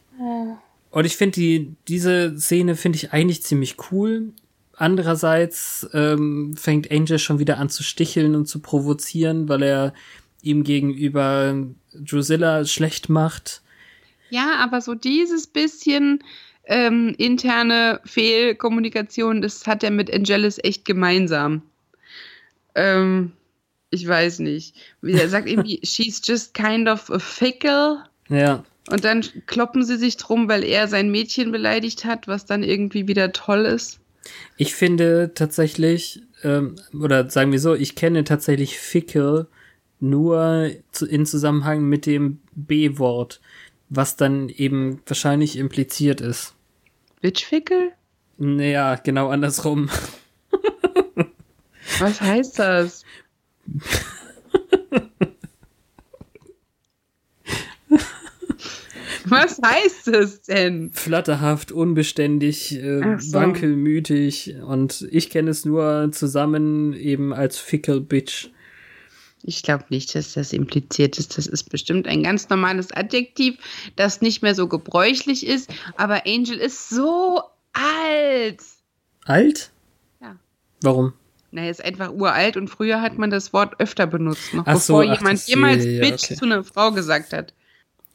Und 0.92 1.06
ich 1.06 1.18
finde 1.18 1.40
die, 1.40 1.76
diese 1.88 2.38
Szene 2.38 2.76
finde 2.76 2.98
ich 2.98 3.12
eigentlich 3.12 3.44
ziemlich 3.44 3.76
cool. 3.92 4.34
Andererseits 4.78 5.88
ähm, 5.94 6.56
fängt 6.58 6.92
Angel 6.92 7.20
schon 7.20 7.40
wieder 7.40 7.58
an 7.58 7.70
zu 7.70 7.84
sticheln 7.84 8.36
und 8.36 8.46
zu 8.46 8.60
provozieren, 8.60 9.48
weil 9.50 9.64
er 9.64 9.94
ihm 10.42 10.64
gegenüber 10.64 11.56
Drusilla 11.94 12.66
schlecht 12.66 13.10
macht. 13.10 13.62
Ja, 14.36 14.58
aber 14.58 14.82
so 14.82 14.96
dieses 14.96 15.48
bisschen 15.48 16.20
ähm, 16.66 17.16
interne 17.18 18.02
Fehlkommunikation, 18.04 19.42
das 19.42 19.66
hat 19.66 19.82
er 19.82 19.92
mit 19.92 20.14
Angelus 20.14 20.58
echt 20.62 20.84
gemeinsam. 20.84 21.62
Ähm, 22.76 23.32
ich 23.92 24.06
weiß 24.06 24.40
nicht. 24.40 24.76
Wie 25.02 25.14
er 25.14 25.30
sagt 25.30 25.48
irgendwie, 25.48 25.80
she's 25.86 26.22
just 26.22 26.54
kind 26.54 26.90
of 26.90 27.10
a 27.10 27.20
fickle. 27.20 28.04
Ja. 28.28 28.66
Und 28.92 29.06
dann 29.06 29.24
kloppen 29.46 29.86
sie 29.86 29.96
sich 29.96 30.18
drum, 30.18 30.50
weil 30.50 30.66
er 30.66 30.90
sein 30.90 31.10
Mädchen 31.10 31.54
beleidigt 31.54 32.04
hat, 32.04 32.28
was 32.28 32.46
dann 32.46 32.62
irgendwie 32.62 33.08
wieder 33.08 33.32
toll 33.32 33.66
ist. 33.66 34.02
Ich 34.58 34.76
finde 34.76 35.32
tatsächlich, 35.34 36.24
ähm, 36.44 36.76
oder 36.94 37.30
sagen 37.30 37.54
wir 37.54 37.60
so, 37.60 37.74
ich 37.74 37.96
kenne 37.96 38.26
tatsächlich 38.26 38.80
Fickle 38.80 39.48
nur 40.02 40.72
zu, 40.92 41.06
in 41.06 41.26
Zusammenhang 41.26 41.86
mit 41.86 42.06
dem 42.06 42.40
B-Wort, 42.54 43.40
was 43.96 44.16
dann 44.16 44.50
eben 44.50 45.02
wahrscheinlich 45.06 45.58
impliziert 45.58 46.22
ist. 46.22 46.54
Witchfickel? 47.22 47.92
Naja, 48.38 48.96
genau 48.96 49.30
andersrum. 49.30 49.90
was 52.00 52.22
heißt 52.22 52.60
das? 52.60 53.04
Was 59.28 59.60
heißt 59.60 60.08
es 60.10 60.42
denn? 60.44 60.92
Flatterhaft, 60.92 61.72
unbeständig, 61.72 62.76
äh, 62.76 63.18
so. 63.18 63.34
wankelmütig 63.34 64.56
und 64.66 65.08
ich 65.10 65.30
kenne 65.32 65.50
es 65.50 65.66
nur 65.66 66.12
zusammen 66.12 66.94
eben 66.94 67.34
als 67.34 67.58
Fickle 67.58 68.02
Bitch. 68.02 68.50
Ich 69.48 69.64
glaube 69.64 69.86
nicht, 69.90 70.16
dass 70.16 70.34
das 70.34 70.54
impliziert 70.54 71.18
ist. 71.18 71.38
Das 71.38 71.48
ist 71.48 71.70
bestimmt 71.70 72.08
ein 72.08 72.24
ganz 72.24 72.50
normales 72.50 72.92
Adjektiv, 72.92 73.58
das 73.96 74.22
nicht 74.22 74.42
mehr 74.42 74.56
so 74.56 74.68
gebräuchlich 74.68 75.46
ist. 75.46 75.70
Aber 75.98 76.26
Angel 76.26 76.58
ist 76.58 76.90
so 76.90 77.42
alt. 77.74 78.62
Alt? 79.26 79.72
Ja. 80.22 80.36
Warum? 80.82 81.14
Na, 81.52 81.62
er 81.62 81.72
ist 81.72 81.84
einfach 81.84 82.12
uralt 82.12 82.58
und 82.58 82.70
früher 82.70 83.02
hat 83.02 83.18
man 83.18 83.30
das 83.30 83.54
Wort 83.54 83.80
öfter 83.80 84.08
benutzt, 84.08 84.54
noch 84.54 84.66
ach 84.66 84.74
bevor 84.74 85.04
so, 85.04 85.10
ach, 85.10 85.18
jemand 85.20 85.48
jemals 85.48 85.86
ja, 85.86 86.02
Bitch 86.02 86.26
okay. 86.26 86.36
zu 86.36 86.46
einer 86.46 86.64
Frau 86.64 86.92
gesagt 86.92 87.32
hat 87.32 87.54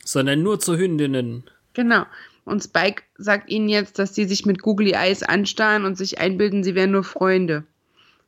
sondern 0.04 0.42
nur 0.42 0.60
zu 0.60 0.76
Hündinnen. 0.76 1.44
Genau. 1.74 2.04
Und 2.44 2.64
Spike 2.64 3.02
sagt 3.16 3.50
ihnen 3.50 3.68
jetzt, 3.68 3.98
dass 3.98 4.14
sie 4.14 4.24
sich 4.24 4.46
mit 4.46 4.62
Googly 4.62 4.92
Eyes 4.92 5.22
anstarren 5.22 5.84
und 5.84 5.96
sich 5.96 6.18
einbilden, 6.18 6.64
sie 6.64 6.74
wären 6.74 6.90
nur 6.92 7.04
Freunde. 7.04 7.64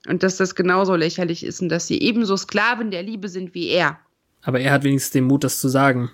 Und 0.09 0.23
dass 0.23 0.37
das 0.37 0.55
genauso 0.55 0.97
lächerlich 0.97 1.45
ist 1.45 1.61
und 1.63 1.69
dass 1.69 1.87
sie 1.87 2.01
ebenso 2.01 2.37
Sklaven 2.37 2.91
der 2.91 3.03
Liebe 3.03 3.29
sind 3.29 3.55
wie 3.55 3.69
er. 3.69 3.99
Aber 4.43 4.61
er 4.61 4.73
hat 4.73 4.85
wenigstens 4.85 5.13
den 5.13 5.25
Mut, 5.25 5.45
das 5.45 5.61
zu 5.61 5.69
sagen. 5.69 6.11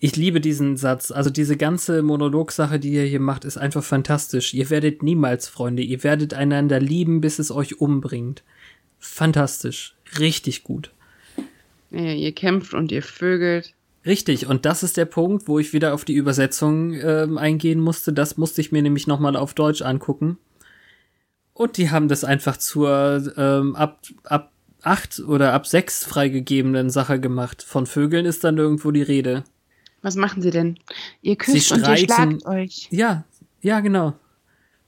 Ich 0.00 0.14
liebe 0.14 0.40
diesen 0.40 0.76
Satz. 0.76 1.10
Also 1.10 1.28
diese 1.28 1.56
ganze 1.56 2.02
Monologsache, 2.02 2.78
die 2.78 2.94
er 2.94 3.04
hier 3.04 3.18
macht, 3.18 3.44
ist 3.44 3.56
einfach 3.56 3.82
fantastisch. 3.82 4.54
Ihr 4.54 4.70
werdet 4.70 5.02
niemals 5.02 5.48
Freunde. 5.48 5.82
Ihr 5.82 6.04
werdet 6.04 6.34
einander 6.34 6.78
lieben, 6.78 7.20
bis 7.20 7.40
es 7.40 7.50
euch 7.50 7.80
umbringt. 7.80 8.44
Fantastisch. 9.00 9.96
Richtig 10.20 10.62
gut. 10.62 10.92
Ja, 11.90 12.12
ihr 12.12 12.32
kämpft 12.32 12.74
und 12.74 12.92
ihr 12.92 13.02
vögelt. 13.02 13.74
Richtig, 14.06 14.46
und 14.46 14.64
das 14.64 14.82
ist 14.82 14.96
der 14.96 15.04
Punkt, 15.04 15.48
wo 15.48 15.58
ich 15.58 15.72
wieder 15.72 15.92
auf 15.92 16.04
die 16.04 16.14
Übersetzung 16.14 16.94
ähm, 16.94 17.36
eingehen 17.36 17.80
musste. 17.80 18.12
Das 18.12 18.36
musste 18.36 18.60
ich 18.60 18.70
mir 18.70 18.82
nämlich 18.82 19.06
nochmal 19.06 19.36
auf 19.36 19.54
Deutsch 19.54 19.82
angucken. 19.82 20.38
Und 21.58 21.76
die 21.76 21.90
haben 21.90 22.06
das 22.06 22.22
einfach 22.22 22.56
zur 22.56 23.34
ähm, 23.36 23.74
ab, 23.74 23.98
ab 24.22 24.52
acht 24.82 25.18
oder 25.18 25.54
ab 25.54 25.66
sechs 25.66 26.04
freigegebenen 26.04 26.88
Sache 26.88 27.18
gemacht. 27.18 27.64
Von 27.64 27.84
Vögeln 27.86 28.26
ist 28.26 28.44
dann 28.44 28.58
irgendwo 28.58 28.92
die 28.92 29.02
Rede. 29.02 29.42
Was 30.00 30.14
machen 30.14 30.40
sie 30.40 30.52
denn? 30.52 30.78
Ihr 31.20 31.34
küsst 31.34 31.72
und 31.72 31.80
ihr 31.80 31.96
schlagt 31.96 32.46
euch. 32.46 32.86
Ja, 32.92 33.24
ja, 33.60 33.80
genau. 33.80 34.14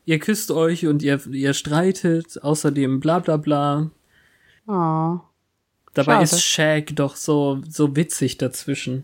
Ihr 0.05 0.21
küsst 0.21 0.53
euch 0.53 0.87
und 0.87 1.03
ihr, 1.03 1.21
ihr 1.33 1.55
streitet, 1.55 2.41
außerdem 2.41 3.01
bla 3.01 3.19
bla 3.19 3.37
bla. 3.37 3.91
Oh. 4.69 5.19
Dabei 5.93 6.13
Schade. 6.13 6.23
ist 6.23 6.45
Shag 6.45 6.95
doch 6.95 7.17
so, 7.17 7.63
so 7.69 7.97
witzig 7.97 8.39
dazwischen. 8.39 9.03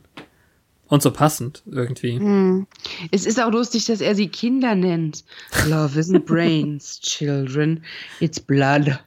Und 0.89 1.03
so 1.03 1.11
passend 1.11 1.63
irgendwie. 1.67 2.19
Hm. 2.19 2.67
Es 3.11 3.27
ist 3.27 3.43
auch 3.43 3.51
lustig, 3.51 3.87
dass 3.87 4.01
er 4.01 4.15
sie 4.15 4.29
Kinder 4.29 4.75
nennt. 4.75 5.25
Love 5.67 5.99
isn't 5.99 6.21
brains, 6.27 7.01
children. 7.01 7.83
It's 8.21 8.39
blood. 8.39 9.01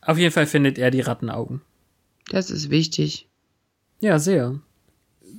Auf 0.00 0.16
jeden 0.16 0.32
Fall 0.32 0.46
findet 0.46 0.78
er 0.78 0.90
die 0.90 1.02
Rattenaugen. 1.02 1.60
Das 2.30 2.50
ist 2.50 2.70
wichtig. 2.70 3.28
Ja, 4.00 4.18
sehr. 4.18 4.60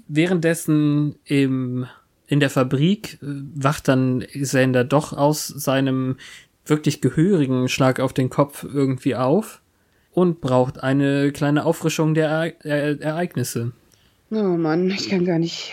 Währenddessen 0.08 1.16
im, 1.26 1.88
in 2.28 2.40
der 2.40 2.50
Fabrik 2.50 3.16
äh, 3.22 3.26
wacht 3.56 3.88
dann 3.88 4.26
Sander 4.40 4.84
doch 4.84 5.14
aus 5.14 5.48
seinem 5.48 6.18
wirklich 6.66 7.02
gehörigen 7.02 7.70
Schlag 7.70 8.00
auf 8.00 8.14
den 8.14 8.30
Kopf 8.30 8.64
irgendwie 8.64 9.16
auf 9.16 9.62
und 10.12 10.42
braucht 10.42 10.84
eine 10.84 11.32
kleine 11.32 11.66
Auffrischung 11.66 12.14
der 12.14 12.54
e 12.64 12.98
Ereignisse. 13.00 13.72
Oh 14.32 14.58
Mann, 14.58 14.90
ich 14.90 15.10
kann 15.10 15.26
gar 15.26 15.40
nicht 15.40 15.72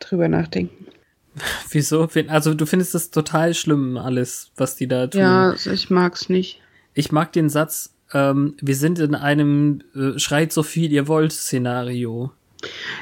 drüber 0.00 0.28
nachdenken. 0.28 0.86
Wieso? 1.70 2.08
Also 2.28 2.54
du 2.54 2.66
findest 2.66 2.94
das 2.94 3.10
total 3.10 3.54
schlimm, 3.54 3.96
alles, 3.96 4.50
was 4.56 4.76
die 4.76 4.88
da 4.88 5.06
tun. 5.06 5.20
Ja, 5.20 5.54
ich 5.54 5.90
mag's 5.90 6.28
nicht. 6.28 6.60
Ich 6.94 7.12
mag 7.12 7.32
den 7.32 7.48
Satz, 7.48 7.94
ähm, 8.12 8.56
wir 8.60 8.74
sind 8.74 8.98
in 8.98 9.14
einem 9.14 9.82
äh, 9.94 10.18
Schreit 10.18 10.52
so 10.52 10.62
viel 10.62 10.90
ihr 10.90 11.06
wollt 11.06 11.32
Szenario. 11.32 12.32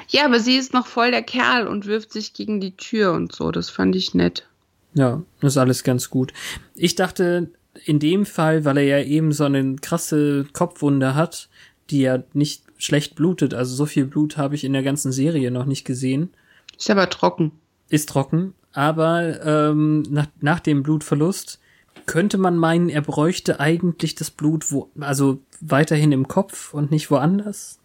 Ja, 0.09 0.27
aber 0.27 0.41
sie 0.41 0.57
ist 0.57 0.75
noch 0.75 0.87
voll 0.87 1.13
der 1.13 1.23
Kerl 1.23 1.67
und 1.67 1.87
wirft 1.87 2.13
sich 2.13 2.35
gegen 2.35 2.61
die 2.61 2.77
Tür 2.77 3.13
und 3.13 3.33
so. 3.33 3.51
Das 3.53 3.71
fand 3.71 3.97
ich 3.97 4.13
nett. 4.13 4.47
Ja, 4.95 5.23
das 5.41 5.53
ist 5.53 5.59
alles 5.59 5.85
ganz 5.85 6.11
gut. 6.11 6.33
Ich 6.75 6.95
dachte, 6.95 7.51
in 7.85 7.99
dem 7.99 8.27
Fall, 8.27 8.65
weil 8.65 8.79
er 8.79 8.85
ja 8.85 9.05
eben 9.05 9.33
so 9.33 9.45
eine 9.45 9.77
krasse 9.77 10.47
Kopfwunde 10.53 11.15
hat, 11.15 11.49
die 11.91 12.01
ja 12.01 12.23
nicht 12.33 12.63
schlecht 12.79 13.15
blutet, 13.15 13.55
also 13.55 13.75
so 13.75 13.87
viel 13.87 14.07
Blut 14.07 14.37
habe 14.37 14.55
ich 14.55 14.65
in 14.65 14.73
der 14.73 14.83
ganzen 14.83 15.13
Serie 15.13 15.51
noch 15.51 15.67
nicht 15.67 15.85
gesehen. 15.85 16.31
Ist 16.77 16.91
aber 16.91 17.09
trocken. 17.09 17.53
Ist 17.89 18.09
trocken, 18.09 18.55
aber 18.73 19.45
ähm, 19.45 20.03
nach, 20.11 20.27
nach 20.41 20.61
dem 20.61 20.83
Blutverlust 20.83 21.61
könnte 22.05 22.39
man 22.39 22.57
meinen, 22.57 22.89
er 22.89 23.03
bräuchte 23.03 23.59
eigentlich 23.61 24.15
das 24.15 24.31
Blut 24.31 24.71
wo, 24.71 24.91
also 25.01 25.39
weiterhin 25.61 26.13
im 26.13 26.29
Kopf 26.29 26.75
und 26.75 26.91
nicht 26.91 27.11
woanders. 27.11 27.79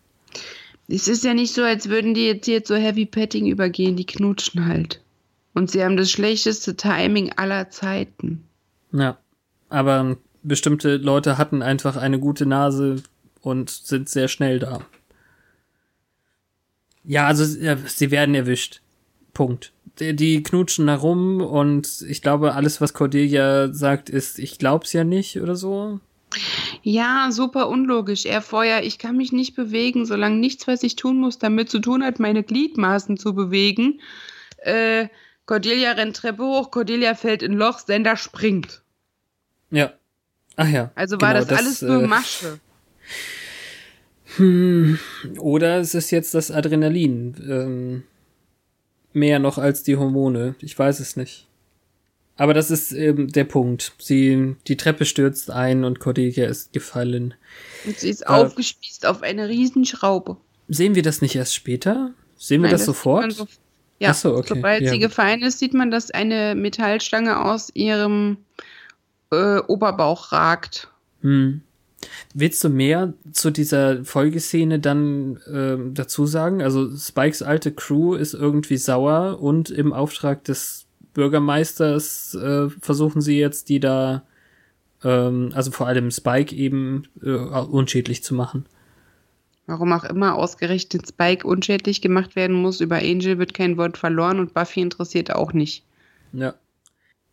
Es 0.87 1.07
ist 1.07 1.23
ja 1.23 1.33
nicht 1.33 1.53
so, 1.53 1.63
als 1.63 1.89
würden 1.89 2.13
die 2.13 2.25
jetzt 2.25 2.45
hier 2.45 2.63
zu 2.63 2.77
Heavy 2.77 3.05
Petting 3.05 3.47
übergehen, 3.47 3.95
die 3.95 4.05
knutschen 4.05 4.65
halt. 4.65 5.01
Und 5.53 5.71
sie 5.71 5.83
haben 5.83 5.97
das 5.97 6.11
schlechteste 6.11 6.75
Timing 6.75 7.33
aller 7.33 7.69
Zeiten. 7.69 8.43
Ja 8.91 9.17
aber 9.71 10.17
bestimmte 10.43 10.97
Leute 10.97 11.37
hatten 11.37 11.61
einfach 11.61 11.97
eine 11.97 12.19
gute 12.19 12.45
Nase 12.45 12.97
und 13.41 13.69
sind 13.69 14.09
sehr 14.09 14.27
schnell 14.27 14.59
da. 14.59 14.81
Ja, 17.03 17.27
also 17.27 17.43
sie 17.45 18.11
werden 18.11 18.35
erwischt. 18.35 18.81
Punkt. 19.33 19.71
Die, 19.99 20.15
die 20.15 20.43
knutschen 20.43 20.87
da 20.87 20.95
rum 20.95 21.41
und 21.41 22.05
ich 22.07 22.21
glaube, 22.21 22.53
alles, 22.53 22.79
was 22.79 22.93
Cordelia 22.93 23.73
sagt, 23.73 24.09
ist, 24.09 24.39
ich 24.39 24.57
glaub's 24.57 24.93
ja 24.93 25.03
nicht 25.03 25.41
oder 25.41 25.55
so. 25.55 25.99
Ja, 26.81 27.29
super 27.31 27.67
unlogisch. 27.67 28.25
Er 28.25 28.41
vorher, 28.41 28.85
ich 28.85 28.97
kann 28.97 29.17
mich 29.17 29.31
nicht 29.31 29.55
bewegen, 29.55 30.05
solange 30.05 30.37
nichts, 30.37 30.67
was 30.67 30.83
ich 30.83 30.95
tun 30.95 31.17
muss, 31.17 31.39
damit 31.39 31.69
zu 31.69 31.79
tun 31.79 32.03
hat, 32.03 32.19
meine 32.19 32.43
Gliedmaßen 32.43 33.17
zu 33.17 33.33
bewegen. 33.33 33.99
Äh, 34.57 35.07
Cordelia 35.45 35.91
rennt 35.91 36.15
Treppe 36.15 36.43
hoch, 36.43 36.71
Cordelia 36.71 37.15
fällt 37.15 37.43
in 37.43 37.53
Loch, 37.53 37.79
Sender 37.79 38.15
springt. 38.15 38.81
Ja. 39.71 39.91
Ach 40.55 40.67
ja. 40.67 40.91
Also 40.95 41.19
war 41.19 41.33
genau, 41.33 41.45
das, 41.45 41.47
das 41.47 41.59
alles 41.59 41.81
nur 41.81 42.03
äh, 42.03 42.07
Masche. 42.07 42.59
Hm, 44.37 44.97
oder 45.37 45.79
es 45.79 45.93
ist 45.93 46.11
jetzt 46.11 46.33
das 46.33 46.51
Adrenalin. 46.51 47.35
Ähm, 47.47 48.03
mehr 49.13 49.39
noch 49.39 49.57
als 49.57 49.83
die 49.83 49.97
Hormone. 49.97 50.55
Ich 50.59 50.77
weiß 50.77 50.99
es 50.99 51.17
nicht. 51.17 51.47
Aber 52.37 52.53
das 52.53 52.71
ist 52.71 52.91
eben 52.91 53.27
der 53.31 53.43
Punkt. 53.43 53.93
Sie, 53.99 54.55
die 54.67 54.77
Treppe 54.77 55.05
stürzt 55.05 55.51
ein 55.51 55.83
und 55.83 55.99
Cordelia 55.99 56.47
ist 56.47 56.73
gefallen. 56.73 57.33
Und 57.85 57.99
sie 57.99 58.09
ist 58.09 58.21
äh, 58.21 58.25
aufgespießt 58.25 59.05
auf 59.05 59.21
eine 59.21 59.49
Riesenschraube. 59.49 60.37
Sehen 60.67 60.95
wir 60.95 61.03
das 61.03 61.21
nicht 61.21 61.35
erst 61.35 61.53
später? 61.53 62.13
Sehen 62.37 62.61
wir 62.61 62.69
Nein, 62.69 62.71
das, 62.71 62.81
das 62.81 62.85
sofort? 62.85 63.33
So, 63.33 63.47
ja, 63.99 64.13
so, 64.13 64.37
okay. 64.37 64.55
sobald 64.55 64.81
ja. 64.81 64.91
sie 64.91 64.99
gefallen 64.99 65.43
ist, 65.43 65.59
sieht 65.59 65.75
man, 65.75 65.91
dass 65.91 66.09
eine 66.09 66.55
Metallstange 66.55 67.43
aus 67.45 67.69
ihrem 67.75 68.37
äh, 69.31 69.59
Oberbauch 69.59 70.31
ragt. 70.31 70.87
Hm. 71.21 71.61
Willst 72.33 72.63
du 72.63 72.69
mehr 72.69 73.13
zu 73.31 73.51
dieser 73.51 74.03
Folgeszene 74.03 74.79
dann 74.79 75.37
äh, 75.47 75.77
dazu 75.93 76.25
sagen? 76.25 76.61
Also 76.61 76.95
Spikes 76.95 77.41
alte 77.41 77.71
Crew 77.71 78.15
ist 78.15 78.33
irgendwie 78.33 78.77
sauer 78.77 79.41
und 79.41 79.69
im 79.69 79.93
Auftrag 79.93 80.43
des 80.43 80.85
Bürgermeisters 81.13 82.35
äh, 82.35 82.69
versuchen 82.69 83.21
sie 83.21 83.37
jetzt, 83.37 83.69
die 83.69 83.79
da, 83.79 84.23
ähm, 85.03 85.51
also 85.53 85.71
vor 85.71 85.87
allem 85.87 86.11
Spike 86.11 86.55
eben 86.55 87.03
äh, 87.21 87.29
unschädlich 87.29 88.23
zu 88.23 88.33
machen. 88.33 88.65
Warum 89.67 89.93
auch 89.93 90.03
immer 90.03 90.35
ausgerechnet 90.35 91.07
Spike 91.07 91.47
unschädlich 91.47 92.01
gemacht 92.01 92.35
werden 92.35 92.55
muss, 92.55 92.81
über 92.81 92.97
Angel 92.97 93.37
wird 93.37 93.53
kein 93.53 93.77
Wort 93.77 93.97
verloren 93.97 94.39
und 94.39 94.53
Buffy 94.53 94.81
interessiert 94.81 95.33
auch 95.33 95.53
nicht. 95.53 95.83
Ja. 96.33 96.55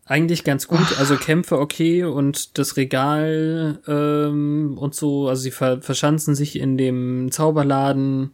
Eigentlich 0.09 0.43
ganz 0.43 0.69
gut, 0.69 0.99
also 0.99 1.17
Kämpfe 1.17 1.59
okay 1.59 2.03
und 2.05 2.57
das 2.57 2.79
Regal 2.79 3.79
ähm, 3.87 4.79
und 4.79 4.95
so, 4.95 5.29
also 5.29 5.43
sie 5.43 5.51
ver 5.51 5.83
verschanzen 5.83 6.35
sich 6.35 6.59
in 6.59 6.79
dem 6.79 7.31
Zauberladen. 7.31 8.31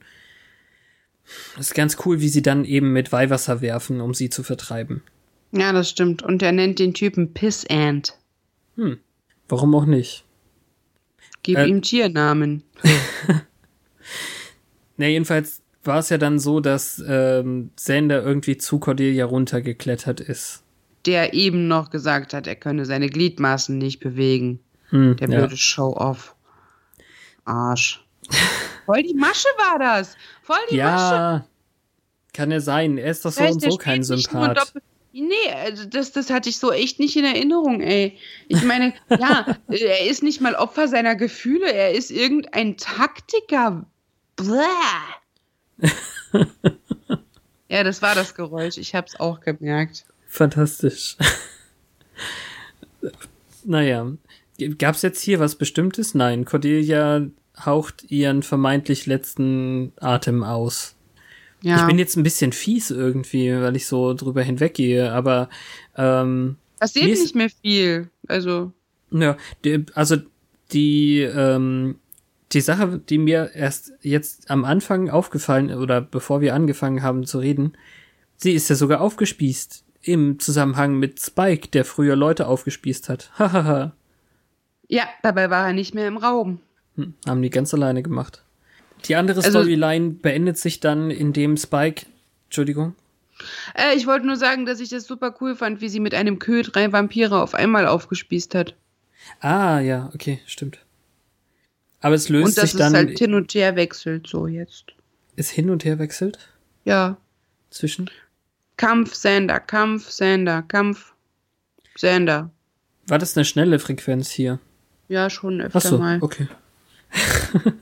Ist 1.58 1.74
ganz 1.74 1.96
cool, 2.04 2.20
wie 2.20 2.28
sie 2.28 2.42
dann 2.42 2.64
eben 2.64 2.92
mit 2.92 3.10
Weihwasser 3.10 3.60
werfen, 3.60 4.00
um 4.00 4.14
sie 4.14 4.30
zu 4.30 4.44
vertreiben. 4.44 5.02
Ja, 5.50 5.72
das 5.72 5.90
stimmt. 5.90 6.22
Und 6.22 6.42
er 6.42 6.52
nennt 6.52 6.78
den 6.78 6.94
Typen 6.94 7.32
Piss 7.32 7.66
Ant. 7.68 8.16
Hm. 8.76 8.98
Warum 9.48 9.74
auch 9.74 9.86
nicht? 9.86 10.24
Gib 11.42 11.58
äh, 11.58 11.66
ihm 11.66 11.82
Tiernamen. 11.82 12.62
Na, 14.96 15.06
jedenfalls 15.06 15.62
war 15.82 15.98
es 15.98 16.08
ja 16.08 16.18
dann 16.18 16.38
so, 16.38 16.60
dass 16.60 17.02
ähm, 17.06 17.70
Sander 17.76 18.22
irgendwie 18.22 18.58
zu 18.58 18.78
Cordelia 18.78 19.24
runtergeklettert 19.24 20.20
ist. 20.20 20.63
Der 21.06 21.34
eben 21.34 21.68
noch 21.68 21.90
gesagt 21.90 22.32
hat, 22.32 22.46
er 22.46 22.56
könne 22.56 22.86
seine 22.86 23.08
Gliedmaßen 23.08 23.76
nicht 23.76 24.00
bewegen. 24.00 24.60
Hm, 24.88 25.16
Der 25.16 25.26
blöde 25.26 25.50
ja. 25.50 25.56
Show-off. 25.56 26.34
Arsch. 27.44 28.04
Voll 28.86 29.02
die 29.02 29.14
Masche 29.14 29.48
war 29.58 29.78
das. 29.78 30.16
Voll 30.42 30.56
die 30.70 30.76
ja, 30.76 30.90
Masche. 30.90 31.44
Kann 32.32 32.50
ja 32.50 32.60
sein. 32.60 32.98
Er 32.98 33.10
ist 33.10 33.24
doch 33.24 33.32
so 33.32 33.44
und 33.44 33.60
so 33.60 33.76
kein 33.76 34.02
Sympath. 34.02 34.74
Nee, 35.12 35.52
also 35.54 35.84
das, 35.84 36.10
das 36.10 36.28
hatte 36.30 36.48
ich 36.48 36.58
so 36.58 36.72
echt 36.72 36.98
nicht 36.98 37.16
in 37.16 37.24
Erinnerung, 37.24 37.80
ey. 37.80 38.18
Ich 38.48 38.64
meine, 38.64 38.92
ja, 39.08 39.46
er 39.68 40.06
ist 40.06 40.24
nicht 40.24 40.40
mal 40.40 40.56
Opfer 40.56 40.88
seiner 40.88 41.14
Gefühle, 41.14 41.72
er 41.72 41.92
ist 41.92 42.10
irgendein 42.10 42.76
Taktiker. 42.76 43.86
ja, 47.68 47.84
das 47.84 48.02
war 48.02 48.16
das 48.16 48.34
Geräusch, 48.34 48.76
ich 48.76 48.96
hab's 48.96 49.20
auch 49.20 49.38
gemerkt. 49.40 50.04
Fantastisch. 50.34 51.16
naja, 53.64 54.10
gab's 54.78 55.02
jetzt 55.02 55.22
hier 55.22 55.38
was 55.38 55.54
Bestimmtes? 55.54 56.12
Nein, 56.12 56.44
Cordelia 56.44 57.28
haucht 57.64 58.10
ihren 58.10 58.42
vermeintlich 58.42 59.06
letzten 59.06 59.92
Atem 60.00 60.42
aus. 60.42 60.96
Ja. 61.62 61.76
Ich 61.76 61.86
bin 61.86 62.00
jetzt 62.00 62.16
ein 62.16 62.24
bisschen 62.24 62.50
fies 62.50 62.90
irgendwie, 62.90 63.52
weil 63.52 63.76
ich 63.76 63.86
so 63.86 64.12
drüber 64.12 64.42
hinweggehe, 64.42 65.12
aber 65.12 65.50
ähm, 65.96 66.56
passiert 66.80 67.10
nicht 67.10 67.36
mehr 67.36 67.50
viel. 67.62 68.10
Also 68.26 68.72
ja, 69.12 69.36
die, 69.64 69.86
also 69.94 70.16
die 70.72 71.20
ähm, 71.20 72.00
die 72.50 72.60
Sache, 72.60 73.00
die 73.08 73.18
mir 73.18 73.52
erst 73.54 73.92
jetzt 74.02 74.50
am 74.50 74.64
Anfang 74.64 75.10
aufgefallen 75.10 75.72
oder 75.72 76.00
bevor 76.00 76.40
wir 76.40 76.56
angefangen 76.56 77.04
haben 77.04 77.24
zu 77.24 77.38
reden, 77.38 77.74
sie 78.36 78.50
ist 78.50 78.68
ja 78.68 78.74
sogar 78.74 79.00
aufgespießt 79.00 79.83
im 80.04 80.38
Zusammenhang 80.38 80.98
mit 80.98 81.20
Spike, 81.20 81.68
der 81.68 81.84
früher 81.84 82.16
Leute 82.16 82.46
aufgespießt 82.46 83.08
hat. 83.08 83.30
Hahaha. 83.38 83.92
ja, 84.88 85.04
dabei 85.22 85.50
war 85.50 85.66
er 85.66 85.72
nicht 85.72 85.94
mehr 85.94 86.08
im 86.08 86.16
Raum. 86.16 86.60
Hm, 86.96 87.14
haben 87.26 87.42
die 87.42 87.50
ganz 87.50 87.72
alleine 87.74 88.02
gemacht. 88.02 88.42
Die 89.06 89.16
andere 89.16 89.38
also, 89.38 89.60
Storyline 89.60 90.10
beendet 90.10 90.58
sich 90.58 90.80
dann, 90.80 91.10
indem 91.10 91.56
Spike. 91.56 92.06
Entschuldigung. 92.46 92.94
Äh, 93.74 93.96
ich 93.96 94.06
wollte 94.06 94.26
nur 94.26 94.36
sagen, 94.36 94.64
dass 94.64 94.80
ich 94.80 94.88
das 94.88 95.04
super 95.04 95.34
cool 95.40 95.56
fand, 95.56 95.80
wie 95.80 95.88
sie 95.88 96.00
mit 96.00 96.14
einem 96.14 96.38
Kühe 96.38 96.62
drei 96.62 96.92
Vampire 96.92 97.42
auf 97.42 97.54
einmal 97.54 97.86
aufgespießt 97.86 98.54
hat. 98.54 98.74
Ah, 99.40 99.80
ja, 99.80 100.10
okay, 100.14 100.40
stimmt. 100.46 100.78
Aber 102.00 102.14
es 102.14 102.28
löst 102.28 102.56
sich 102.56 102.72
dann. 102.72 102.88
Und 102.88 102.94
dass 102.94 103.02
es 103.02 103.08
halt 103.08 103.18
hin 103.18 103.34
und 103.34 103.54
her 103.54 103.76
wechselt, 103.76 104.26
so 104.26 104.46
jetzt. 104.46 104.92
Es 105.36 105.50
hin 105.50 105.70
und 105.70 105.84
her 105.84 105.98
wechselt? 105.98 106.38
Ja. 106.84 107.16
Zwischen? 107.70 108.10
Kampf, 108.76 109.14
Sender, 109.14 109.60
Kampf, 109.60 110.10
Sender, 110.10 110.62
Kampf, 110.62 111.14
Sender. 111.96 112.50
War 113.06 113.18
das 113.18 113.36
eine 113.36 113.44
schnelle 113.44 113.78
Frequenz 113.78 114.30
hier? 114.30 114.58
Ja, 115.08 115.30
schon 115.30 115.60
öfter 115.60 115.78
Ach 115.78 115.82
so, 115.82 115.98
mal. 115.98 116.18
okay. 116.20 116.48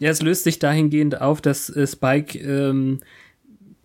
Ja, 0.00 0.08
es 0.08 0.22
löst 0.22 0.44
sich 0.44 0.58
dahingehend 0.58 1.20
auf, 1.20 1.42
dass 1.42 1.68
äh, 1.68 1.86
Spike 1.86 2.38
ähm, 2.38 3.00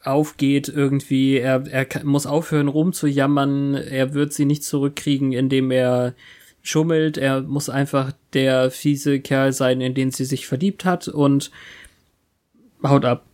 aufgeht 0.01 0.69
irgendwie. 0.69 1.37
Er, 1.37 1.67
er 1.67 2.05
muss 2.05 2.25
aufhören 2.25 2.69
rumzujammern. 2.69 3.75
Er 3.75 4.13
wird 4.13 4.31
sie 4.31 4.45
nicht 4.45 4.63
zurückkriegen, 4.63 5.33
indem 5.33 5.71
er 5.71 6.15
schummelt. 6.61 7.17
Er 7.17 7.41
muss 7.41 7.69
einfach 7.69 8.13
der 8.31 8.71
fiese 8.71 9.19
Kerl 9.19 9.51
sein, 9.51 9.81
in 9.81 9.93
den 9.93 10.11
sie 10.11 10.23
sich 10.23 10.47
verliebt 10.47 10.85
hat 10.85 11.09
und 11.09 11.51
haut 12.81 13.03
ab. 13.03 13.25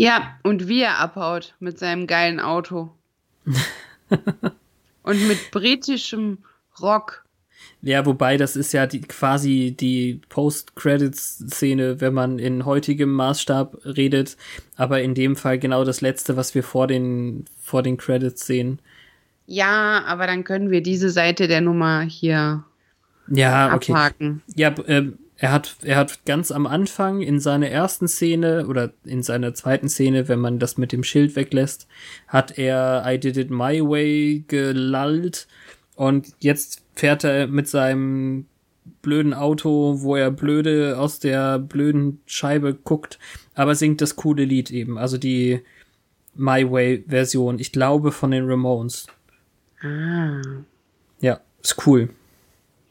Ja, 0.00 0.38
und 0.44 0.66
wie 0.66 0.80
er 0.80 0.98
abhaut 0.98 1.54
mit 1.60 1.78
seinem 1.78 2.06
geilen 2.06 2.40
Auto. 2.40 2.90
und 5.02 5.28
mit 5.28 5.50
britischem 5.50 6.38
Rock. 6.80 7.26
Ja, 7.82 8.06
wobei 8.06 8.38
das 8.38 8.56
ist 8.56 8.72
ja 8.72 8.86
die, 8.86 9.02
quasi 9.02 9.76
die 9.78 10.22
Post-Credits-Szene, 10.30 12.00
wenn 12.00 12.14
man 12.14 12.38
in 12.38 12.64
heutigem 12.64 13.12
Maßstab 13.12 13.76
redet, 13.84 14.38
aber 14.74 15.02
in 15.02 15.14
dem 15.14 15.36
Fall 15.36 15.58
genau 15.58 15.84
das 15.84 16.00
letzte, 16.00 16.34
was 16.34 16.54
wir 16.54 16.62
vor 16.62 16.86
den, 16.86 17.44
vor 17.60 17.82
den 17.82 17.98
Credits 17.98 18.46
sehen. 18.46 18.80
Ja, 19.44 20.02
aber 20.06 20.26
dann 20.26 20.44
können 20.44 20.70
wir 20.70 20.82
diese 20.82 21.10
Seite 21.10 21.46
der 21.46 21.60
Nummer 21.60 22.00
hier 22.00 22.64
ja, 23.28 23.74
okay. 23.74 23.92
abhaken. 23.92 24.40
Ja, 24.54 24.70
äh, 24.86 25.12
er 25.40 25.52
hat, 25.52 25.78
er 25.82 25.96
hat 25.96 26.26
ganz 26.26 26.52
am 26.52 26.66
Anfang 26.66 27.22
in 27.22 27.40
seiner 27.40 27.68
ersten 27.68 28.08
Szene 28.08 28.66
oder 28.66 28.92
in 29.04 29.22
seiner 29.22 29.54
zweiten 29.54 29.88
Szene, 29.88 30.28
wenn 30.28 30.38
man 30.38 30.58
das 30.58 30.76
mit 30.76 30.92
dem 30.92 31.02
Schild 31.02 31.34
weglässt, 31.34 31.88
hat 32.28 32.58
er 32.58 33.02
I 33.06 33.18
did 33.18 33.38
it 33.38 33.48
my 33.48 33.80
way 33.80 34.44
gelallt 34.48 35.48
und 35.96 36.34
jetzt 36.40 36.82
fährt 36.94 37.24
er 37.24 37.46
mit 37.46 37.68
seinem 37.68 38.44
blöden 39.00 39.32
Auto, 39.32 40.02
wo 40.02 40.14
er 40.14 40.30
blöde 40.30 40.98
aus 40.98 41.20
der 41.20 41.58
blöden 41.58 42.20
Scheibe 42.26 42.74
guckt, 42.74 43.18
aber 43.54 43.74
singt 43.74 44.02
das 44.02 44.16
coole 44.16 44.44
Lied 44.44 44.70
eben, 44.70 44.98
also 44.98 45.16
die 45.16 45.62
My 46.34 46.70
Way 46.70 47.04
Version, 47.08 47.58
ich 47.58 47.72
glaube 47.72 48.12
von 48.12 48.30
den 48.30 48.44
Ramones. 48.46 49.06
Ah. 49.80 50.42
Ja, 51.20 51.40
ist 51.62 51.86
cool. 51.86 52.10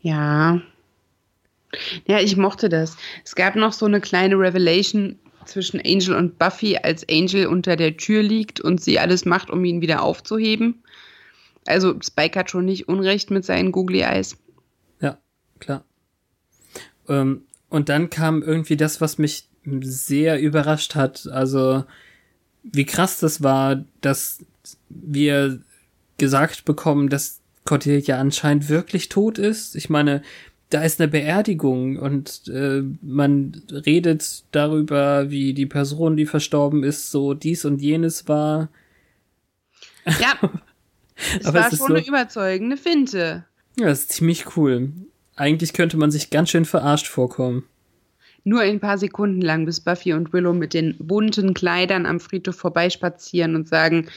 Ja. 0.01 0.59
Ja, 2.07 2.19
ich 2.19 2.35
mochte 2.37 2.69
das. 2.69 2.97
Es 3.23 3.35
gab 3.35 3.55
noch 3.55 3.73
so 3.73 3.85
eine 3.85 4.01
kleine 4.01 4.35
Revelation 4.35 5.19
zwischen 5.45 5.79
Angel 5.79 6.15
und 6.15 6.37
Buffy, 6.37 6.77
als 6.77 7.07
Angel 7.09 7.47
unter 7.47 7.75
der 7.75 7.97
Tür 7.97 8.21
liegt 8.23 8.59
und 8.59 8.81
sie 8.81 8.99
alles 8.99 9.25
macht, 9.25 9.49
um 9.49 9.63
ihn 9.65 9.81
wieder 9.81 10.01
aufzuheben. 10.01 10.83
Also 11.65 11.95
Spike 12.01 12.39
hat 12.39 12.49
schon 12.49 12.65
nicht 12.65 12.87
Unrecht 12.87 13.31
mit 13.31 13.45
seinen 13.45 13.71
Googly 13.71 14.01
Eyes. 14.01 14.37
Ja, 14.99 15.17
klar. 15.59 15.83
Ähm, 17.07 17.43
Und 17.69 17.89
dann 17.89 18.09
kam 18.09 18.41
irgendwie 18.41 18.77
das, 18.77 19.01
was 19.01 19.17
mich 19.17 19.47
sehr 19.81 20.39
überrascht 20.39 20.95
hat. 20.95 21.27
Also, 21.27 21.83
wie 22.63 22.85
krass 22.85 23.19
das 23.19 23.43
war, 23.43 23.83
dass 24.01 24.43
wir 24.89 25.61
gesagt 26.17 26.65
bekommen, 26.65 27.09
dass 27.09 27.41
Cordelia 27.65 28.19
anscheinend 28.19 28.69
wirklich 28.69 29.09
tot 29.09 29.37
ist. 29.37 29.75
Ich 29.75 29.89
meine, 29.89 30.23
da 30.69 30.83
ist 30.83 31.01
eine 31.01 31.07
Beerdigung 31.07 31.97
und 31.97 32.47
äh, 32.47 32.83
man 33.01 33.63
redet 33.71 34.43
darüber, 34.51 35.31
wie 35.31 35.53
die 35.53 35.65
Person, 35.65 36.15
die 36.15 36.27
verstorben 36.27 36.83
ist, 36.83 37.09
so 37.11 37.33
dies 37.33 37.65
und 37.65 37.81
jenes 37.81 38.27
war. 38.27 38.69
Ja. 40.05 40.37
es 41.39 41.45
Aber 41.45 41.59
war 41.59 41.71
es 41.71 41.77
schon 41.77 41.87
so, 41.87 41.93
eine 41.95 42.05
überzeugende 42.05 42.77
Finte. 42.77 43.45
Ja, 43.77 43.87
das 43.87 44.01
ist 44.01 44.11
ziemlich 44.13 44.55
cool. 44.57 44.91
Eigentlich 45.35 45.73
könnte 45.73 45.97
man 45.97 46.11
sich 46.11 46.29
ganz 46.29 46.51
schön 46.51 46.65
verarscht 46.65 47.07
vorkommen. 47.07 47.63
Nur 48.43 48.61
ein 48.61 48.79
paar 48.79 48.97
Sekunden 48.97 49.41
lang, 49.41 49.65
bis 49.65 49.79
Buffy 49.79 50.13
und 50.13 50.33
Willow 50.33 50.53
mit 50.53 50.73
den 50.73 50.95
bunten 50.99 51.53
Kleidern 51.53 52.05
am 52.05 52.19
Friedhof 52.19 52.55
vorbeispazieren 52.55 53.55
und 53.55 53.67
sagen, 53.67 54.07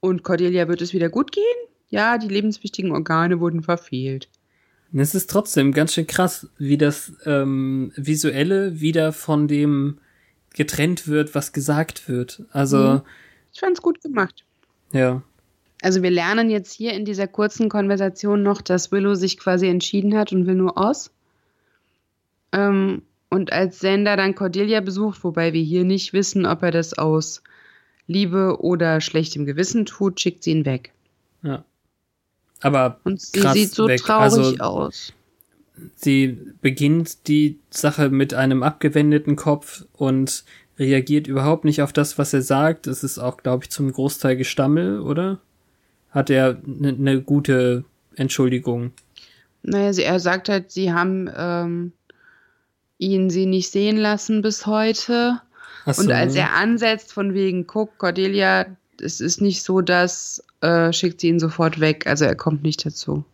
und 0.00 0.22
Cordelia 0.22 0.66
wird 0.68 0.82
es 0.82 0.92
wieder 0.92 1.08
gut 1.08 1.32
gehen? 1.32 1.44
Ja, 1.88 2.18
die 2.18 2.28
lebenswichtigen 2.28 2.92
Organe 2.92 3.40
wurden 3.40 3.62
verfehlt. 3.62 4.28
Es 4.92 5.14
ist 5.14 5.30
trotzdem 5.30 5.72
ganz 5.72 5.94
schön 5.94 6.06
krass, 6.06 6.48
wie 6.58 6.76
das 6.76 7.12
ähm, 7.24 7.92
Visuelle 7.96 8.80
wieder 8.80 9.12
von 9.12 9.46
dem 9.46 9.98
getrennt 10.54 11.06
wird, 11.06 11.34
was 11.34 11.52
gesagt 11.52 12.08
wird. 12.08 12.42
Also. 12.50 12.78
Mhm. 12.78 13.02
Ich 13.52 13.60
fand's 13.60 13.82
gut 13.82 14.00
gemacht. 14.02 14.44
Ja. 14.92 15.22
Also 15.82 16.02
wir 16.02 16.10
lernen 16.10 16.50
jetzt 16.50 16.72
hier 16.72 16.92
in 16.92 17.04
dieser 17.04 17.26
kurzen 17.26 17.68
Konversation 17.68 18.42
noch, 18.42 18.60
dass 18.60 18.92
Willow 18.92 19.14
sich 19.14 19.38
quasi 19.38 19.66
entschieden 19.66 20.16
hat 20.16 20.32
und 20.32 20.46
will 20.46 20.54
nur 20.54 20.76
aus. 20.76 21.10
Ähm, 22.52 23.02
und 23.30 23.52
als 23.52 23.78
Sender 23.78 24.16
dann 24.16 24.34
Cordelia 24.34 24.80
besucht, 24.80 25.24
wobei 25.24 25.52
wir 25.52 25.62
hier 25.62 25.84
nicht 25.84 26.12
wissen, 26.12 26.46
ob 26.46 26.62
er 26.62 26.72
das 26.72 26.98
aus 26.98 27.42
Liebe 28.06 28.60
oder 28.60 29.00
schlechtem 29.00 29.46
Gewissen 29.46 29.86
tut, 29.86 30.20
schickt 30.20 30.42
sie 30.42 30.50
ihn 30.50 30.66
weg. 30.66 30.92
Ja. 31.42 31.64
Aber 32.62 33.00
und 33.04 33.20
sie 33.20 33.40
sieht 33.52 33.74
so 33.74 33.88
weg. 33.88 34.00
traurig 34.00 34.32
also, 34.32 34.56
aus. 34.58 35.12
Sie 35.96 36.38
beginnt 36.60 37.26
die 37.26 37.58
Sache 37.70 38.10
mit 38.10 38.34
einem 38.34 38.62
abgewendeten 38.62 39.36
Kopf 39.36 39.84
und 39.92 40.44
reagiert 40.78 41.26
überhaupt 41.26 41.64
nicht 41.64 41.82
auf 41.82 41.92
das, 41.92 42.18
was 42.18 42.32
er 42.32 42.42
sagt. 42.42 42.86
Es 42.86 43.02
ist 43.02 43.18
auch, 43.18 43.38
glaube 43.38 43.64
ich, 43.64 43.70
zum 43.70 43.90
Großteil 43.92 44.36
Gestammel, 44.36 45.00
oder? 45.00 45.38
Hat 46.10 46.28
er 46.30 46.60
eine 46.66 46.92
ne 46.92 47.22
gute 47.22 47.84
Entschuldigung? 48.16 48.92
Naja, 49.62 49.92
sie, 49.92 50.02
er 50.02 50.20
sagt 50.20 50.48
halt, 50.48 50.70
sie 50.70 50.92
haben 50.92 51.30
ähm, 51.34 51.92
ihn 52.98 53.30
sie 53.30 53.46
nicht 53.46 53.70
sehen 53.70 53.96
lassen 53.96 54.42
bis 54.42 54.66
heute. 54.66 55.40
So, 55.86 56.02
und 56.02 56.12
als 56.12 56.34
er 56.34 56.54
ansetzt, 56.54 57.12
von 57.12 57.34
wegen, 57.34 57.66
guck, 57.66 57.96
Cordelia, 57.98 58.66
es 59.00 59.20
ist 59.20 59.40
nicht 59.40 59.62
so, 59.62 59.80
dass 59.80 60.44
äh, 60.60 60.92
schickt 60.92 61.20
sie 61.20 61.28
ihn 61.28 61.40
sofort 61.40 61.80
weg. 61.80 62.06
Also 62.06 62.24
er 62.24 62.36
kommt 62.36 62.62
nicht 62.62 62.84
dazu. 62.84 63.24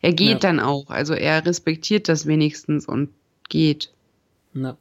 Er 0.00 0.12
geht 0.12 0.28
ja. 0.28 0.38
dann 0.38 0.60
auch. 0.60 0.90
Also 0.90 1.14
er 1.14 1.44
respektiert 1.44 2.08
das 2.08 2.26
wenigstens 2.26 2.86
und 2.86 3.10
geht. 3.48 3.92
Na. 4.52 4.76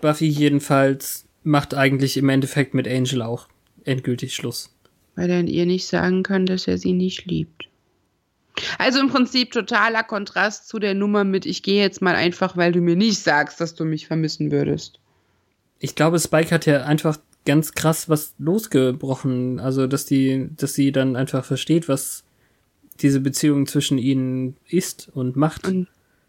Buffy 0.00 0.26
jedenfalls 0.26 1.24
macht 1.42 1.74
eigentlich 1.74 2.16
im 2.16 2.28
Endeffekt 2.28 2.74
mit 2.74 2.86
Angel 2.88 3.22
auch 3.22 3.48
endgültig 3.84 4.34
Schluss. 4.34 4.70
Weil 5.16 5.30
er 5.30 5.44
ihr 5.44 5.66
nicht 5.66 5.86
sagen 5.86 6.22
kann, 6.22 6.46
dass 6.46 6.66
er 6.66 6.78
sie 6.78 6.92
nicht 6.92 7.26
liebt. 7.26 7.68
Also 8.78 9.00
im 9.00 9.08
Prinzip 9.08 9.52
totaler 9.52 10.02
Kontrast 10.02 10.68
zu 10.68 10.78
der 10.78 10.94
Nummer 10.94 11.24
mit, 11.24 11.46
ich 11.46 11.62
gehe 11.62 11.82
jetzt 11.82 12.02
mal 12.02 12.14
einfach, 12.14 12.56
weil 12.56 12.72
du 12.72 12.80
mir 12.80 12.96
nicht 12.96 13.18
sagst, 13.18 13.60
dass 13.60 13.74
du 13.74 13.84
mich 13.84 14.06
vermissen 14.06 14.50
würdest. 14.50 15.00
Ich 15.78 15.94
glaube, 15.94 16.18
Spike 16.18 16.54
hat 16.54 16.66
ja 16.66 16.84
einfach 16.84 17.18
ganz 17.44 17.72
krass 17.72 18.08
was 18.08 18.34
losgebrochen. 18.38 19.60
Also, 19.60 19.86
dass 19.86 20.04
die, 20.04 20.48
dass 20.56 20.74
sie 20.74 20.92
dann 20.92 21.16
einfach 21.16 21.44
versteht, 21.44 21.88
was 21.88 22.24
diese 23.00 23.20
Beziehung 23.20 23.66
zwischen 23.66 23.98
ihnen 23.98 24.56
ist 24.68 25.10
und 25.14 25.36
macht. 25.36 25.66
Und, 25.66 25.88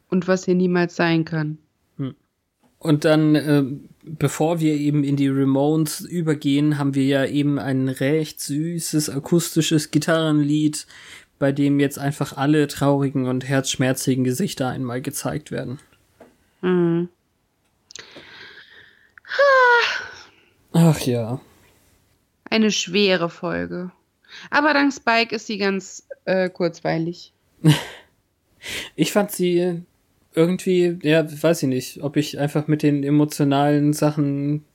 und 0.09 0.27
was 0.27 0.45
hier 0.45 0.55
niemals 0.55 0.95
sein 0.95 1.25
kann. 1.25 1.57
Hm. 1.97 2.15
Und 2.79 3.05
dann, 3.05 3.35
äh, 3.35 3.63
bevor 4.03 4.59
wir 4.59 4.75
eben 4.75 5.03
in 5.03 5.15
die 5.15 5.29
Ramones 5.29 6.01
übergehen, 6.01 6.77
haben 6.77 6.95
wir 6.95 7.05
ja 7.05 7.25
eben 7.25 7.59
ein 7.59 7.89
recht 7.89 8.41
süßes 8.41 9.09
akustisches 9.09 9.91
Gitarrenlied, 9.91 10.87
bei 11.39 11.51
dem 11.51 11.79
jetzt 11.79 11.99
einfach 11.99 12.37
alle 12.37 12.67
traurigen 12.67 13.27
und 13.27 13.47
herzschmerzigen 13.47 14.23
Gesichter 14.23 14.69
einmal 14.69 15.01
gezeigt 15.01 15.51
werden. 15.51 15.79
Mhm. 16.61 17.09
Ach 20.73 20.99
ja. 21.01 21.39
Eine 22.49 22.71
schwere 22.71 23.29
Folge. 23.29 23.91
Aber 24.49 24.73
dank 24.73 24.93
Spike 24.93 25.35
ist 25.35 25.47
sie 25.47 25.57
ganz 25.57 26.07
äh, 26.25 26.49
kurzweilig. 26.49 27.31
ich 28.95 29.11
fand 29.11 29.31
sie 29.31 29.83
irgendwie, 30.33 30.97
ja, 31.03 31.25
weiß 31.25 31.63
ich 31.63 31.69
nicht, 31.69 32.03
ob 32.03 32.17
ich 32.17 32.39
einfach 32.39 32.67
mit 32.67 32.83
den 32.83 33.03
emotionalen 33.03 33.93
Sachen 33.93 34.65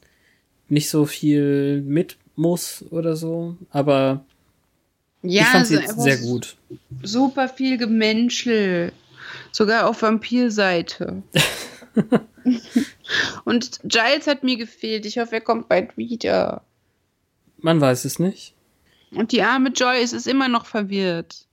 nicht 0.68 0.88
so 0.90 1.05
viel 1.07 1.82
mit 1.82 2.16
muss 2.36 2.84
oder 2.90 3.16
so, 3.16 3.57
aber 3.70 4.24
ja, 5.22 5.42
ich 5.42 5.49
fand 5.49 5.66
sie 5.66 5.78
also 5.78 6.01
sehr 6.01 6.18
gut. 6.18 6.57
Super 7.03 7.49
viel 7.49 7.76
Gemenschel. 7.76 8.92
Sogar 9.51 9.88
auf 9.88 10.03
Vampirseite. 10.03 11.22
Und 13.45 13.81
Giles 13.85 14.27
hat 14.27 14.45
mir 14.45 14.57
gefehlt. 14.57 15.07
Ich 15.07 15.19
hoffe, 15.19 15.37
er 15.37 15.41
kommt 15.41 15.69
bald 15.69 15.97
wieder. 15.97 16.63
Man 17.59 17.81
weiß 17.81 18.05
es 18.05 18.19
nicht. 18.19 18.55
Und 19.11 19.33
die 19.33 19.43
arme 19.43 19.71
Joyce 19.71 20.13
ist 20.13 20.27
immer 20.27 20.49
noch 20.49 20.67
verwirrt. 20.67 21.47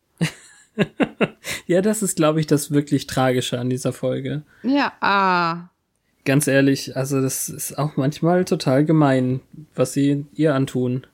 ja, 1.67 1.81
das 1.81 2.03
ist, 2.03 2.17
glaube 2.17 2.39
ich, 2.39 2.47
das 2.47 2.71
wirklich 2.71 3.07
Tragische 3.07 3.59
an 3.59 3.69
dieser 3.69 3.93
Folge. 3.93 4.43
Ja, 4.63 4.93
ah. 4.99 5.69
Ganz 6.25 6.47
ehrlich, 6.47 6.97
also 6.97 7.21
das 7.21 7.49
ist 7.49 7.77
auch 7.77 7.97
manchmal 7.97 8.45
total 8.45 8.83
gemein, 8.83 9.41
was 9.75 9.93
sie 9.93 10.25
ihr 10.33 10.55
antun. 10.55 11.05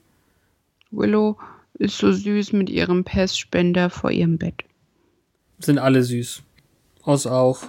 Willow 0.89 1.37
ist 1.73 1.97
so 1.97 2.11
süß 2.11 2.53
mit 2.53 2.69
ihrem 2.69 3.03
Pestspender 3.03 3.89
vor 3.89 4.11
ihrem 4.11 4.37
Bett. 4.37 4.63
Sind 5.59 5.79
alle 5.79 6.03
süß. 6.03 6.43
Aus 7.03 7.27
auch. 7.27 7.63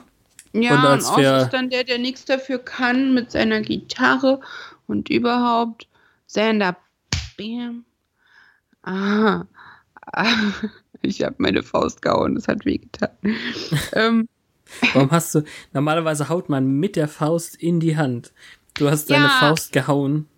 Ja, 0.52 0.74
und, 0.74 0.86
als 0.86 1.08
und 1.08 1.24
Oz 1.24 1.42
ist 1.44 1.52
dann 1.52 1.70
der, 1.70 1.84
der 1.84 1.98
nichts 1.98 2.24
dafür 2.24 2.58
kann 2.58 3.14
mit 3.14 3.30
seiner 3.30 3.60
Gitarre 3.60 4.40
und 4.86 5.08
überhaupt. 5.08 5.88
Sander, 6.26 6.76
bam. 7.36 7.84
Ah, 8.82 9.44
ich 11.02 11.22
habe 11.22 11.36
meine 11.38 11.62
Faust 11.62 12.02
gehauen, 12.02 12.34
das 12.34 12.48
hat 12.48 12.64
wehgetan. 12.64 13.10
ähm. 13.92 14.28
Warum 14.94 15.10
hast 15.10 15.34
du, 15.34 15.44
normalerweise 15.74 16.30
haut 16.30 16.48
man 16.48 16.66
mit 16.78 16.96
der 16.96 17.06
Faust 17.06 17.56
in 17.56 17.78
die 17.78 17.98
Hand. 17.98 18.32
Du 18.74 18.88
hast 18.88 19.10
deine 19.10 19.24
ja. 19.24 19.36
Faust 19.38 19.72
gehauen. 19.72 20.28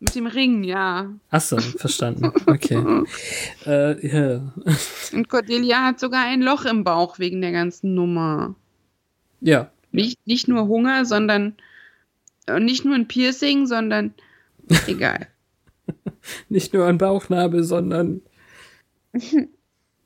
Mit 0.00 0.14
dem 0.14 0.26
Ring, 0.26 0.64
ja. 0.64 1.12
Achso, 1.30 1.58
verstanden. 1.58 2.32
Okay. 2.46 2.82
äh, 3.66 4.08
ja. 4.08 4.52
Und 5.12 5.28
Cordelia 5.28 5.84
hat 5.84 6.00
sogar 6.00 6.24
ein 6.24 6.40
Loch 6.40 6.64
im 6.64 6.82
Bauch 6.82 7.18
wegen 7.18 7.40
der 7.40 7.52
ganzen 7.52 7.94
Nummer. 7.94 8.56
Ja. 9.42 9.70
Nicht, 9.90 10.26
nicht 10.26 10.48
nur 10.48 10.68
Hunger, 10.68 11.04
sondern 11.04 11.56
äh, 12.46 12.58
nicht 12.60 12.84
nur 12.84 12.94
ein 12.94 13.08
Piercing, 13.08 13.66
sondern 13.66 14.14
egal. 14.86 15.26
nicht 16.48 16.72
nur 16.72 16.86
ein 16.86 16.98
Bauchnabel, 16.98 17.64
sondern 17.64 18.22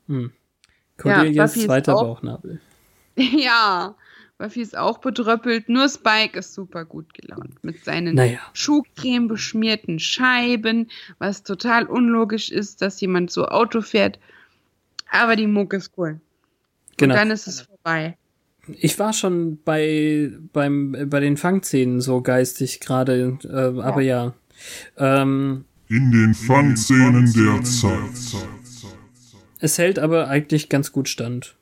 hm. 0.09 0.32
Cordelias 0.97 1.55
ja, 1.55 1.64
zweiter 1.64 1.97
auch, 1.97 2.03
Bauchnabel. 2.03 2.61
Ja, 3.18 3.95
Buffy 4.37 4.61
ist 4.61 4.76
auch 4.76 4.99
bedröppelt. 4.99 5.70
Nur 5.70 5.89
Spike 5.89 6.39
ist 6.39 6.53
super 6.53 6.84
gut 6.84 7.14
gelaunt. 7.14 7.64
Mit 7.64 7.82
seinen 7.82 8.14
naja. 8.14 8.41
Schuhcreme 8.53 9.28
beschmierten 9.28 9.99
Scheiben, 9.99 10.91
was 11.18 11.43
total 11.43 11.87
unlogisch 11.87 12.51
ist, 12.51 12.82
dass 12.82 13.01
jemand 13.01 13.30
so 13.30 13.47
Auto 13.47 13.80
fährt. 13.80 14.18
Aber 15.11 15.37
die 15.37 15.47
Mucke 15.47 15.78
ist 15.78 15.93
cool. 15.97 16.20
Genau. 16.99 17.14
Und 17.14 17.18
dann 17.20 17.30
ist 17.30 17.47
es 17.47 17.62
vorbei. 17.62 18.18
Ich 18.79 18.99
war 18.99 19.12
schon 19.12 19.59
bei, 19.64 20.33
beim, 20.53 20.97
bei 21.09 21.21
den 21.21 21.37
Fangszenen 21.37 22.01
so 22.01 22.21
geistig 22.21 22.81
gerade, 22.81 23.39
äh, 23.45 23.81
aber 23.81 24.01
ja. 24.03 24.35
Ähm, 24.97 25.64
In 25.89 26.11
den 26.11 26.35
Fangszenen 26.35 27.33
der 27.33 27.62
Zeit. 27.62 28.43
Es 29.61 29.79
hält 29.79 29.99
aber 29.99 30.29
eigentlich 30.29 30.69
ganz 30.69 30.93
gut 30.93 31.09
stand. 31.09 31.57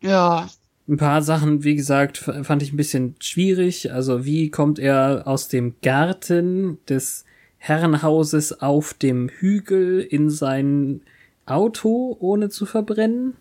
Ja. 0.00 0.48
Ein 0.88 0.96
paar 0.98 1.22
Sachen, 1.22 1.64
wie 1.64 1.74
gesagt, 1.74 2.18
fand 2.18 2.62
ich 2.62 2.72
ein 2.72 2.76
bisschen 2.76 3.16
schwierig. 3.18 3.92
Also 3.92 4.24
wie 4.24 4.50
kommt 4.50 4.78
er 4.78 5.26
aus 5.26 5.48
dem 5.48 5.74
Garten 5.82 6.78
des 6.88 7.24
Herrenhauses 7.58 8.60
auf 8.60 8.94
dem 8.94 9.28
Hügel 9.28 10.00
in 10.00 10.30
sein 10.30 11.00
Auto, 11.44 12.16
ohne 12.20 12.50
zu 12.50 12.66
verbrennen? 12.66 13.34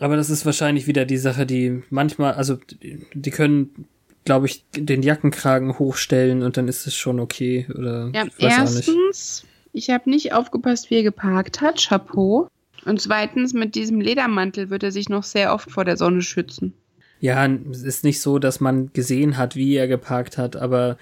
Aber 0.00 0.16
das 0.16 0.30
ist 0.30 0.46
wahrscheinlich 0.46 0.86
wieder 0.86 1.04
die 1.04 1.16
Sache, 1.16 1.46
die 1.46 1.82
manchmal, 1.90 2.34
also 2.34 2.58
die 3.14 3.30
können, 3.30 3.86
glaube 4.24 4.46
ich, 4.46 4.64
den 4.72 5.02
Jackenkragen 5.02 5.78
hochstellen 5.78 6.42
und 6.42 6.56
dann 6.56 6.68
ist 6.68 6.86
es 6.86 6.94
schon 6.94 7.20
okay. 7.20 7.66
Oder 7.74 8.10
ja, 8.14 8.26
erstens, 8.38 9.44
ich 9.72 9.90
habe 9.90 10.10
nicht 10.10 10.32
aufgepasst, 10.32 10.90
wie 10.90 10.96
er 10.96 11.02
geparkt 11.02 11.60
hat. 11.60 11.86
Chapeau. 11.88 12.48
Und 12.84 13.00
zweitens, 13.00 13.54
mit 13.54 13.74
diesem 13.74 14.00
Ledermantel 14.00 14.70
wird 14.70 14.82
er 14.82 14.92
sich 14.92 15.08
noch 15.08 15.22
sehr 15.22 15.54
oft 15.54 15.70
vor 15.70 15.84
der 15.84 15.96
Sonne 15.96 16.22
schützen. 16.22 16.74
Ja, 17.20 17.46
es 17.46 17.82
ist 17.82 18.04
nicht 18.04 18.20
so, 18.20 18.38
dass 18.38 18.60
man 18.60 18.92
gesehen 18.92 19.38
hat, 19.38 19.56
wie 19.56 19.74
er 19.76 19.88
geparkt 19.88 20.36
hat, 20.36 20.56
aber 20.56 20.98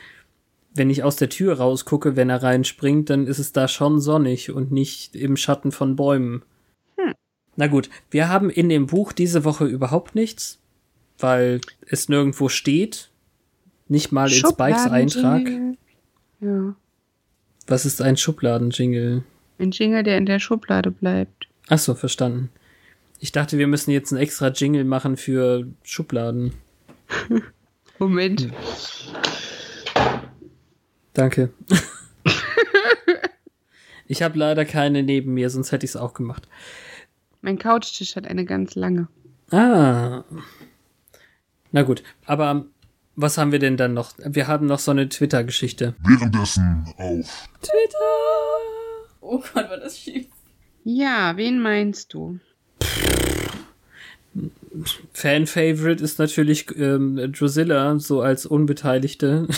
wenn 0.74 0.90
ich 0.90 1.02
aus 1.02 1.16
der 1.16 1.28
Tür 1.28 1.58
rausgucke, 1.58 2.16
wenn 2.16 2.30
er 2.30 2.42
reinspringt, 2.42 3.10
dann 3.10 3.26
ist 3.26 3.38
es 3.38 3.52
da 3.52 3.68
schon 3.68 4.00
sonnig 4.00 4.50
und 4.50 4.72
nicht 4.72 5.16
im 5.16 5.36
Schatten 5.36 5.72
von 5.72 5.96
Bäumen. 5.96 6.42
Na 7.56 7.66
gut, 7.66 7.90
wir 8.10 8.28
haben 8.28 8.50
in 8.50 8.68
dem 8.68 8.86
Buch 8.86 9.12
diese 9.12 9.44
Woche 9.44 9.66
überhaupt 9.66 10.14
nichts, 10.14 10.58
weil 11.18 11.60
es 11.86 12.08
nirgendwo 12.08 12.48
steht. 12.48 13.10
Nicht 13.88 14.10
mal 14.10 14.32
in 14.32 14.38
Spikes 14.38 14.86
Eintrag. 14.86 15.46
Ja. 16.40 16.74
Was 17.66 17.84
ist 17.84 18.00
ein 18.00 18.16
Schubladen-Jingle? 18.16 19.22
Ein 19.58 19.70
Jingle, 19.70 20.02
der 20.02 20.18
in 20.18 20.26
der 20.26 20.40
Schublade 20.40 20.90
bleibt. 20.90 21.46
Ach 21.68 21.78
so, 21.78 21.94
verstanden. 21.94 22.50
Ich 23.20 23.32
dachte, 23.32 23.58
wir 23.58 23.68
müssen 23.68 23.92
jetzt 23.92 24.12
einen 24.12 24.22
extra 24.22 24.48
Jingle 24.48 24.84
machen 24.84 25.16
für 25.16 25.68
Schubladen. 25.84 26.54
Moment. 27.98 28.40
Hm. 28.40 28.52
Danke. 31.12 31.52
ich 34.08 34.22
habe 34.22 34.38
leider 34.38 34.64
keine 34.64 35.02
neben 35.02 35.34
mir, 35.34 35.50
sonst 35.50 35.70
hätte 35.70 35.84
ich 35.84 35.90
es 35.90 35.96
auch 35.96 36.14
gemacht. 36.14 36.48
Mein 37.42 37.58
Couchtisch 37.58 38.14
hat 38.14 38.26
eine 38.26 38.44
ganz 38.44 38.76
lange. 38.76 39.08
Ah. 39.50 40.22
Na 41.72 41.82
gut, 41.82 42.04
aber 42.24 42.66
was 43.16 43.36
haben 43.36 43.50
wir 43.50 43.58
denn 43.58 43.76
dann 43.76 43.94
noch? 43.94 44.14
Wir 44.18 44.46
haben 44.46 44.66
noch 44.66 44.78
so 44.78 44.92
eine 44.92 45.08
Twitter-Geschichte. 45.08 45.94
Währenddessen 46.06 46.86
auf 46.96 47.48
Twitter. 47.60 47.98
Oh 49.20 49.38
Gott, 49.38 49.68
war 49.68 49.78
das 49.78 49.98
schief. 49.98 50.26
Ja, 50.84 51.36
wen 51.36 51.60
meinst 51.60 52.14
du? 52.14 52.38
Fan-Favorite 55.12 56.02
ist 56.02 56.18
natürlich 56.18 56.66
ähm, 56.76 57.32
Drusilla, 57.32 57.98
so 57.98 58.20
als 58.22 58.46
Unbeteiligte. 58.46 59.48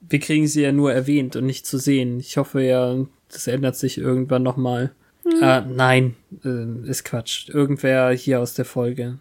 Wir 0.00 0.20
kriegen 0.20 0.46
sie 0.46 0.62
ja 0.62 0.72
nur 0.72 0.92
erwähnt 0.92 1.36
und 1.36 1.46
nicht 1.46 1.66
zu 1.66 1.78
sehen. 1.78 2.20
Ich 2.20 2.36
hoffe 2.36 2.62
ja, 2.62 2.96
das 3.28 3.46
ändert 3.48 3.76
sich 3.76 3.98
irgendwann 3.98 4.42
nochmal. 4.42 4.94
Hm. 5.24 5.42
Äh, 5.42 5.60
nein, 5.62 6.16
äh, 6.44 6.88
ist 6.88 7.04
Quatsch. 7.04 7.48
Irgendwer 7.48 8.10
hier 8.10 8.40
aus 8.40 8.54
der 8.54 8.64
Folge. 8.64 9.20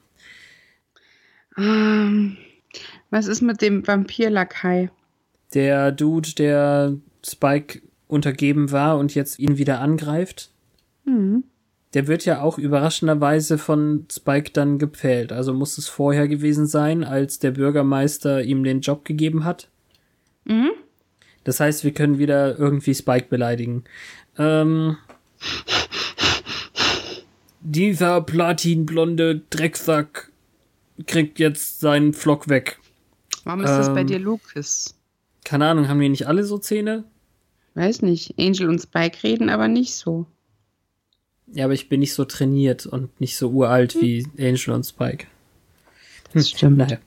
Ähm, 1.58 2.38
was 3.10 3.28
ist 3.28 3.42
mit 3.42 3.62
dem 3.62 3.86
Vampir-Lakai? 3.86 4.90
Der 5.54 5.92
Dude, 5.92 6.34
der 6.36 6.96
Spike 7.26 7.82
untergeben 8.08 8.72
war 8.72 8.98
und 8.98 9.16
jetzt 9.16 9.40
ihn 9.40 9.58
wieder 9.58 9.80
angreift. 9.80 10.52
Mhm. 11.06 11.44
Der 11.94 12.08
wird 12.08 12.24
ja 12.24 12.42
auch 12.42 12.58
überraschenderweise 12.58 13.58
von 13.58 14.06
Spike 14.10 14.52
dann 14.54 14.80
gepfählt. 14.80 15.34
Also 15.34 15.54
muss 15.54 15.78
es 15.78 15.90
vorher 15.90 16.28
gewesen 16.28 16.68
sein, 16.68 17.04
als 17.04 17.40
der 17.40 17.52
Bürgermeister 17.52 18.44
ihm 18.44 18.64
den 18.64 18.80
Job 18.80 19.04
gegeben 19.04 19.44
hat. 19.44 19.70
Mhm. 20.46 20.72
Das 21.44 21.60
heißt, 21.60 21.84
wir 21.84 21.92
können 21.92 22.18
wieder 22.18 22.58
irgendwie 22.58 22.96
Spike 22.96 23.28
beleidigen. 23.30 23.84
Ähm, 24.38 24.98
dieser 27.62 28.22
platinblonde 28.22 29.42
Drecksack 29.50 30.32
kriegt 31.08 31.40
jetzt 31.40 31.80
seinen 31.80 32.14
Flock 32.14 32.50
weg. 32.50 32.80
Warum 33.44 33.62
ist 33.62 33.72
ähm, 33.72 33.78
das 33.78 33.94
bei 33.94 34.02
ähm, 34.02 34.08
dir 34.08 34.20
Lucas? 34.20 34.96
Keine 35.44 35.68
Ahnung, 35.68 35.88
haben 35.88 36.00
die 36.00 36.10
nicht 36.10 36.28
alle 36.28 36.44
so 36.44 36.58
Zähne? 36.58 37.04
Weiß 37.74 38.02
nicht. 38.02 38.38
Angel 38.38 38.70
und 38.70 38.80
Spike 38.80 39.24
reden 39.24 39.50
aber 39.50 39.68
nicht 39.68 39.94
so. 39.96 40.26
Ja, 41.54 41.66
aber 41.66 41.74
ich 41.74 41.90
bin 41.90 42.00
nicht 42.00 42.14
so 42.14 42.26
trainiert 42.26 42.86
und 42.86 43.20
nicht 43.20 43.38
so 43.38 43.50
uralt 43.50 43.94
hm. 43.94 44.02
wie 44.02 44.28
Angel 44.38 44.72
und 44.72 44.86
Spike. 44.86 45.28
Das 46.34 46.50
stimmt. 46.50 46.78
Naja. 46.78 46.98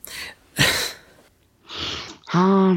ah. 2.31 2.75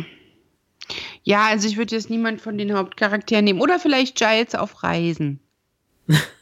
Ja, 1.22 1.46
also 1.48 1.68
ich 1.68 1.76
würde 1.76 1.94
jetzt 1.94 2.08
niemand 2.08 2.40
von 2.40 2.56
den 2.56 2.72
Hauptcharakteren 2.72 3.44
nehmen. 3.44 3.60
Oder 3.60 3.78
vielleicht 3.78 4.16
Giles 4.16 4.54
auf 4.54 4.82
Reisen. 4.82 5.40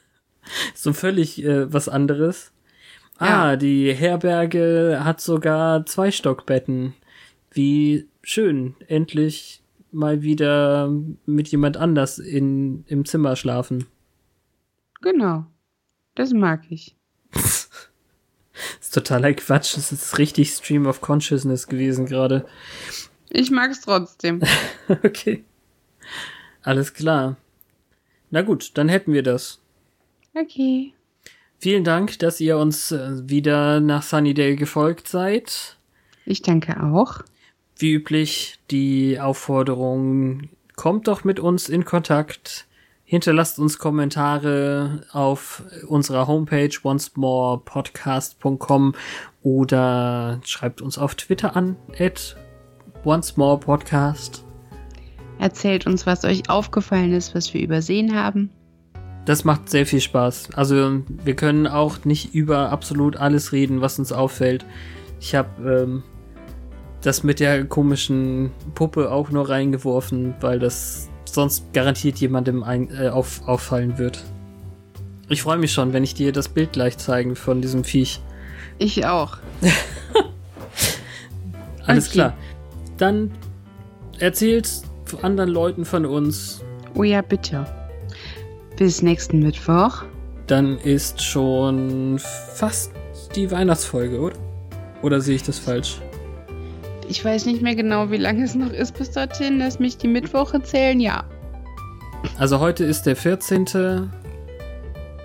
so 0.74 0.92
völlig 0.92 1.42
äh, 1.44 1.72
was 1.72 1.88
anderes. 1.88 2.52
Ah, 3.18 3.50
ja. 3.50 3.56
die 3.56 3.94
Herberge 3.94 5.00
hat 5.02 5.20
sogar 5.20 5.86
zwei 5.86 6.10
Stockbetten. 6.10 6.94
Wie 7.50 8.06
schön. 8.22 8.74
Endlich 8.88 9.62
mal 9.90 10.22
wieder 10.22 10.92
mit 11.24 11.48
jemand 11.48 11.76
anders 11.76 12.18
in, 12.18 12.84
im 12.86 13.04
Zimmer 13.06 13.36
schlafen. 13.36 13.86
Genau. 15.00 15.46
Das 16.14 16.32
mag 16.32 16.64
ich. 16.70 16.96
das 17.32 17.70
ist 18.80 18.94
totaler 18.94 19.32
Quatsch. 19.32 19.76
Das 19.76 19.92
ist 19.92 20.18
richtig 20.18 20.50
Stream 20.50 20.86
of 20.86 21.00
Consciousness 21.00 21.66
gewesen 21.66 22.06
gerade. 22.06 22.46
Ich 23.30 23.50
mag 23.50 23.70
es 23.70 23.80
trotzdem. 23.80 24.42
okay. 24.88 25.44
Alles 26.62 26.92
klar. 26.92 27.36
Na 28.30 28.42
gut, 28.42 28.72
dann 28.74 28.88
hätten 28.88 29.12
wir 29.12 29.22
das. 29.22 29.60
Okay. 30.38 30.92
Vielen 31.58 31.84
Dank, 31.84 32.18
dass 32.18 32.38
ihr 32.40 32.58
uns 32.58 32.92
äh, 32.92 33.26
wieder 33.28 33.80
nach 33.80 34.02
Sunnydale 34.02 34.56
gefolgt 34.56 35.08
seid. 35.08 35.78
Ich 36.26 36.42
danke 36.42 36.82
auch. 36.82 37.22
Wie 37.78 37.92
üblich 37.92 38.58
die 38.70 39.18
Aufforderung, 39.18 40.50
kommt 40.76 41.08
doch 41.08 41.24
mit 41.24 41.40
uns 41.40 41.70
in 41.70 41.86
Kontakt. 41.86 42.66
Hinterlasst 43.04 43.58
uns 43.58 43.78
Kommentare 43.78 45.06
auf 45.12 45.62
unserer 45.86 46.26
Homepage 46.26 46.76
oncemorepodcast.com 46.82 48.94
oder 49.42 50.40
schreibt 50.44 50.82
uns 50.82 50.98
auf 50.98 51.14
Twitter 51.14 51.56
an, 51.56 51.76
at 51.98 52.36
Once 53.04 53.36
More 53.36 53.58
Podcast. 53.58 54.44
Erzählt 55.38 55.86
uns, 55.86 56.06
was 56.06 56.24
euch 56.24 56.50
aufgefallen 56.50 57.12
ist, 57.12 57.34
was 57.34 57.54
wir 57.54 57.62
übersehen 57.62 58.14
haben. 58.14 58.50
Das 59.26 59.44
macht 59.44 59.68
sehr 59.68 59.84
viel 59.84 60.00
Spaß. 60.00 60.50
Also 60.54 61.02
wir 61.08 61.36
können 61.36 61.66
auch 61.66 62.04
nicht 62.04 62.34
über 62.34 62.70
absolut 62.70 63.16
alles 63.16 63.52
reden, 63.52 63.82
was 63.82 63.98
uns 63.98 64.12
auffällt. 64.12 64.64
Ich 65.20 65.34
habe 65.34 65.82
ähm, 65.82 66.02
das 67.02 67.22
mit 67.22 67.40
der 67.40 67.64
komischen 67.64 68.50
Puppe 68.74 69.10
auch 69.10 69.30
nur 69.30 69.48
reingeworfen, 69.48 70.34
weil 70.40 70.58
das 70.58 71.08
sonst 71.24 71.72
garantiert 71.74 72.18
jemandem 72.18 72.62
ein, 72.62 72.88
äh, 72.90 73.08
auf, 73.08 73.46
auffallen 73.46 73.98
wird. 73.98 74.24
Ich 75.28 75.42
freue 75.42 75.58
mich 75.58 75.72
schon, 75.72 75.92
wenn 75.92 76.04
ich 76.04 76.14
dir 76.14 76.32
das 76.32 76.48
Bild 76.48 76.72
gleich 76.72 76.96
zeigen 76.96 77.36
von 77.36 77.60
diesem 77.60 77.84
Viech. 77.84 78.22
Ich 78.78 79.04
auch. 79.04 79.38
Alles 81.86 82.06
okay. 82.06 82.14
klar 82.14 82.34
dann 82.96 83.30
erzählt 84.18 84.68
anderen 85.22 85.50
Leuten 85.50 85.84
von 85.84 86.04
uns. 86.04 86.62
Oh 86.94 87.04
ja, 87.04 87.22
bitte. 87.22 87.64
Bis 88.76 89.02
nächsten 89.02 89.40
Mittwoch. 89.40 90.02
Dann 90.46 90.78
ist 90.78 91.22
schon 91.22 92.18
fast 92.18 92.92
die 93.34 93.50
Weihnachtsfolge, 93.50 94.20
oder? 94.20 94.36
Oder 95.02 95.20
sehe 95.20 95.36
ich 95.36 95.42
das 95.42 95.58
falsch? 95.58 96.00
Ich 97.08 97.24
weiß 97.24 97.46
nicht 97.46 97.62
mehr 97.62 97.74
genau, 97.74 98.10
wie 98.10 98.16
lange 98.16 98.44
es 98.44 98.54
noch 98.54 98.70
ist 98.70 98.98
bis 98.98 99.12
dorthin. 99.12 99.58
Lass 99.58 99.78
mich 99.78 99.96
die 99.96 100.08
Mittwoche 100.08 100.62
zählen, 100.62 101.00
ja. 101.00 101.24
Also 102.38 102.60
heute 102.60 102.84
ist 102.84 103.04
der 103.04 103.16
14. 103.16 104.10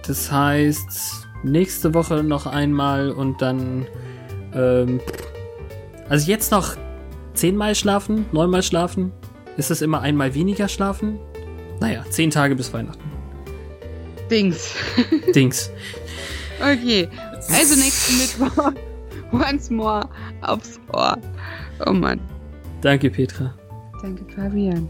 Das 0.08 0.32
heißt, 0.32 1.28
nächste 1.44 1.94
Woche 1.94 2.24
noch 2.24 2.46
einmal 2.46 3.12
und 3.12 3.42
dann. 3.42 3.86
Ähm, 4.54 5.00
also 6.08 6.30
jetzt 6.30 6.52
noch 6.52 6.76
zehnmal 7.34 7.76
schlafen, 7.76 8.26
neunmal 8.32 8.64
schlafen? 8.64 9.12
Ist 9.58 9.72
es 9.72 9.82
immer 9.82 10.02
einmal 10.02 10.34
weniger 10.34 10.68
schlafen? 10.68 11.20
Naja, 11.80 12.04
zehn 12.10 12.30
Tage 12.30 12.56
bis 12.56 12.74
Weihnachten. 12.74 13.01
Dings. 14.32 14.74
Dings. 15.36 15.70
Okay, 16.62 17.10
also 17.50 17.76
nächsten 17.76 18.18
Mittwoch. 18.18 18.72
Once 19.34 19.70
more 19.70 20.10
aufs 20.42 20.80
Ohr. 20.94 21.18
Oh 21.86 21.92
Mann. 21.92 22.20
Danke, 22.82 23.10
Petra. 23.10 23.54
Danke, 24.02 24.24
Fabian. 24.34 24.88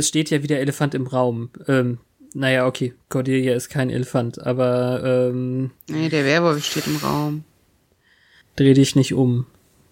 Es 0.00 0.08
steht 0.08 0.30
ja 0.30 0.42
wieder 0.42 0.58
Elefant 0.58 0.94
im 0.94 1.06
Raum. 1.06 1.50
Ähm, 1.68 1.98
naja, 2.34 2.66
okay, 2.66 2.94
Cordelia 3.08 3.54
ist 3.54 3.68
kein 3.70 3.90
Elefant, 3.90 4.40
aber 4.44 5.02
ähm, 5.04 5.70
Nee, 5.88 6.08
der 6.08 6.24
Werwolf 6.24 6.64
steht 6.64 6.86
im 6.86 6.96
Raum. 6.96 7.44
dreh 8.56 8.74
dich 8.74 8.96
nicht 8.96 9.14
um. 9.14 9.46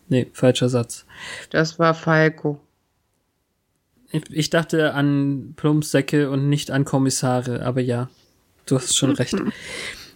Nee, 0.09 0.27
falscher 0.33 0.69
Satz. 0.69 1.05
Das 1.51 1.79
war 1.79 1.95
Falco. 1.95 2.61
Ich, 4.11 4.23
ich 4.31 4.51
dachte 4.51 4.95
an 4.95 5.53
Plumpsäcke 5.57 6.31
und 6.31 6.49
nicht 6.49 6.71
an 6.71 6.85
Kommissare, 6.85 7.63
aber 7.63 7.81
ja, 7.83 8.09
du 8.67 8.77
hast 8.77 8.97
schon 8.97 9.11
recht. 9.13 9.37